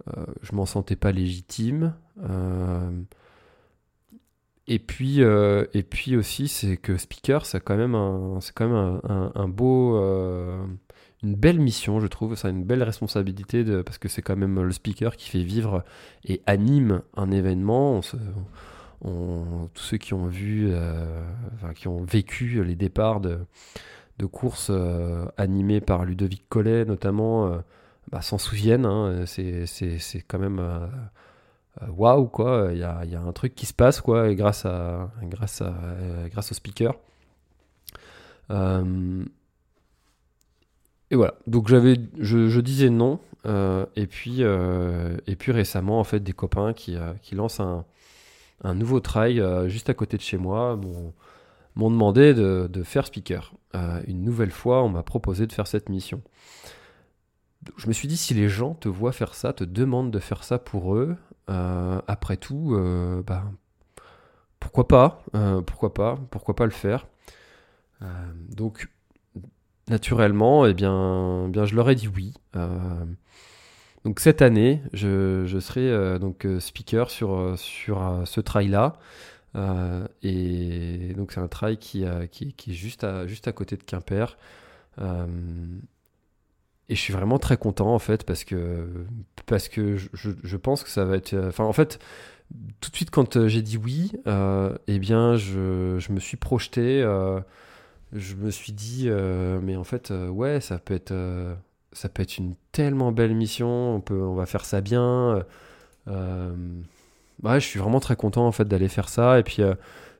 euh, 0.09 0.24
je 0.43 0.55
m'en 0.55 0.66
sentais 0.66 0.97
pas 0.97 1.12
légitime. 1.12 1.95
Euh, 2.22 2.91
et 4.66 4.78
puis, 4.78 5.22
euh, 5.22 5.64
aussi, 6.16 6.49
c'est 6.49 6.76
que 6.76 6.97
speaker, 6.97 7.45
c'est 7.45 7.61
quand 7.61 7.76
même 7.76 7.95
beau, 9.49 9.97
une 11.22 11.35
belle 11.35 11.61
mission, 11.61 12.01
je 12.01 12.07
trouve. 12.07 12.35
Ça 12.37 12.49
a 12.49 12.51
une 12.51 12.64
belle 12.64 12.83
responsabilité 12.83 13.64
parce 13.83 13.99
que 13.99 14.09
c'est 14.09 14.22
quand 14.22 14.37
même 14.37 14.62
le 14.62 14.72
speaker 14.72 15.16
qui 15.16 15.28
fait 15.28 15.43
vivre 15.43 15.85
et 16.24 16.41
anime 16.47 17.03
un 17.16 17.31
événement. 17.31 18.01
Tous 19.03 19.83
ceux 19.83 19.97
qui 19.97 20.15
ont 20.15 20.27
vu, 20.27 20.73
qui 21.75 21.89
ont 21.89 22.05
vécu 22.05 22.63
les 22.65 22.77
départs 22.77 23.21
de 23.21 23.47
courses 24.27 24.69
euh, 24.71 25.27
animées 25.37 25.81
par 25.81 26.05
Ludovic 26.05 26.49
Collet 26.49 26.85
notamment 26.85 27.47
euh, 27.47 27.59
bah, 28.11 28.23
s'en 28.23 28.39
souviennent. 28.39 28.87
Hein. 28.87 29.25
c'est, 29.27 29.67
quand 30.29 30.39
même 30.39 30.61
euh, 30.61 30.87
waouh 31.89 32.27
quoi. 32.27 32.71
Il 32.73 32.79
y 32.79 32.85
a, 32.85 33.05
y 33.05 33.15
a, 33.15 33.21
un 33.21 33.33
truc 33.33 33.55
qui 33.55 33.67
se 33.67 33.75
passe 33.75 34.01
quoi, 34.01 34.29
et 34.29 34.37
grâce, 34.37 34.67
à, 34.67 35.11
grâce, 35.23 35.63
à, 35.63 35.75
grâce 36.31 36.53
au 36.53 36.55
speaker. 36.55 36.95
et 38.51 38.55
voilà. 41.17 41.35
Donc 41.47 41.69
j'avais, 41.69 41.97
je, 42.19 42.61
disais 42.61 42.91
non. 42.91 43.21
et 43.45 44.07
puis, 44.07 44.43
et 44.43 45.37
puis 45.37 45.53
récemment 45.53 46.01
en 46.01 46.05
fait 46.05 46.21
des 46.21 46.33
copains 46.33 46.73
qui, 46.73 46.97
qui 47.23 47.35
lancent 47.35 47.61
un, 47.61 47.85
un 48.63 48.75
nouveau 48.75 49.01
trail 49.01 49.43
juste 49.67 49.91
à 49.91 49.95
côté 49.95 50.17
de 50.17 50.23
chez 50.23 50.39
moi. 50.39 50.79
M'ont 51.77 51.91
demandé 51.91 52.35
de, 52.35 52.83
faire 52.83 53.07
speaker. 53.07 53.55
Euh, 53.75 54.03
une 54.07 54.23
nouvelle 54.23 54.51
fois, 54.51 54.83
on 54.83 54.89
m'a 54.89 55.03
proposé 55.03 55.47
de 55.47 55.53
faire 55.53 55.67
cette 55.67 55.89
mission. 55.89 56.23
Je 57.77 57.89
me 57.89 57.93
suis 57.93 58.09
dit, 58.09 58.17
si 58.17 58.35
les 58.35 58.49
gens 58.49 58.75
te 58.75 58.89
voient 58.89 59.13
faire 59.13 59.35
ça, 59.35 59.53
te 59.53 59.65
demandent 59.65 60.11
de 60.11 60.19
faire 60.19 60.45
ça 60.45 60.59
pour 60.59 60.97
eux, 60.97 61.17
euh, 61.49 62.01
après 62.09 62.37
tout, 62.37 62.75
euh, 62.75 63.23
bah, 63.27 63.45
pourquoi 64.59 64.89
pas 64.89 65.23
Pourquoi 65.67 65.95
pas 65.95 66.19
Pourquoi 66.31 66.57
pas 66.57 66.65
le 66.65 66.71
faire 66.71 67.07
Donc, 68.49 68.89
naturellement, 69.89 70.67
eh 70.67 70.75
bien, 70.75 71.49
bien, 71.49 71.65
je 71.65 71.77
leur 71.77 71.89
ai 71.91 71.95
dit 71.95 72.09
oui. 72.09 72.35
Donc 74.05 74.21
cette 74.21 74.43
année, 74.43 74.83
je, 74.93 75.59
serai 75.61 76.19
donc 76.19 76.47
speaker 76.59 77.11
sur, 77.11 77.55
sur 77.59 78.23
ce 78.25 78.41
trail-là. 78.41 78.99
Euh, 79.57 80.07
et 80.23 81.13
donc 81.17 81.33
c'est 81.33 81.41
un 81.41 81.49
trail 81.49 81.77
qui, 81.79 82.05
qui, 82.31 82.71
est 82.71 82.75
juste 82.75 83.05
à, 83.05 83.27
juste 83.27 83.49
à 83.49 83.53
côté 83.53 83.77
de 83.77 83.83
Quimper. 83.83 84.37
Euh, 85.01 85.27
et 86.89 86.95
je 86.95 87.01
suis 87.01 87.13
vraiment 87.13 87.39
très 87.39 87.57
content 87.57 87.95
en 87.95 87.99
fait 87.99 88.25
parce 88.25 88.45
que, 88.45 88.89
parce 89.47 89.69
que 89.69 89.97
je, 89.97 90.09
je 90.43 90.57
pense 90.57 90.83
que 90.85 90.91
ça 90.91 91.05
va 91.05 91.17
être... 91.17 91.35
Enfin 91.49 91.65
en 91.65 91.73
fait, 91.73 91.99
tout 92.81 92.91
de 92.91 92.97
suite 92.97 93.11
quand 93.11 93.37
euh, 93.37 93.49
j'ai 93.49 93.63
dit 93.63 93.77
oui, 93.77 94.13
eh 94.27 94.99
bien 94.99 95.37
je, 95.37 95.99
je, 95.99 96.13
me 96.13 96.21
suis 96.21 96.37
projeté, 96.37 97.03
je 98.13 98.35
me 98.35 98.51
suis 98.51 98.73
dit 98.73 99.09
mais 99.63 99.77
en 99.77 99.85
fait 99.85 100.11
ouais 100.11 100.61
ça 100.61 100.79
peut 100.79 100.95
être 100.95 101.13
ça 101.93 102.09
peut 102.09 102.22
être 102.22 102.38
une 102.38 102.55
tellement 102.72 103.12
belle 103.12 103.34
mission, 103.34 103.97
on 103.97 104.01
peut 104.01 104.22
on 104.22 104.34
va 104.34 104.47
faire 104.47 104.64
ça 104.64 104.80
bien 104.80 105.45
je 107.59 107.61
suis 107.61 107.78
vraiment 107.78 108.01
très 108.01 108.16
content 108.16 108.47
en 108.47 108.53
fait 108.53 108.66
d'aller 108.66 108.88
faire 108.88 109.09
ça. 109.09 109.38
Et 109.38 109.43
puis, 109.43 109.62
euh, 109.62 109.74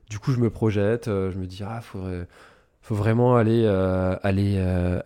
du 0.09 0.19
coup, 0.19 0.31
je 0.31 0.39
me 0.39 0.49
projette. 0.49 1.07
Euh, 1.07 1.31
je 1.31 1.37
me 1.37 1.45
dis, 1.45 1.63
ah, 1.63 1.81
faut 1.81 2.95
vraiment 2.95 3.35
aller, 3.35 3.63
euh, 3.65 4.15
aller, 4.23 4.57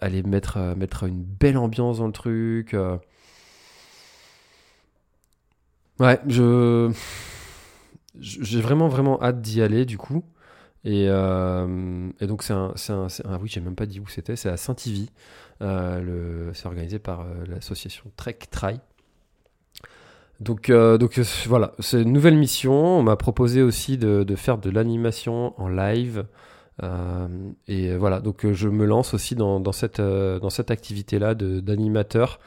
aller 0.01 0.23
mettre, 0.23 0.59
mettre 0.75 1.03
une 1.03 1.23
belle 1.23 1.57
ambiance 1.57 1.99
dans 1.99 2.07
le 2.07 2.13
truc. 2.13 2.75
Ouais, 5.99 6.19
je, 6.27 6.91
j'ai 8.19 8.61
vraiment, 8.61 8.89
vraiment 8.89 9.21
hâte 9.21 9.41
d'y 9.41 9.61
aller 9.61 9.85
du 9.85 9.97
coup. 9.97 10.23
Et, 10.85 11.05
et 11.05 12.27
donc, 12.27 12.43
c'est 12.43 12.53
un, 12.53 12.73
un, 12.89 13.07
un, 13.25 13.39
oui, 13.39 13.49
j'ai 13.49 13.59
même 13.59 13.75
pas 13.75 13.85
dit 13.87 13.99
où 13.99 14.07
c'était. 14.07 14.35
C'est 14.35 14.49
à 14.49 14.57
Saint-Ivy. 14.57 15.09
c'est 15.59 16.65
organisé 16.65 16.99
par 16.99 17.25
l'association 17.47 18.05
Trek 18.15 18.37
Try. 18.51 18.79
Donc, 20.39 20.69
euh, 20.69 20.97
donc 20.97 21.17
euh, 21.17 21.23
voilà, 21.47 21.73
c'est 21.79 22.01
une 22.01 22.11
nouvelle 22.11 22.35
mission. 22.37 22.73
On 22.73 23.03
m'a 23.03 23.15
proposé 23.15 23.61
aussi 23.61 23.97
de, 23.97 24.25
faire 24.35 24.57
de 24.57 24.69
l'animation 24.69 25.59
en 25.59 25.67
live. 25.67 26.25
Euh, 26.83 27.27
et 27.67 27.95
voilà, 27.95 28.19
donc 28.19 28.51
je 28.51 28.67
me 28.67 28.85
lance 28.85 29.13
aussi 29.13 29.35
dans, 29.35 29.71
cette, 29.71 30.01
dans 30.01 30.49
cette 30.49 30.71
activité-là 30.71 31.35
d'animateur. 31.35 32.39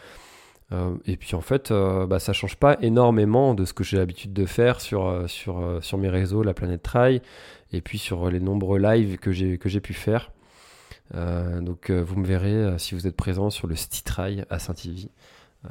Et 1.06 1.16
puis 1.16 1.34
en 1.34 1.40
fait, 1.40 1.72
bah, 1.72 2.18
ça 2.18 2.32
change 2.32 2.56
pas 2.56 2.76
énormément 2.82 3.54
de 3.54 3.64
ce 3.64 3.72
que 3.72 3.84
j'ai 3.84 3.96
l'habitude 3.96 4.32
de 4.34 4.44
faire 4.44 4.80
sur, 4.80 5.24
sur, 5.28 5.78
sur 5.82 5.96
mes 5.98 6.10
réseaux, 6.10 6.42
la 6.42 6.52
planète 6.52 6.82
Trail, 6.82 7.22
et 7.72 7.80
puis 7.80 7.96
sur 7.98 8.30
les 8.30 8.40
nombreux 8.40 8.78
lives 8.78 9.16
que 9.18 9.32
j'ai 9.32 9.80
pu 9.80 9.94
faire. 9.94 10.30
donc 11.14 11.90
vous 11.90 12.16
me 12.16 12.26
verrez 12.26 12.78
si 12.78 12.94
vous 12.94 13.06
êtes 13.06 13.16
présent 13.16 13.48
sur 13.48 13.66
le 13.66 13.76
Trail 14.04 14.44
à 14.50 14.58
Saint-Ivy. 14.58 15.10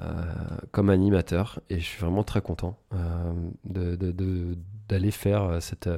Euh, 0.02 0.22
comme 0.72 0.90
animateur 0.90 1.62
et 1.70 1.80
je 1.80 1.86
suis 1.86 2.02
vraiment 2.02 2.26
très 2.26 2.42
content 2.42 2.78
euh, 2.94 3.34
d'aller 3.64 5.12
faire 5.12 5.44
euh, 5.44 5.60
cette 5.62 5.90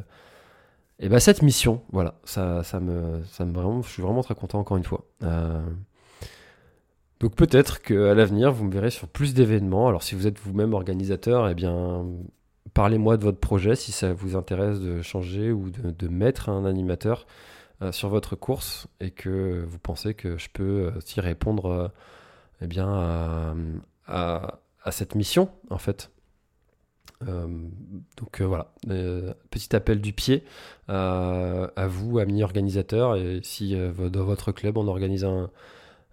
et 0.99 1.09
ben 1.09 1.19
cette 1.19 1.41
mission 1.41 1.81
voilà 1.91 2.13
ça, 2.23 2.63
ça 2.63 2.79
me 2.79 3.23
ça 3.23 3.45
me 3.45 3.51
vraiment 3.51 3.81
je 3.81 3.89
suis 3.89 4.03
vraiment 4.03 4.21
très 4.21 4.35
content 4.35 4.59
encore 4.59 4.77
une 4.77 4.83
fois 4.83 5.05
donc 7.19 7.35
peut-être 7.35 7.81
qu'à 7.81 8.13
l'avenir 8.13 8.51
vous 8.51 8.65
me 8.65 8.71
verrez 8.71 8.91
sur 8.91 9.07
plus 9.07 9.33
d'événements 9.33 9.87
alors 9.87 10.03
si 10.03 10.15
vous 10.15 10.27
êtes 10.27 10.39
vous-même 10.39 10.73
organisateur 10.73 11.49
eh 11.49 11.55
bien 11.55 12.05
parlez-moi 12.73 13.17
de 13.17 13.23
votre 13.23 13.39
projet 13.39 13.75
si 13.75 13.91
ça 13.91 14.13
vous 14.13 14.35
intéresse 14.35 14.79
de 14.79 15.01
changer 15.01 15.51
ou 15.51 15.69
de, 15.69 16.07
mettre 16.07 16.49
un 16.49 16.65
animateur 16.65 17.27
sur 17.91 18.09
votre 18.09 18.35
course 18.35 18.87
et 18.99 19.11
que 19.11 19.65
vous 19.67 19.79
pensez 19.79 20.13
que 20.13 20.37
je 20.37 20.49
peux 20.51 20.91
aussi 20.97 21.21
répondre 21.21 21.91
eh 22.61 22.67
bien, 22.67 23.55
à, 24.07 24.59
cette 24.91 25.15
mission, 25.15 25.49
en 25.69 25.77
fait. 25.77 26.11
Euh, 27.27 27.47
donc 28.15 28.39
euh, 28.39 28.45
voilà, 28.45 28.71
euh, 28.89 29.33
petit 29.49 29.75
appel 29.75 29.99
du 29.99 30.13
pied 30.13 30.45
à 30.87 31.87
vous, 31.87 32.19
amis 32.19 32.43
organisateurs, 32.43 33.17
et 33.17 33.41
si 33.43 33.75
dans 33.75 34.23
votre 34.23 34.51
club 34.51 34.77
on 34.77 34.87
organise 34.87 35.25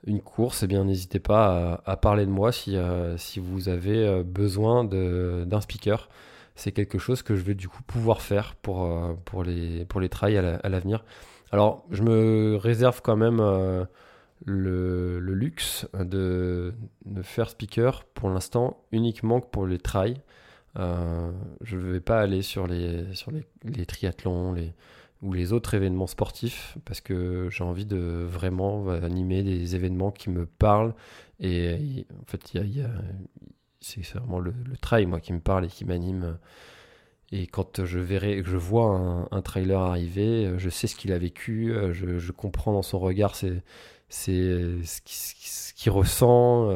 une 0.07 0.21
course, 0.21 0.63
eh 0.63 0.67
bien 0.67 0.85
n'hésitez 0.85 1.19
pas 1.19 1.83
à, 1.85 1.97
parler 1.97 2.27
de 2.27 2.31
moi 2.31 2.53
si, 2.53 2.77
si 3.17 3.41
vous 3.41 3.69
avez 3.69 4.23
besoin 4.23 4.85
d'un 4.85 5.61
speaker. 5.61 6.09
C'est 6.55 6.73
quelque 6.73 6.99
chose 6.99 7.23
que 7.23 7.37
je 7.37 7.43
vais 7.43 7.55
du 7.55 7.69
coup 7.69 7.83
pouvoir 7.83 8.23
faire 8.23 8.55
pour, 8.55 8.89
pour, 9.25 9.45
les, 9.45 9.85
pour 9.85 10.01
les 10.01 10.09
trails 10.09 10.39
à 10.39 10.69
l'avenir. 10.69 11.05
Alors 11.51 11.85
je 11.91 12.03
me 12.03 12.57
réserve 12.57 13.03
quand 13.03 13.17
même 13.17 13.41
le, 14.45 15.19
luxe 15.19 15.87
de, 15.95 16.75
faire 17.23 17.49
speaker 17.49 18.05
pour 18.05 18.31
l'instant 18.31 18.83
uniquement 18.93 19.41
pour 19.41 19.67
les 19.67 19.79
trails. 19.79 20.21
Euh, 20.79 21.31
je 21.63 21.77
ne 21.77 21.93
vais 21.93 22.01
pas 22.01 22.21
aller 22.21 22.43
sur 22.43 22.67
les, 22.67 23.15
sur 23.15 23.31
les, 23.31 23.87
triathlons 23.87 24.53
les, 24.53 24.75
ou 25.23 25.33
les 25.33 25.53
autres 25.53 25.75
événements 25.75 26.07
sportifs 26.07 26.77
parce 26.85 27.01
que 27.01 27.49
j'ai 27.51 27.65
envie 27.65 27.87
de 27.87 28.27
vraiment 28.29 28.89
animer 28.89 29.43
des 29.43 29.75
événements 29.75 30.11
qui 30.11 30.31
me 30.31 30.47
parlent. 30.47 30.95
Et, 31.41 32.07
en 32.21 32.27
fait, 32.27 32.55
il 32.55 32.77
y 32.77 32.83
a, 32.83 32.91
c'est 33.81 34.05
vraiment 34.15 34.39
le, 34.39 34.53
trail, 34.81 35.07
moi, 35.07 35.21
qui 35.21 35.33
me 35.33 35.41
parle 35.41 35.67
et 35.67 35.69
qui 35.69 35.85
m'anime. 35.85 36.39
Et 37.33 37.47
quand 37.47 37.85
je 37.85 37.99
verrai, 37.99 38.43
je 38.45 38.57
vois 38.57 39.29
un, 39.31 39.43
trailer 39.43 39.81
arriver, 39.81 40.55
je 40.59 40.71
sais 40.71 40.87
ce 40.87 40.95
qu'il 40.95 41.13
a 41.13 41.19
vécu, 41.19 41.75
je, 41.93 42.33
comprends 42.33 42.73
dans 42.73 42.83
son 42.83 42.99
regard 42.99 43.35
c'est, 43.35 43.63
c'est 44.09 44.83
ce 44.85 45.75
qu'il 45.75 45.91
ressent. 45.91 46.71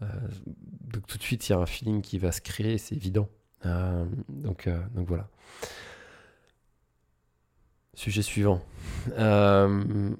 donc 0.00 1.06
tout 1.06 1.16
de 1.16 1.22
suite, 1.22 1.48
il 1.48 1.52
y 1.52 1.54
a 1.54 1.58
un 1.58 1.66
feeling 1.66 2.02
qui 2.02 2.18
va 2.18 2.32
se 2.32 2.42
créer, 2.42 2.76
c'est 2.76 2.94
évident. 2.94 3.28
donc, 3.64 4.68
donc 4.94 5.08
voilà. 5.08 5.28
Sujet 7.96 8.20
suivant. 8.20 8.60
Euh, 9.18 10.10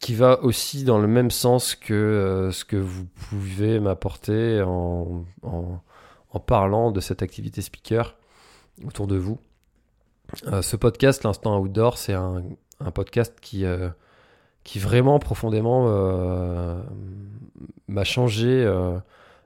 qui 0.00 0.14
va 0.14 0.42
aussi 0.42 0.84
dans 0.84 0.98
le 0.98 1.06
même 1.06 1.30
sens 1.30 1.74
que 1.76 1.92
euh, 1.92 2.50
ce 2.50 2.64
que 2.64 2.76
vous 2.76 3.04
pouvez 3.04 3.78
m'apporter 3.78 4.62
en, 4.62 5.24
en, 5.42 6.40
parlant 6.40 6.90
de 6.90 7.00
cette 7.00 7.22
activité 7.22 7.62
speaker 7.62 8.16
autour 8.86 9.06
de 9.06 9.16
vous. 9.16 9.38
Euh, 10.46 10.60
ce 10.60 10.76
podcast, 10.76 11.24
l'Instant 11.24 11.58
Outdoor, 11.60 11.98
c'est 11.98 12.14
un, 12.14 12.42
podcast 12.94 13.34
qui, 13.40 13.64
qui 14.64 14.78
vraiment 14.78 15.18
profondément 15.18 15.86
m'a 17.88 18.04
changé, 18.04 18.66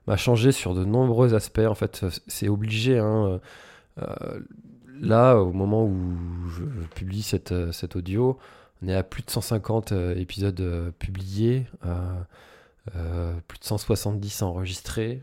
m'a 0.07 0.17
changé 0.17 0.51
sur 0.51 0.73
de 0.75 0.85
nombreux 0.85 1.33
aspects. 1.33 1.59
En 1.59 1.75
fait, 1.75 2.05
c'est 2.27 2.49
obligé. 2.49 2.99
Hein, 2.99 3.39
là, 5.01 5.35
au 5.35 5.51
moment 5.51 5.83
où 5.83 6.15
je 6.49 6.63
publie 6.95 7.27
euh, 7.51 7.71
cet 7.71 7.95
audio, 7.95 8.37
on 8.81 8.87
est 8.87 8.95
à 8.95 9.03
plus 9.03 9.23
de 9.23 9.29
150 9.29 9.91
euh, 9.91 10.15
épisodes 10.15 10.59
euh, 10.61 10.91
publiés, 10.91 11.65
plus 13.47 13.59
de 13.59 13.65
170 13.65 14.41
enregistrés. 14.41 15.21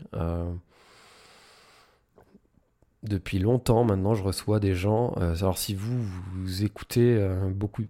depuis 3.03 3.39
longtemps 3.39 3.83
maintenant, 3.83 4.13
je 4.13 4.23
reçois 4.23 4.59
des 4.59 4.73
gens. 4.73 5.13
alors, 5.13 5.57
si 5.57 5.75
vous, 5.75 6.63
écoutez 6.63 7.19
beaucoup, 7.49 7.83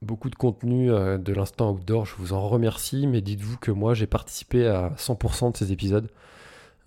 beaucoup 0.00 0.30
de 0.30 0.34
contenu 0.34 0.88
de 0.88 1.32
l'instant 1.32 1.72
outdoor, 1.72 2.06
je 2.06 2.16
vous 2.16 2.32
en 2.32 2.48
remercie, 2.48 3.06
mais 3.06 3.20
dites-vous 3.20 3.56
que 3.56 3.70
moi, 3.70 3.94
j'ai 3.94 4.08
participé 4.08 4.66
à 4.66 4.90
100% 4.96 5.52
de 5.52 5.56
ces 5.56 5.70
épisodes. 5.70 6.08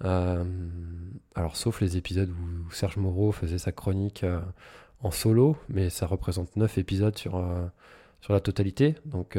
Euh, 0.04 0.44
alors, 1.36 1.56
sauf 1.56 1.82
les 1.82 1.98
épisodes 1.98 2.30
où 2.30 2.72
Serge 2.72 2.98
Moreau 2.98 3.32
faisait 3.32 3.58
sa 3.58 3.72
chronique 3.72 4.24
euh, 4.24 4.42
en 5.02 5.12
solo, 5.12 5.58
mais 5.70 5.90
ça 5.90 6.06
représente 6.08 6.56
9 6.56 6.78
épisodes 6.78 7.18
sur, 7.18 7.38
euh, 7.38 7.66
sur 8.22 8.34
la 8.34 8.40
totalité. 8.40 8.96
Donc, 9.06 9.38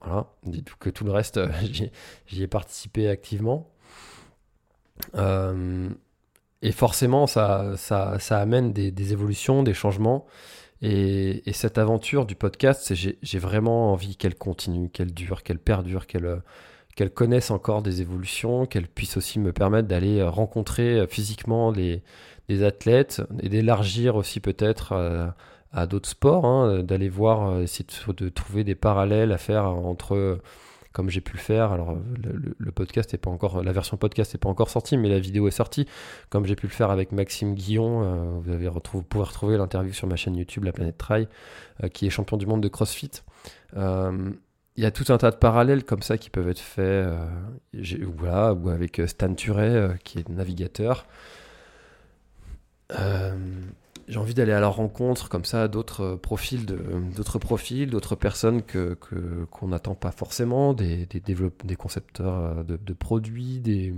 voilà, 0.00 0.26
dites 0.44 0.74
que 0.76 0.90
tout 0.90 1.04
le 1.04 1.12
reste, 1.12 1.40
j'y 2.26 2.42
ai 2.42 2.46
participé 2.48 3.08
activement. 3.08 3.70
et 5.14 6.72
forcément, 6.72 7.26
ça, 7.26 7.76
ça, 7.76 8.18
ça 8.18 8.38
amène 8.38 8.72
des, 8.72 9.12
évolutions, 9.12 9.62
des 9.62 9.74
changements. 9.74 10.26
Et, 10.80 11.42
cette 11.52 11.78
aventure 11.78 12.26
du 12.26 12.34
podcast, 12.34 12.92
j'ai 12.94 13.38
vraiment 13.38 13.92
envie 13.92 14.16
qu'elle 14.16 14.34
continue, 14.34 14.90
qu'elle 14.90 15.14
dure, 15.14 15.44
qu'elle 15.44 15.60
perdure, 15.60 16.06
qu'elle 16.06 16.42
qu'elles 16.94 17.12
connaissent 17.12 17.50
encore 17.50 17.82
des 17.82 18.00
évolutions, 18.00 18.66
qu'elles 18.66 18.88
puissent 18.88 19.16
aussi 19.16 19.38
me 19.38 19.52
permettre 19.52 19.88
d'aller 19.88 20.20
euh, 20.20 20.28
rencontrer 20.28 21.00
euh, 21.00 21.06
physiquement 21.06 21.72
des, 21.72 22.02
athlètes 22.62 23.22
et 23.40 23.48
d'élargir 23.48 24.14
aussi 24.14 24.38
peut-être 24.38 24.92
euh, 24.92 25.26
à, 25.72 25.86
d'autres 25.86 26.10
sports, 26.10 26.44
hein, 26.44 26.82
d'aller 26.82 27.08
voir, 27.08 27.60
essayer 27.62 27.86
de, 28.08 28.28
trouver 28.28 28.62
des 28.62 28.74
parallèles 28.74 29.32
à 29.32 29.38
faire 29.38 29.64
entre, 29.64 30.38
comme 30.92 31.08
j'ai 31.08 31.22
pu 31.22 31.32
le 31.32 31.38
faire. 31.38 31.72
Alors 31.72 31.96
le, 32.22 32.72
podcast 32.72 33.14
est 33.14 33.16
pas 33.16 33.30
encore, 33.30 33.62
la 33.62 33.72
version 33.72 33.96
podcast 33.96 34.34
n'est 34.34 34.38
pas 34.38 34.50
encore 34.50 34.68
sortie, 34.68 34.98
mais 34.98 35.08
la 35.08 35.18
vidéo 35.18 35.48
est 35.48 35.52
sortie, 35.52 35.86
comme 36.28 36.44
j'ai 36.44 36.54
pu 36.54 36.66
le 36.66 36.72
faire 36.72 36.90
avec 36.90 37.10
Maxime 37.10 37.54
Guillon. 37.54 38.40
vous 38.42 38.52
allez 38.52 38.68
retrouver, 38.68 39.02
pouvoir 39.02 39.28
retrouver 39.28 39.56
l'interview 39.56 39.94
sur 39.94 40.06
ma 40.06 40.16
chaîne 40.16 40.36
YouTube, 40.36 40.64
La 40.64 40.72
Planète 40.72 40.98
Trail, 40.98 41.28
qui 41.94 42.06
est 42.06 42.10
champion 42.10 42.36
du 42.36 42.44
monde 42.44 42.62
de 42.62 42.68
CrossFit 42.68 43.22
il 44.76 44.82
y 44.82 44.86
a 44.86 44.90
tout 44.90 45.12
un 45.12 45.18
tas 45.18 45.30
de 45.30 45.36
parallèles 45.36 45.84
comme 45.84 46.02
ça 46.02 46.16
qui 46.16 46.30
peuvent 46.30 46.48
être 46.48 46.58
faits, 46.58 47.06
euh, 47.74 48.54
ou 48.54 48.68
avec 48.70 49.00
euh, 49.00 49.06
Stan 49.06 49.34
Turet, 49.34 49.68
euh, 49.68 49.94
qui 50.02 50.18
est 50.18 50.28
navigateur. 50.28 51.06
j'ai 54.08 54.18
envie 54.18 54.34
d'aller 54.34 54.52
à 54.52 54.60
la 54.60 54.68
rencontre 54.68 55.28
comme 55.28 55.44
ça 55.44 55.68
d'autres 55.68 56.16
profils, 56.16 56.66
d'autres 56.66 57.38
profils, 57.38 57.88
d'autres 57.88 58.16
personnes 58.16 58.62
que 58.62 58.94
qu'on 59.50 59.68
n'attend 59.68 59.94
pas 59.94 60.10
forcément, 60.10 60.74
des 60.74 61.06
concepteurs 61.78 62.64
de, 62.64 62.92
produits, 62.92 63.60
des 63.60 63.94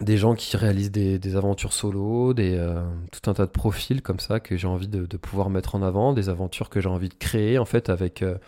des 0.00 0.16
gens 0.16 0.34
qui 0.34 0.56
réalisent 0.56 0.90
des, 0.90 1.36
aventures 1.36 1.72
solo, 1.72 2.34
euh, 2.38 2.84
tout 3.12 3.30
un 3.30 3.34
tas 3.34 3.46
de 3.46 3.50
profils 3.50 4.02
comme 4.02 4.18
ça 4.18 4.40
que 4.40 4.56
j'ai 4.56 4.66
envie 4.66 4.88
de, 4.88 5.16
pouvoir 5.16 5.50
mettre 5.50 5.74
en 5.74 5.82
avant, 5.82 6.12
des 6.12 6.28
aventures 6.28 6.70
que 6.70 6.80
j'ai 6.80 6.88
envie 6.88 7.08
de 7.08 7.14
créer 7.14 7.58
en 7.58 7.64
fait 7.64 7.90
avec, 7.90 8.22
euh, 8.22 8.38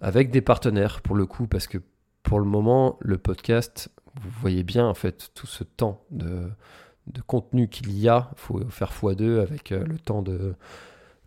avec 0.00 0.30
des 0.30 0.40
partenaires 0.40 1.00
pour 1.02 1.16
le 1.16 1.26
coup, 1.26 1.46
parce 1.46 1.66
que 1.66 1.78
pour 2.22 2.38
le 2.38 2.44
moment, 2.44 2.96
le 3.00 3.18
podcast, 3.18 3.90
vous 4.20 4.30
voyez 4.40 4.62
bien 4.62 4.86
en 4.86 4.94
fait 4.94 5.30
tout 5.34 5.46
ce 5.46 5.64
temps 5.64 6.04
de, 6.10 6.48
de 7.08 7.20
contenu 7.22 7.68
qu'il 7.68 7.96
y 7.98 8.08
a, 8.08 8.30
il 8.32 8.38
faut 8.38 8.60
faire 8.68 8.90
x2 8.92 9.40
avec 9.40 9.72
euh, 9.72 9.84
le 9.84 9.98
temps 9.98 10.22
de 10.22 10.54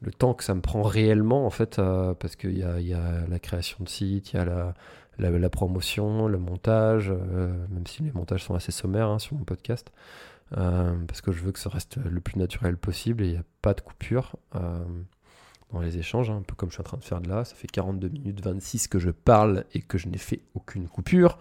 le 0.04 0.12
temps 0.12 0.34
que 0.34 0.44
ça 0.44 0.54
me 0.54 0.62
prend 0.62 0.84
réellement 0.84 1.46
en 1.46 1.50
fait, 1.50 1.78
parce 2.20 2.36
qu'il 2.36 2.58
y 2.58 2.64
a, 2.64 3.28
la 3.28 3.40
création 3.40 3.78
de 3.84 3.90
site, 3.90 4.34
il 4.34 4.36
y 4.38 4.40
a 4.40 4.74
la 5.20 5.50
promotion, 5.50 6.28
le 6.28 6.38
montage, 6.38 7.12
euh, 7.12 7.54
même 7.70 7.88
si 7.88 8.04
les 8.04 8.12
montages 8.12 8.44
sont 8.44 8.56
assez 8.56 8.72
sommaires 8.72 9.10
hein, 9.10 9.20
sur 9.20 9.36
mon 9.36 9.44
podcast, 9.44 9.92
euh, 10.58 10.94
parce 11.08 11.22
que 11.22 11.32
je 11.32 11.42
veux 11.42 11.52
que 11.52 11.60
ça 11.60 11.70
reste 11.70 11.98
le 11.98 12.20
plus 12.20 12.38
naturel 12.38 12.78
possible 12.78 13.24
et 13.24 13.28
il 13.28 13.32
n'y 13.34 13.38
a 13.38 13.44
pas 13.62 13.74
de 13.74 13.82
coupure 13.82 14.36
euh, 14.56 14.84
dans 15.72 15.82
les 15.82 15.98
échanges, 15.98 16.30
hein, 16.30 16.38
un 16.38 16.42
peu 16.42 16.56
comme 16.56 16.70
je 16.70 16.76
suis 16.76 16.82
en 16.82 16.86
train 16.86 16.98
de 16.98 17.04
faire 17.04 17.22
de 17.22 17.30
là. 17.30 17.46
Ça 17.46 17.56
fait 17.56 17.68
42 17.68 18.10
minutes 18.10 18.44
26 18.44 18.88
que 18.88 19.00
je 19.00 19.10
parle 19.10 19.66
et 19.74 19.82
que 19.82 19.98
je 19.98 20.08
n'ai 20.08 20.18
fait 20.18 20.42
aucune 20.54 20.88
coupure. 20.88 21.38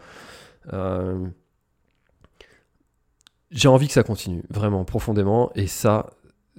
J'ai 3.50 3.68
envie 3.68 3.86
que 3.86 3.92
ça 3.92 4.02
continue, 4.02 4.42
vraiment, 4.48 4.84
profondément, 4.86 5.52
et 5.54 5.66
ça, 5.66 6.08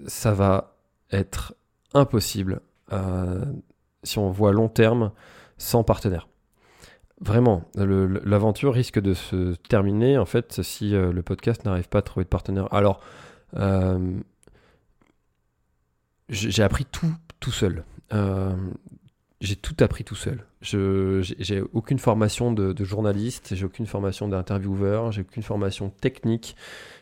ça 0.06 0.32
va 0.32 0.76
être 1.12 1.56
impossible 1.94 2.62
si 4.04 4.20
on 4.20 4.30
voit 4.30 4.52
long 4.52 4.70
terme 4.70 5.12
sans 5.58 5.84
partenaire. 5.84 6.28
Vraiment, 7.22 7.64
l'aventure 7.76 8.74
risque 8.74 9.00
de 9.00 9.14
se 9.14 9.56
terminer 9.56 10.18
en 10.18 10.26
fait 10.26 10.62
si 10.62 10.94
euh, 10.94 11.14
le 11.14 11.22
podcast 11.22 11.64
n'arrive 11.64 11.88
pas 11.88 12.00
à 12.00 12.02
trouver 12.02 12.26
de 12.26 12.30
partenaire. 12.30 12.68
Alors, 12.74 13.00
euh, 13.56 14.20
j'ai 16.28 16.64
appris 16.64 16.86
tout 16.86 17.14
tout 17.39 17.52
seul. 17.52 17.86
J'ai 19.44 19.58
tout 19.58 19.76
appris 19.82 20.06
tout 20.06 20.16
seul. 20.16 20.46
Je 20.62 21.20
j'ai 21.38 21.62
aucune 21.74 22.00
formation 22.00 22.54
de, 22.54 22.72
de 22.72 22.86
journaliste, 22.86 23.56
j'ai 23.56 23.66
aucune 23.66 23.86
formation 23.86 24.30
d'intervieweur, 24.30 25.12
j'ai 25.12 25.20
aucune 25.20 25.44
formation 25.44 25.89
technique. 25.89 26.56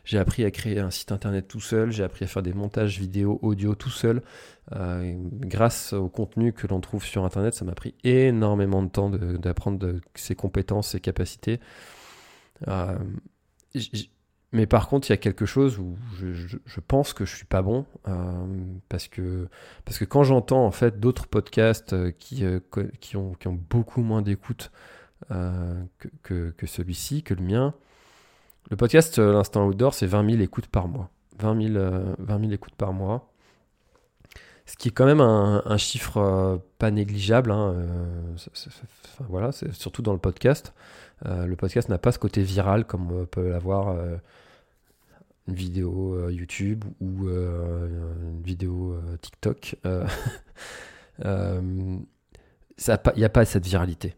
J'ai 0.06 0.18
appris 0.18 0.44
à 0.44 0.50
créer 0.50 0.80
un 0.80 0.90
site 0.90 1.12
internet 1.12 1.48
tout 1.48 1.60
seul, 1.60 1.92
j'ai 1.92 2.04
appris 2.04 2.26
à 2.26 2.28
faire 2.28 2.42
des 2.42 2.54
montages 2.54 3.00
vidéo, 3.00 3.38
audio 3.44 3.76
tout 3.76 3.92
seul. 3.92 4.24
Euh, 4.72 5.14
grâce 5.42 5.94
au 5.94 6.10
contenu 6.10 6.52
que 6.52 6.66
l'on 6.66 6.82
trouve 6.82 7.06
sur 7.06 7.24
internet, 7.26 7.54
ça 7.54 7.64
m'a 7.64 7.76
pris 7.76 7.94
énormément 8.04 8.82
de 8.82 8.90
temps 8.90 9.12
d'apprendre 9.12 10.00
ses 10.16 10.34
compétences, 10.34 10.90
ses 10.90 11.00
capacités. 11.00 11.60
Euh, 12.68 12.98
mais 14.52 14.66
par 14.66 14.88
contre, 14.88 15.10
il 15.10 15.12
y 15.12 15.14
a 15.14 15.18
quelque 15.18 15.46
chose 15.46 15.80
où 15.80 15.96
je, 16.18 16.80
pense 16.82 17.14
que 17.14 17.26
je 17.26 17.36
suis 17.36 17.46
pas 17.46 17.62
bon 17.62 17.86
euh, 18.08 18.46
parce 18.90 19.08
que 19.08 19.48
quand 20.06 20.24
j'entends 20.24 20.66
en 20.66 20.72
fait 20.72 21.00
d'autres 21.00 21.28
podcasts 21.28 22.12
qui, 22.18 22.44
qui, 23.00 23.18
ont, 23.18 23.34
qui 23.34 23.48
ont 23.48 23.60
beaucoup 23.70 24.02
moins 24.02 24.22
d'écoute 24.22 24.72
que, 25.30 26.54
celui-ci, 26.66 27.24
que 27.24 27.34
le 27.34 27.44
mien, 27.44 27.74
le 28.70 28.78
podcast, 28.78 29.20
euh, 29.20 29.34
l'Instant 29.34 29.66
Outdoor, 29.68 29.94
c'est 29.94 30.06
20 30.06 30.30
000 30.32 30.42
écoutes 30.42 30.68
par 30.68 30.88
mois. 30.88 31.10
20 31.40 31.74
000, 31.74 31.76
euh, 31.78 32.52
écoutes 32.52 32.76
par 32.76 32.94
mois. 32.94 33.31
Ce 34.72 34.78
qui 34.78 34.88
est 34.88 34.92
quand 34.92 35.06
même 35.06 35.20
un, 35.20 35.78
chiffre 35.78 36.18
euh, 36.18 36.58
pas 36.78 36.92
négligeable. 36.92 37.52
Hein, 37.52 37.76
voilà, 39.28 39.52
c'est 39.52 39.74
surtout 39.74 40.02
dans 40.02 40.14
le 40.14 40.20
podcast. 40.20 40.74
le 41.26 41.56
podcast 41.56 41.90
n'a 41.90 41.98
pas 41.98 42.14
ce 42.14 42.20
côté 42.20 42.42
viral 42.42 42.86
comme 42.86 43.28
peut 43.28 43.50
l'avoir 43.50 43.94
une 45.48 45.54
vidéo 45.54 46.30
YouTube 46.30 46.86
ou 47.02 47.28
une 47.28 48.42
vidéo 48.44 48.98
TikTok. 49.22 49.76
Il 51.26 52.06
n'y 53.18 53.26
a 53.26 53.30
pas 53.30 53.44
cette 53.44 53.66
viralité. 53.66 54.16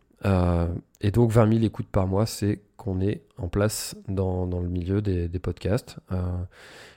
et 1.01 1.11
donc 1.11 1.31
20 1.31 1.51
000 1.51 1.65
écoutes 1.65 1.87
par 1.87 2.05
mois, 2.05 2.27
c'est 2.27 2.61
qu'on 2.83 2.99
est 2.99 3.21
en 3.37 3.47
place 3.47 3.95
dans, 4.09 4.45
le 4.45 4.67
milieu 4.67 5.01
des, 5.01 5.39
podcasts. 5.39 5.97
Euh, 6.11 6.43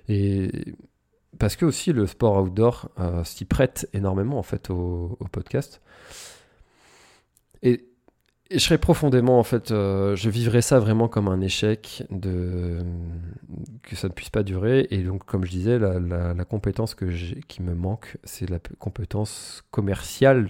et 0.08 0.74
parce 1.38 1.56
que 1.56 1.64
aussi 1.64 1.92
le 1.92 2.06
sport 2.06 2.42
outdoor 2.42 2.90
euh, 2.98 3.24
s'y 3.24 3.44
prête 3.44 3.88
énormément 3.92 4.38
en 4.38 4.42
fait 4.42 4.70
au, 4.70 5.18
podcast. 5.32 5.80
Et 7.62 7.84
je 8.50 8.58
serais 8.58 8.78
profondément, 8.78 9.40
en 9.40 9.42
fait, 9.42 9.70
je 9.70 10.28
vivrais 10.28 10.62
ça 10.62 10.78
vraiment 10.78 11.08
comme 11.08 11.26
un 11.26 11.40
échec, 11.40 12.04
de, 12.10 12.78
que 13.82 13.96
ça 13.96 14.06
ne 14.06 14.12
puisse 14.12 14.30
pas 14.30 14.44
durer. 14.44 14.86
Et 14.90 15.02
donc, 15.02 15.24
comme 15.24 15.44
je 15.44 15.50
disais, 15.50 15.78
la, 15.80 16.44
compétence 16.44 16.94
que 16.94 17.06
qui 17.48 17.62
me 17.62 17.74
manque, 17.74 18.18
c'est 18.22 18.48
la 18.48 18.60
compétence 18.78 19.64
commerciale. 19.72 20.48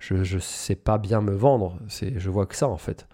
Je 0.00 0.16
ne 0.16 0.40
sais 0.40 0.74
pas 0.74 0.98
bien 0.98 1.20
me 1.20 1.32
vendre, 1.32 1.78
je 1.88 2.30
vois 2.30 2.46
que 2.46 2.56
ça, 2.56 2.68
en 2.68 2.78
fait. 2.78 3.06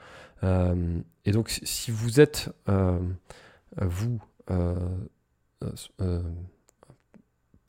et 0.43 1.31
donc, 1.33 1.51
si 1.51 1.91
vous 1.91 2.19
êtes, 2.19 2.49
vous, 3.77 4.19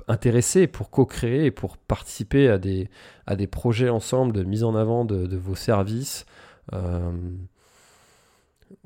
intéressés 0.07 0.67
pour 0.67 0.89
co-créer 0.89 1.51
pour 1.51 1.77
participer 1.77 2.49
à 2.49 2.57
des, 2.57 2.89
à 3.25 3.35
des 3.35 3.47
projets 3.47 3.89
ensemble 3.89 4.33
de 4.33 4.43
mise 4.43 4.63
en 4.63 4.75
avant 4.75 5.05
de, 5.05 5.35
vos 5.35 5.55
services 5.55 6.25
euh, 6.73 7.11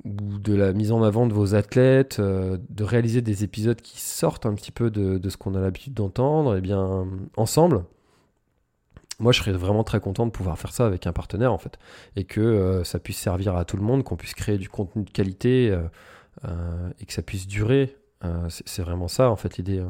ou 0.03 0.39
de 0.39 0.53
la 0.53 0.73
mise 0.73 0.91
en 0.91 1.03
avant 1.03 1.27
de 1.27 1.33
vos 1.33 1.55
athlètes, 1.55 2.17
euh, 2.19 2.57
de 2.69 2.83
réaliser 2.83 3.21
des 3.21 3.43
épisodes 3.43 3.79
qui 3.81 3.99
sortent 3.99 4.45
un 4.45 4.53
petit 4.55 4.71
peu 4.71 4.89
de, 4.89 5.17
de 5.17 5.29
ce 5.29 5.37
qu'on 5.37 5.55
a 5.55 5.61
l'habitude 5.61 5.93
d'entendre, 5.93 6.55
et 6.55 6.57
eh 6.57 6.61
bien 6.61 7.07
ensemble. 7.37 7.83
Moi, 9.19 9.31
je 9.31 9.39
serais 9.39 9.51
vraiment 9.51 9.83
très 9.83 9.99
content 9.99 10.25
de 10.25 10.31
pouvoir 10.31 10.57
faire 10.57 10.73
ça 10.73 10.87
avec 10.87 11.05
un 11.05 11.13
partenaire, 11.13 11.53
en 11.53 11.59
fait, 11.59 11.77
et 12.15 12.23
que 12.23 12.41
euh, 12.41 12.83
ça 12.83 12.97
puisse 12.97 13.19
servir 13.19 13.55
à 13.55 13.65
tout 13.65 13.77
le 13.77 13.83
monde, 13.83 14.03
qu'on 14.03 14.15
puisse 14.15 14.33
créer 14.33 14.57
du 14.57 14.67
contenu 14.67 15.03
de 15.03 15.11
qualité 15.11 15.77
et 16.99 17.05
que 17.05 17.13
ça 17.13 17.21
puisse 17.21 17.45
durer. 17.45 17.95
c'est 18.49 18.81
vraiment 18.81 19.07
ça, 19.07 19.29
en 19.29 19.35
fait, 19.35 19.57
l'idée. 19.57 19.83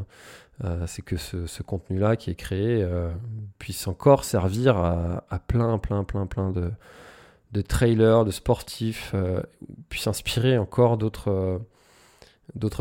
Euh, 0.63 0.85
c'est 0.85 1.01
que 1.01 1.17
ce, 1.17 1.63
contenu-là 1.63 2.15
qui 2.15 2.29
est 2.29 2.35
créé 2.35 2.83
euh, 2.83 3.11
puisse 3.57 3.87
encore 3.87 4.23
servir 4.23 4.77
à, 4.77 5.39
plein, 5.47 5.79
plein, 5.79 6.03
plein, 6.03 6.27
plein 6.27 6.51
de, 6.51 7.61
trailers, 7.61 8.25
de 8.25 8.31
sportifs, 8.31 9.11
euh, 9.15 9.41
puisse 9.89 10.05
inspirer 10.05 10.57
encore 10.59 10.97
d'autres 10.97 11.63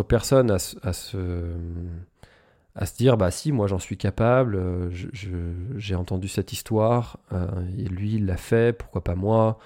personnes 0.03 0.51
à, 0.51 0.59
à 0.83 0.93
se 0.93 1.57
dire 2.99 3.16
bah 3.16 3.31
si 3.31 3.51
moi 3.51 3.66
j'en 3.66 3.78
suis 3.78 3.97
capable 3.97 4.91
j'ai 4.93 5.95
entendu 5.95 6.28
cette 6.28 6.53
histoire 6.53 7.18
et 7.78 7.85
lui 7.85 8.14
il 8.14 8.26
l'a 8.26 8.37
fait 8.37 8.76
pourquoi 8.76 9.03
pas 9.03 9.14
moi 9.14 9.59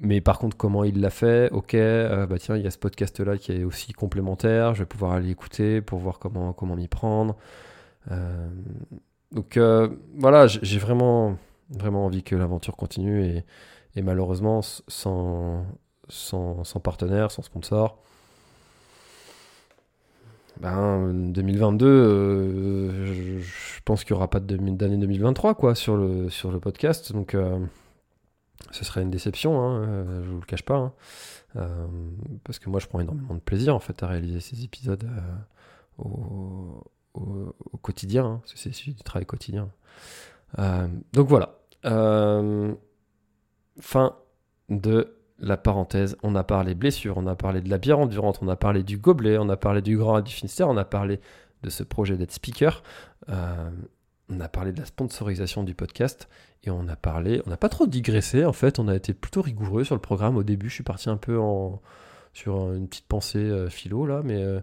mais 0.00 0.20
par 0.20 0.38
contre, 0.38 0.56
comment 0.56 0.84
il 0.84 1.00
l'a 1.00 1.10
fait? 1.10 1.50
Ok, 1.52 1.74
euh, 1.74 2.26
bah 2.26 2.38
tiens, 2.38 2.56
il 2.56 2.62
y 2.62 2.66
a 2.66 2.70
ce 2.70 2.78
podcast-là 2.78 3.36
qui 3.36 3.52
est 3.52 3.64
aussi 3.64 3.92
complémentaire. 3.92 4.74
Je 4.74 4.80
vais 4.80 4.86
pouvoir 4.86 5.12
aller 5.12 5.30
écouter 5.30 5.80
pour 5.80 5.98
voir 5.98 6.18
comment 6.20 6.52
comment 6.52 6.76
m'y 6.76 6.88
prendre. 6.88 7.36
Euh, 8.12 8.48
donc 9.32 9.56
euh, 9.56 9.88
voilà, 10.14 10.46
j'ai 10.46 10.78
vraiment 10.78 11.36
vraiment 11.70 12.06
envie 12.06 12.22
que 12.22 12.36
l'aventure 12.36 12.76
continue 12.76 13.24
et, 13.96 14.02
malheureusement 14.02 14.62
sans, 14.62 15.66
sans, 16.08 16.80
partenaire, 16.82 17.32
sans 17.32 17.42
sponsor. 17.42 17.98
Ben, 20.60 21.12
2022, 21.32 23.04
je, 23.04 23.38
je, 23.40 23.80
pense 23.84 24.04
qu'il 24.04 24.14
n'y 24.14 24.18
aura 24.18 24.30
pas 24.30 24.40
d'année 24.40 24.96
2023 24.96 25.54
quoi 25.54 25.74
sur 25.74 25.96
le 25.96 26.30
sur 26.30 26.52
le 26.52 26.60
podcast. 26.60 27.12
Donc 27.12 27.34
ce 28.70 28.84
serait 28.84 29.02
une 29.02 29.10
déception, 29.10 29.60
hein, 29.60 29.82
euh, 29.82 30.24
je 30.24 30.30
vous 30.30 30.40
le 30.40 30.46
cache 30.46 30.62
pas. 30.62 30.76
Hein. 30.76 30.92
Euh, 31.56 31.86
parce 32.44 32.58
que 32.58 32.68
moi, 32.68 32.80
je 32.80 32.86
prends 32.86 33.00
énormément 33.00 33.34
de 33.34 33.40
plaisir 33.40 33.74
en 33.74 33.78
fait 33.78 34.02
à 34.02 34.06
réaliser 34.06 34.40
ces 34.40 34.64
épisodes 34.64 35.04
euh, 35.04 36.04
au, 36.04 36.84
quotidien. 37.82 38.24
Hein, 38.24 38.40
c'est 38.44 38.70
du 38.70 38.94
travail 39.02 39.26
quotidien. 39.26 39.70
donc 41.12 41.28
voilà. 41.28 41.58
fin 43.80 44.16
de 44.68 45.16
la 45.38 45.56
parenthèse. 45.56 46.16
On 46.22 46.34
a 46.34 46.44
parlé 46.44 46.74
blessure, 46.74 47.16
on 47.16 47.26
a 47.26 47.36
parlé 47.36 47.60
de 47.60 47.70
la 47.70 47.78
bière 47.78 47.98
endurante, 47.98 48.40
on 48.42 48.48
a 48.48 48.56
parlé 48.56 48.82
du 48.82 48.98
gobelet, 48.98 49.38
on 49.38 49.48
a 49.48 49.56
parlé 49.56 49.80
du 49.80 49.96
Grand 49.96 50.20
du 50.20 50.34
on 50.60 50.76
a 50.76 50.84
parlé 50.84 51.20
de 51.62 51.70
ce 51.70 51.82
projet 51.82 52.16
d'être 52.16 52.32
speaker. 52.32 52.82
On 54.30 54.40
a 54.40 54.48
parlé 54.48 54.72
de 54.72 54.80
la 54.80 54.86
sponsorisation 54.86 55.64
du 55.64 55.74
podcast. 55.74 56.28
Et 56.64 56.70
on 56.70 56.88
a 56.88 56.96
parlé, 56.96 57.40
on 57.46 57.50
n'a 57.50 57.56
pas 57.56 57.68
trop 57.68 57.86
digressé 57.86 58.44
en 58.44 58.52
fait, 58.52 58.78
on 58.78 58.88
a 58.88 58.96
été 58.96 59.14
plutôt 59.14 59.42
rigoureux 59.42 59.84
sur 59.84 59.94
le 59.94 60.00
programme. 60.00 60.36
Au 60.36 60.42
début, 60.42 60.68
je 60.68 60.74
suis 60.74 60.84
parti 60.84 61.08
un 61.08 61.16
peu 61.16 61.38
sur 62.32 62.72
une 62.72 62.88
petite 62.88 63.06
pensée 63.06 63.38
euh, 63.38 63.68
philo 63.68 64.06
là, 64.06 64.22
mais, 64.24 64.42
euh, 64.42 64.60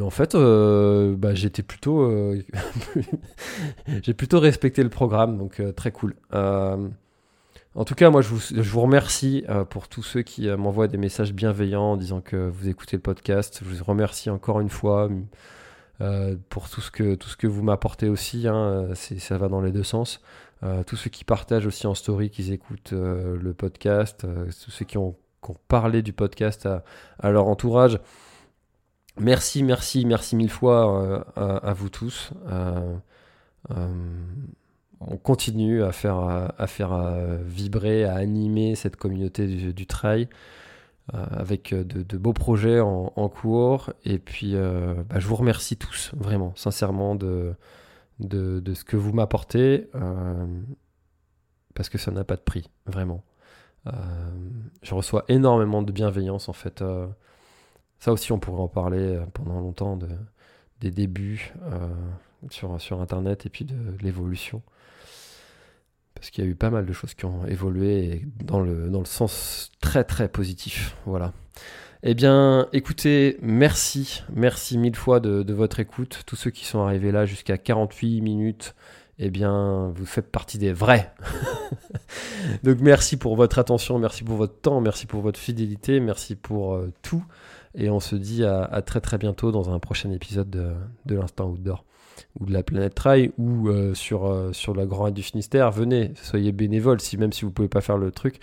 en 0.00 0.10
fait, 0.10 0.34
euh, 0.34 1.14
bah, 1.16 1.34
j'étais 1.34 1.62
plutôt, 1.62 2.10
j'ai 4.02 4.14
plutôt 4.14 4.40
respecté 4.40 4.82
le 4.82 4.88
programme, 4.88 5.38
donc 5.38 5.62
très 5.74 5.90
cool. 5.90 6.14
en 6.32 7.84
tout 7.86 7.94
cas, 7.94 8.10
moi, 8.10 8.20
je 8.22 8.28
vous, 8.28 8.40
je 8.40 8.70
vous 8.70 8.80
remercie 8.80 9.44
pour 9.70 9.88
tous 9.88 10.02
ceux 10.02 10.22
qui 10.22 10.48
m'envoient 10.48 10.88
des 10.88 10.98
messages 10.98 11.32
bienveillants 11.32 11.92
en 11.92 11.96
disant 11.96 12.20
que 12.20 12.48
vous 12.48 12.68
écoutez 12.68 12.96
le 12.96 13.02
podcast. 13.02 13.60
Je 13.62 13.74
vous 13.74 13.84
remercie 13.84 14.30
encore 14.30 14.60
une 14.60 14.70
fois. 14.70 15.10
Pour 16.48 16.68
tout 16.68 16.80
ce 16.80 16.90
que, 16.90 17.14
tout 17.14 17.28
ce 17.28 17.36
que 17.36 17.46
vous 17.46 17.62
m'apportez 17.62 18.08
aussi, 18.08 18.48
hein, 18.48 18.88
ça 18.94 19.38
va 19.38 19.48
dans 19.48 19.60
les 19.60 19.72
deux 19.72 19.84
sens. 19.84 20.20
Euh, 20.64 20.84
tous 20.84 20.96
ceux 20.96 21.10
qui 21.10 21.24
partagent 21.24 21.66
aussi 21.66 21.86
en 21.86 21.94
story, 21.94 22.30
qui 22.30 22.52
écoutent 22.52 22.92
euh, 22.92 23.36
le 23.36 23.52
podcast, 23.52 24.24
euh, 24.24 24.46
tous 24.64 24.70
ceux 24.70 24.84
qui 24.84 24.98
ont, 24.98 25.16
parlé 25.66 26.02
du 26.02 26.12
podcast 26.12 26.68
à, 27.18 27.30
leur 27.32 27.48
entourage. 27.48 27.98
Merci, 29.18 29.64
merci, 29.64 30.06
merci 30.06 30.36
mille 30.36 30.48
fois 30.48 31.26
à, 31.34 31.72
vous 31.72 31.88
tous. 31.88 32.30
on 33.68 35.16
continue 35.16 35.82
à 35.82 35.90
faire, 35.90 36.18
à 36.56 36.66
faire 36.68 36.96
vibrer, 37.44 38.04
à 38.04 38.14
animer 38.14 38.76
cette 38.76 38.94
communauté 38.94 39.48
du, 39.48 39.86
trail 39.88 40.28
avec 41.12 41.74
de, 41.74 42.18
beaux 42.18 42.32
projets 42.32 42.80
en, 42.80 43.28
cours. 43.28 43.92
Et 44.04 44.18
puis, 44.18 44.54
bah, 44.54 45.18
je 45.18 45.26
vous 45.26 45.36
remercie 45.36 45.76
tous, 45.76 46.12
vraiment, 46.14 46.52
sincèrement, 46.56 47.14
de, 47.14 47.54
de, 48.18 48.74
ce 48.74 48.84
que 48.84 48.96
vous 48.96 49.12
m'apportez, 49.12 49.88
euh, 49.94 50.46
parce 51.74 51.88
que 51.88 51.98
ça 51.98 52.10
n'a 52.10 52.24
pas 52.24 52.36
de 52.36 52.40
prix, 52.40 52.68
vraiment. 52.86 53.22
Euh, 53.86 53.92
je 54.82 54.94
reçois 54.94 55.24
énormément 55.28 55.82
de 55.82 55.92
bienveillance, 55.92 56.48
en 56.48 56.52
fait. 56.52 56.82
Euh, 56.82 57.06
ça 57.98 58.12
aussi, 58.12 58.32
on 58.32 58.38
pourrait 58.38 58.62
en 58.62 58.68
parler 58.68 59.20
pendant 59.32 59.60
longtemps 59.60 59.96
de, 59.96 60.08
des 60.80 60.90
débuts 60.90 61.54
sur, 62.50 62.80
sur 62.80 63.00
Internet 63.00 63.46
et 63.46 63.48
puis 63.48 63.64
de, 63.64 63.76
l'évolution. 64.00 64.62
Parce 66.14 66.30
qu'il 66.30 66.44
y 66.44 66.46
a 66.46 66.50
eu 66.50 66.54
pas 66.54 66.70
mal 66.70 66.86
de 66.86 66.92
choses 66.92 67.14
qui 67.14 67.24
ont 67.24 67.46
évolué 67.46 68.22
dans 68.44 68.60
le, 68.60 68.90
sens 69.04 69.70
très 69.80 70.04
très 70.04 70.28
positif. 70.28 70.96
Voilà. 71.06 71.32
Eh 72.04 72.14
bien, 72.14 72.68
écoutez, 72.72 73.38
merci, 73.42 74.22
merci 74.32 74.78
mille 74.78 74.96
fois 74.96 75.20
de, 75.20 75.52
votre 75.52 75.80
écoute. 75.80 76.22
Tous 76.26 76.36
ceux 76.36 76.50
qui 76.50 76.64
sont 76.64 76.80
arrivés 76.80 77.12
là 77.12 77.26
jusqu'à 77.26 77.58
48 77.58 78.20
minutes, 78.20 78.74
eh 79.18 79.30
bien, 79.30 79.92
vous 79.94 80.06
faites 80.06 80.30
partie 80.30 80.58
des 80.58 80.72
vrais. 80.72 81.14
Donc, 82.64 82.78
merci 82.80 83.16
pour 83.16 83.36
votre 83.36 83.58
attention, 83.58 83.98
merci 83.98 84.24
pour 84.24 84.36
votre 84.36 84.60
temps, 84.60 84.80
merci 84.80 85.06
pour 85.06 85.20
votre 85.20 85.38
fidélité, 85.38 86.00
merci 86.00 86.34
pour 86.34 86.74
euh, 86.74 86.92
tout. 87.02 87.24
Et 87.74 87.88
on 87.88 88.00
se 88.00 88.16
dit 88.16 88.44
à, 88.44 88.82
très 88.82 89.00
très 89.00 89.18
bientôt 89.18 89.50
dans 89.50 89.70
un 89.70 89.78
prochain 89.78 90.10
épisode 90.10 90.50
de, 90.50 91.14
l'Instant 91.14 91.48
Outdoor 91.48 91.84
ou 92.38 92.46
de 92.46 92.52
la 92.52 92.62
planète 92.62 92.94
Trail 92.94 93.32
ou 93.38 93.68
euh, 93.68 93.94
sur, 93.94 94.26
euh, 94.26 94.52
sur 94.52 94.74
la 94.74 94.86
Grand 94.86 95.10
du 95.10 95.22
Finistère. 95.22 95.70
Venez, 95.70 96.12
soyez 96.22 96.52
bénévoles, 96.52 97.00
si, 97.00 97.16
même 97.16 97.32
si 97.32 97.42
vous 97.42 97.48
ne 97.48 97.54
pouvez 97.54 97.68
pas 97.68 97.80
faire 97.80 97.98
le 97.98 98.10
truc 98.10 98.38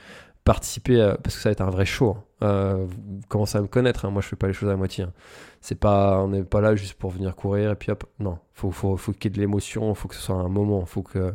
participer 0.50 1.14
parce 1.24 1.36
que 1.36 1.42
ça 1.42 1.50
va 1.50 1.52
être 1.52 1.62
un 1.62 1.70
vrai 1.70 1.86
show. 1.86 2.18
Hein. 2.18 2.24
Euh, 2.42 2.88
commencez 3.28 3.58
à 3.58 3.62
me 3.62 3.68
connaître, 3.68 4.06
hein. 4.06 4.10
moi 4.10 4.22
je 4.22 4.28
fais 4.28 4.36
pas 4.36 4.48
les 4.48 4.54
choses 4.54 4.70
à 4.70 4.76
moitié. 4.76 5.04
Hein. 5.04 5.14
C'est 5.62 5.80
pas, 5.80 6.22
on 6.24 6.30
n'est 6.30 6.44
pas 6.44 6.62
là 6.62 6.76
juste 6.76 6.94
pour 6.96 7.12
venir 7.12 7.36
courir 7.36 7.72
et 7.72 7.76
puis 7.76 7.92
hop. 7.92 8.06
Non, 8.20 8.40
faut, 8.54 8.72
faut, 8.72 8.98
faut 8.98 9.12
qu'il 9.12 9.26
y 9.26 9.28
ait 9.28 9.36
de 9.36 9.40
l'émotion, 9.40 9.94
faut 9.94 10.08
que 10.08 10.16
ce 10.16 10.22
soit 10.22 10.36
un 10.36 10.50
moment, 10.50 10.86
faut 10.86 11.04
que, 11.04 11.34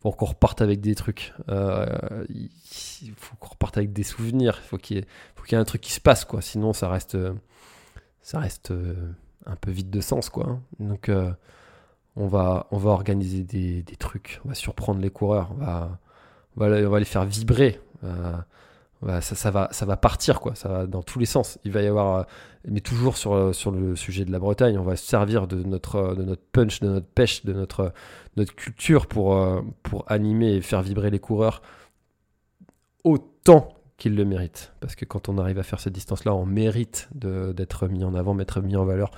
faut 0.00 0.12
qu'on 0.12 0.26
reparte 0.26 0.60
avec 0.60 0.80
des 0.80 0.94
trucs. 0.94 1.32
Euh, 1.48 1.86
il 2.28 2.50
faut 3.16 3.34
qu'on 3.36 3.50
reparte 3.50 3.78
avec 3.78 3.92
des 3.92 4.04
souvenirs. 4.04 4.58
Faut 4.58 4.76
ait, 4.76 5.04
faut 5.34 5.44
qu'il 5.44 5.56
y 5.56 5.58
ait 5.58 5.62
un 5.62 5.64
truc 5.64 5.80
qui 5.80 5.92
se 5.92 6.00
passe 6.00 6.24
quoi. 6.24 6.42
Sinon 6.42 6.72
ça 6.72 6.88
reste, 6.88 7.16
ça 8.20 8.38
reste 8.38 8.70
euh, 8.70 8.94
un 9.46 9.56
peu 9.56 9.70
vide 9.70 9.90
de 9.90 10.00
sens 10.00 10.28
quoi. 10.28 10.46
Hein. 10.48 10.60
Donc 10.80 11.10
on 12.16 12.26
va, 12.26 12.66
on 12.70 12.78
va 12.78 12.90
organiser 12.90 13.42
des, 13.42 13.84
trucs, 13.98 14.40
on 14.44 14.48
va 14.48 14.54
surprendre 14.54 15.00
les 15.00 15.10
coureurs, 15.10 15.50
on 15.52 15.64
va, 15.64 15.98
on 16.56 16.60
va, 16.60 16.76
on 16.86 16.90
va 16.90 16.98
les 16.98 17.04
faire 17.04 17.24
vibrer. 17.24 17.80
Euh, 18.04 19.20
ça, 19.20 19.34
ça, 19.34 19.50
va, 19.50 19.68
ça 19.72 19.84
va 19.84 19.96
partir, 19.96 20.40
quoi. 20.40 20.54
Ça 20.54 20.68
va 20.68 20.86
dans 20.86 21.02
tous 21.02 21.18
les 21.18 21.26
sens. 21.26 21.58
Il 21.64 21.72
va 21.72 21.82
y 21.82 21.86
avoir, 21.86 22.16
euh, 22.16 22.22
mais 22.66 22.80
toujours 22.80 23.18
sur, 23.18 23.34
euh, 23.34 23.52
sur 23.52 23.70
le 23.70 23.94
sujet 23.94 24.24
de 24.24 24.32
la 24.32 24.38
Bretagne, 24.38 24.78
on 24.78 24.82
va 24.82 24.96
se 24.96 25.06
servir 25.06 25.46
de 25.46 25.62
notre, 25.62 26.14
de 26.14 26.22
notre 26.22 26.42
punch, 26.52 26.80
de 26.80 26.88
notre 26.88 27.06
pêche, 27.06 27.44
de 27.44 27.52
notre, 27.52 27.92
notre 28.36 28.54
culture 28.54 29.06
pour, 29.06 29.38
pour 29.82 30.10
animer 30.10 30.54
et 30.54 30.60
faire 30.62 30.82
vibrer 30.82 31.10
les 31.10 31.18
coureurs 31.18 31.60
autant 33.04 33.75
qu'ils 33.96 34.14
le 34.14 34.24
méritent. 34.24 34.72
Parce 34.80 34.94
que 34.94 35.04
quand 35.04 35.28
on 35.28 35.38
arrive 35.38 35.58
à 35.58 35.62
faire 35.62 35.80
cette 35.80 35.92
distance-là, 35.92 36.34
on 36.34 36.46
mérite 36.46 37.08
d'être 37.14 37.88
mis 37.88 38.04
en 38.04 38.14
avant, 38.14 38.34
d'être 38.34 38.60
mis 38.60 38.76
en 38.76 38.84
valeur 38.84 39.10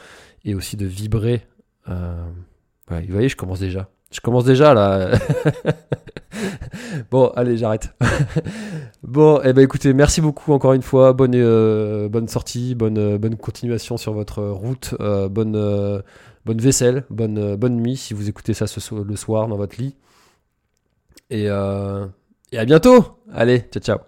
et 0.44 0.54
aussi 0.54 0.76
de 0.76 0.86
vibrer. 0.86 1.46
vous 1.86 1.94
voyez, 2.88 3.28
je 3.28 3.36
commence 3.36 3.60
déjà. 3.60 3.88
Je 4.10 4.20
commence 4.20 4.44
déjà 4.44 4.72
là. 4.72 5.10
bon, 7.10 7.28
allez, 7.36 7.58
j'arrête. 7.58 7.94
bon, 9.02 9.40
eh 9.44 9.52
ben 9.52 9.62
écoutez, 9.62 9.92
merci 9.92 10.20
beaucoup 10.20 10.52
encore 10.52 10.72
une 10.72 10.82
fois. 10.82 11.12
Bonne, 11.12 11.34
euh, 11.34 12.26
sortie, 12.26 12.74
bonne, 12.74 12.98
euh, 12.98 13.18
bonne 13.18 13.36
continuation 13.36 13.98
sur 13.98 14.14
votre 14.14 14.42
route, 14.42 14.94
euh, 15.00 15.28
bonne, 15.28 16.02
vaisselle, 16.46 17.04
bonne, 17.10 17.76
nuit 17.76 17.96
si 17.96 18.14
vous 18.14 18.28
écoutez 18.28 18.54
ça 18.54 18.64
le 18.92 19.16
soir 19.16 19.46
dans 19.46 19.56
votre 19.56 19.80
lit. 19.80 19.94
Et, 21.28 21.44
et 21.44 22.58
à 22.58 22.64
bientôt. 22.64 23.20
Allez, 23.34 23.60
ciao, 23.70 23.82
ciao. 23.82 24.07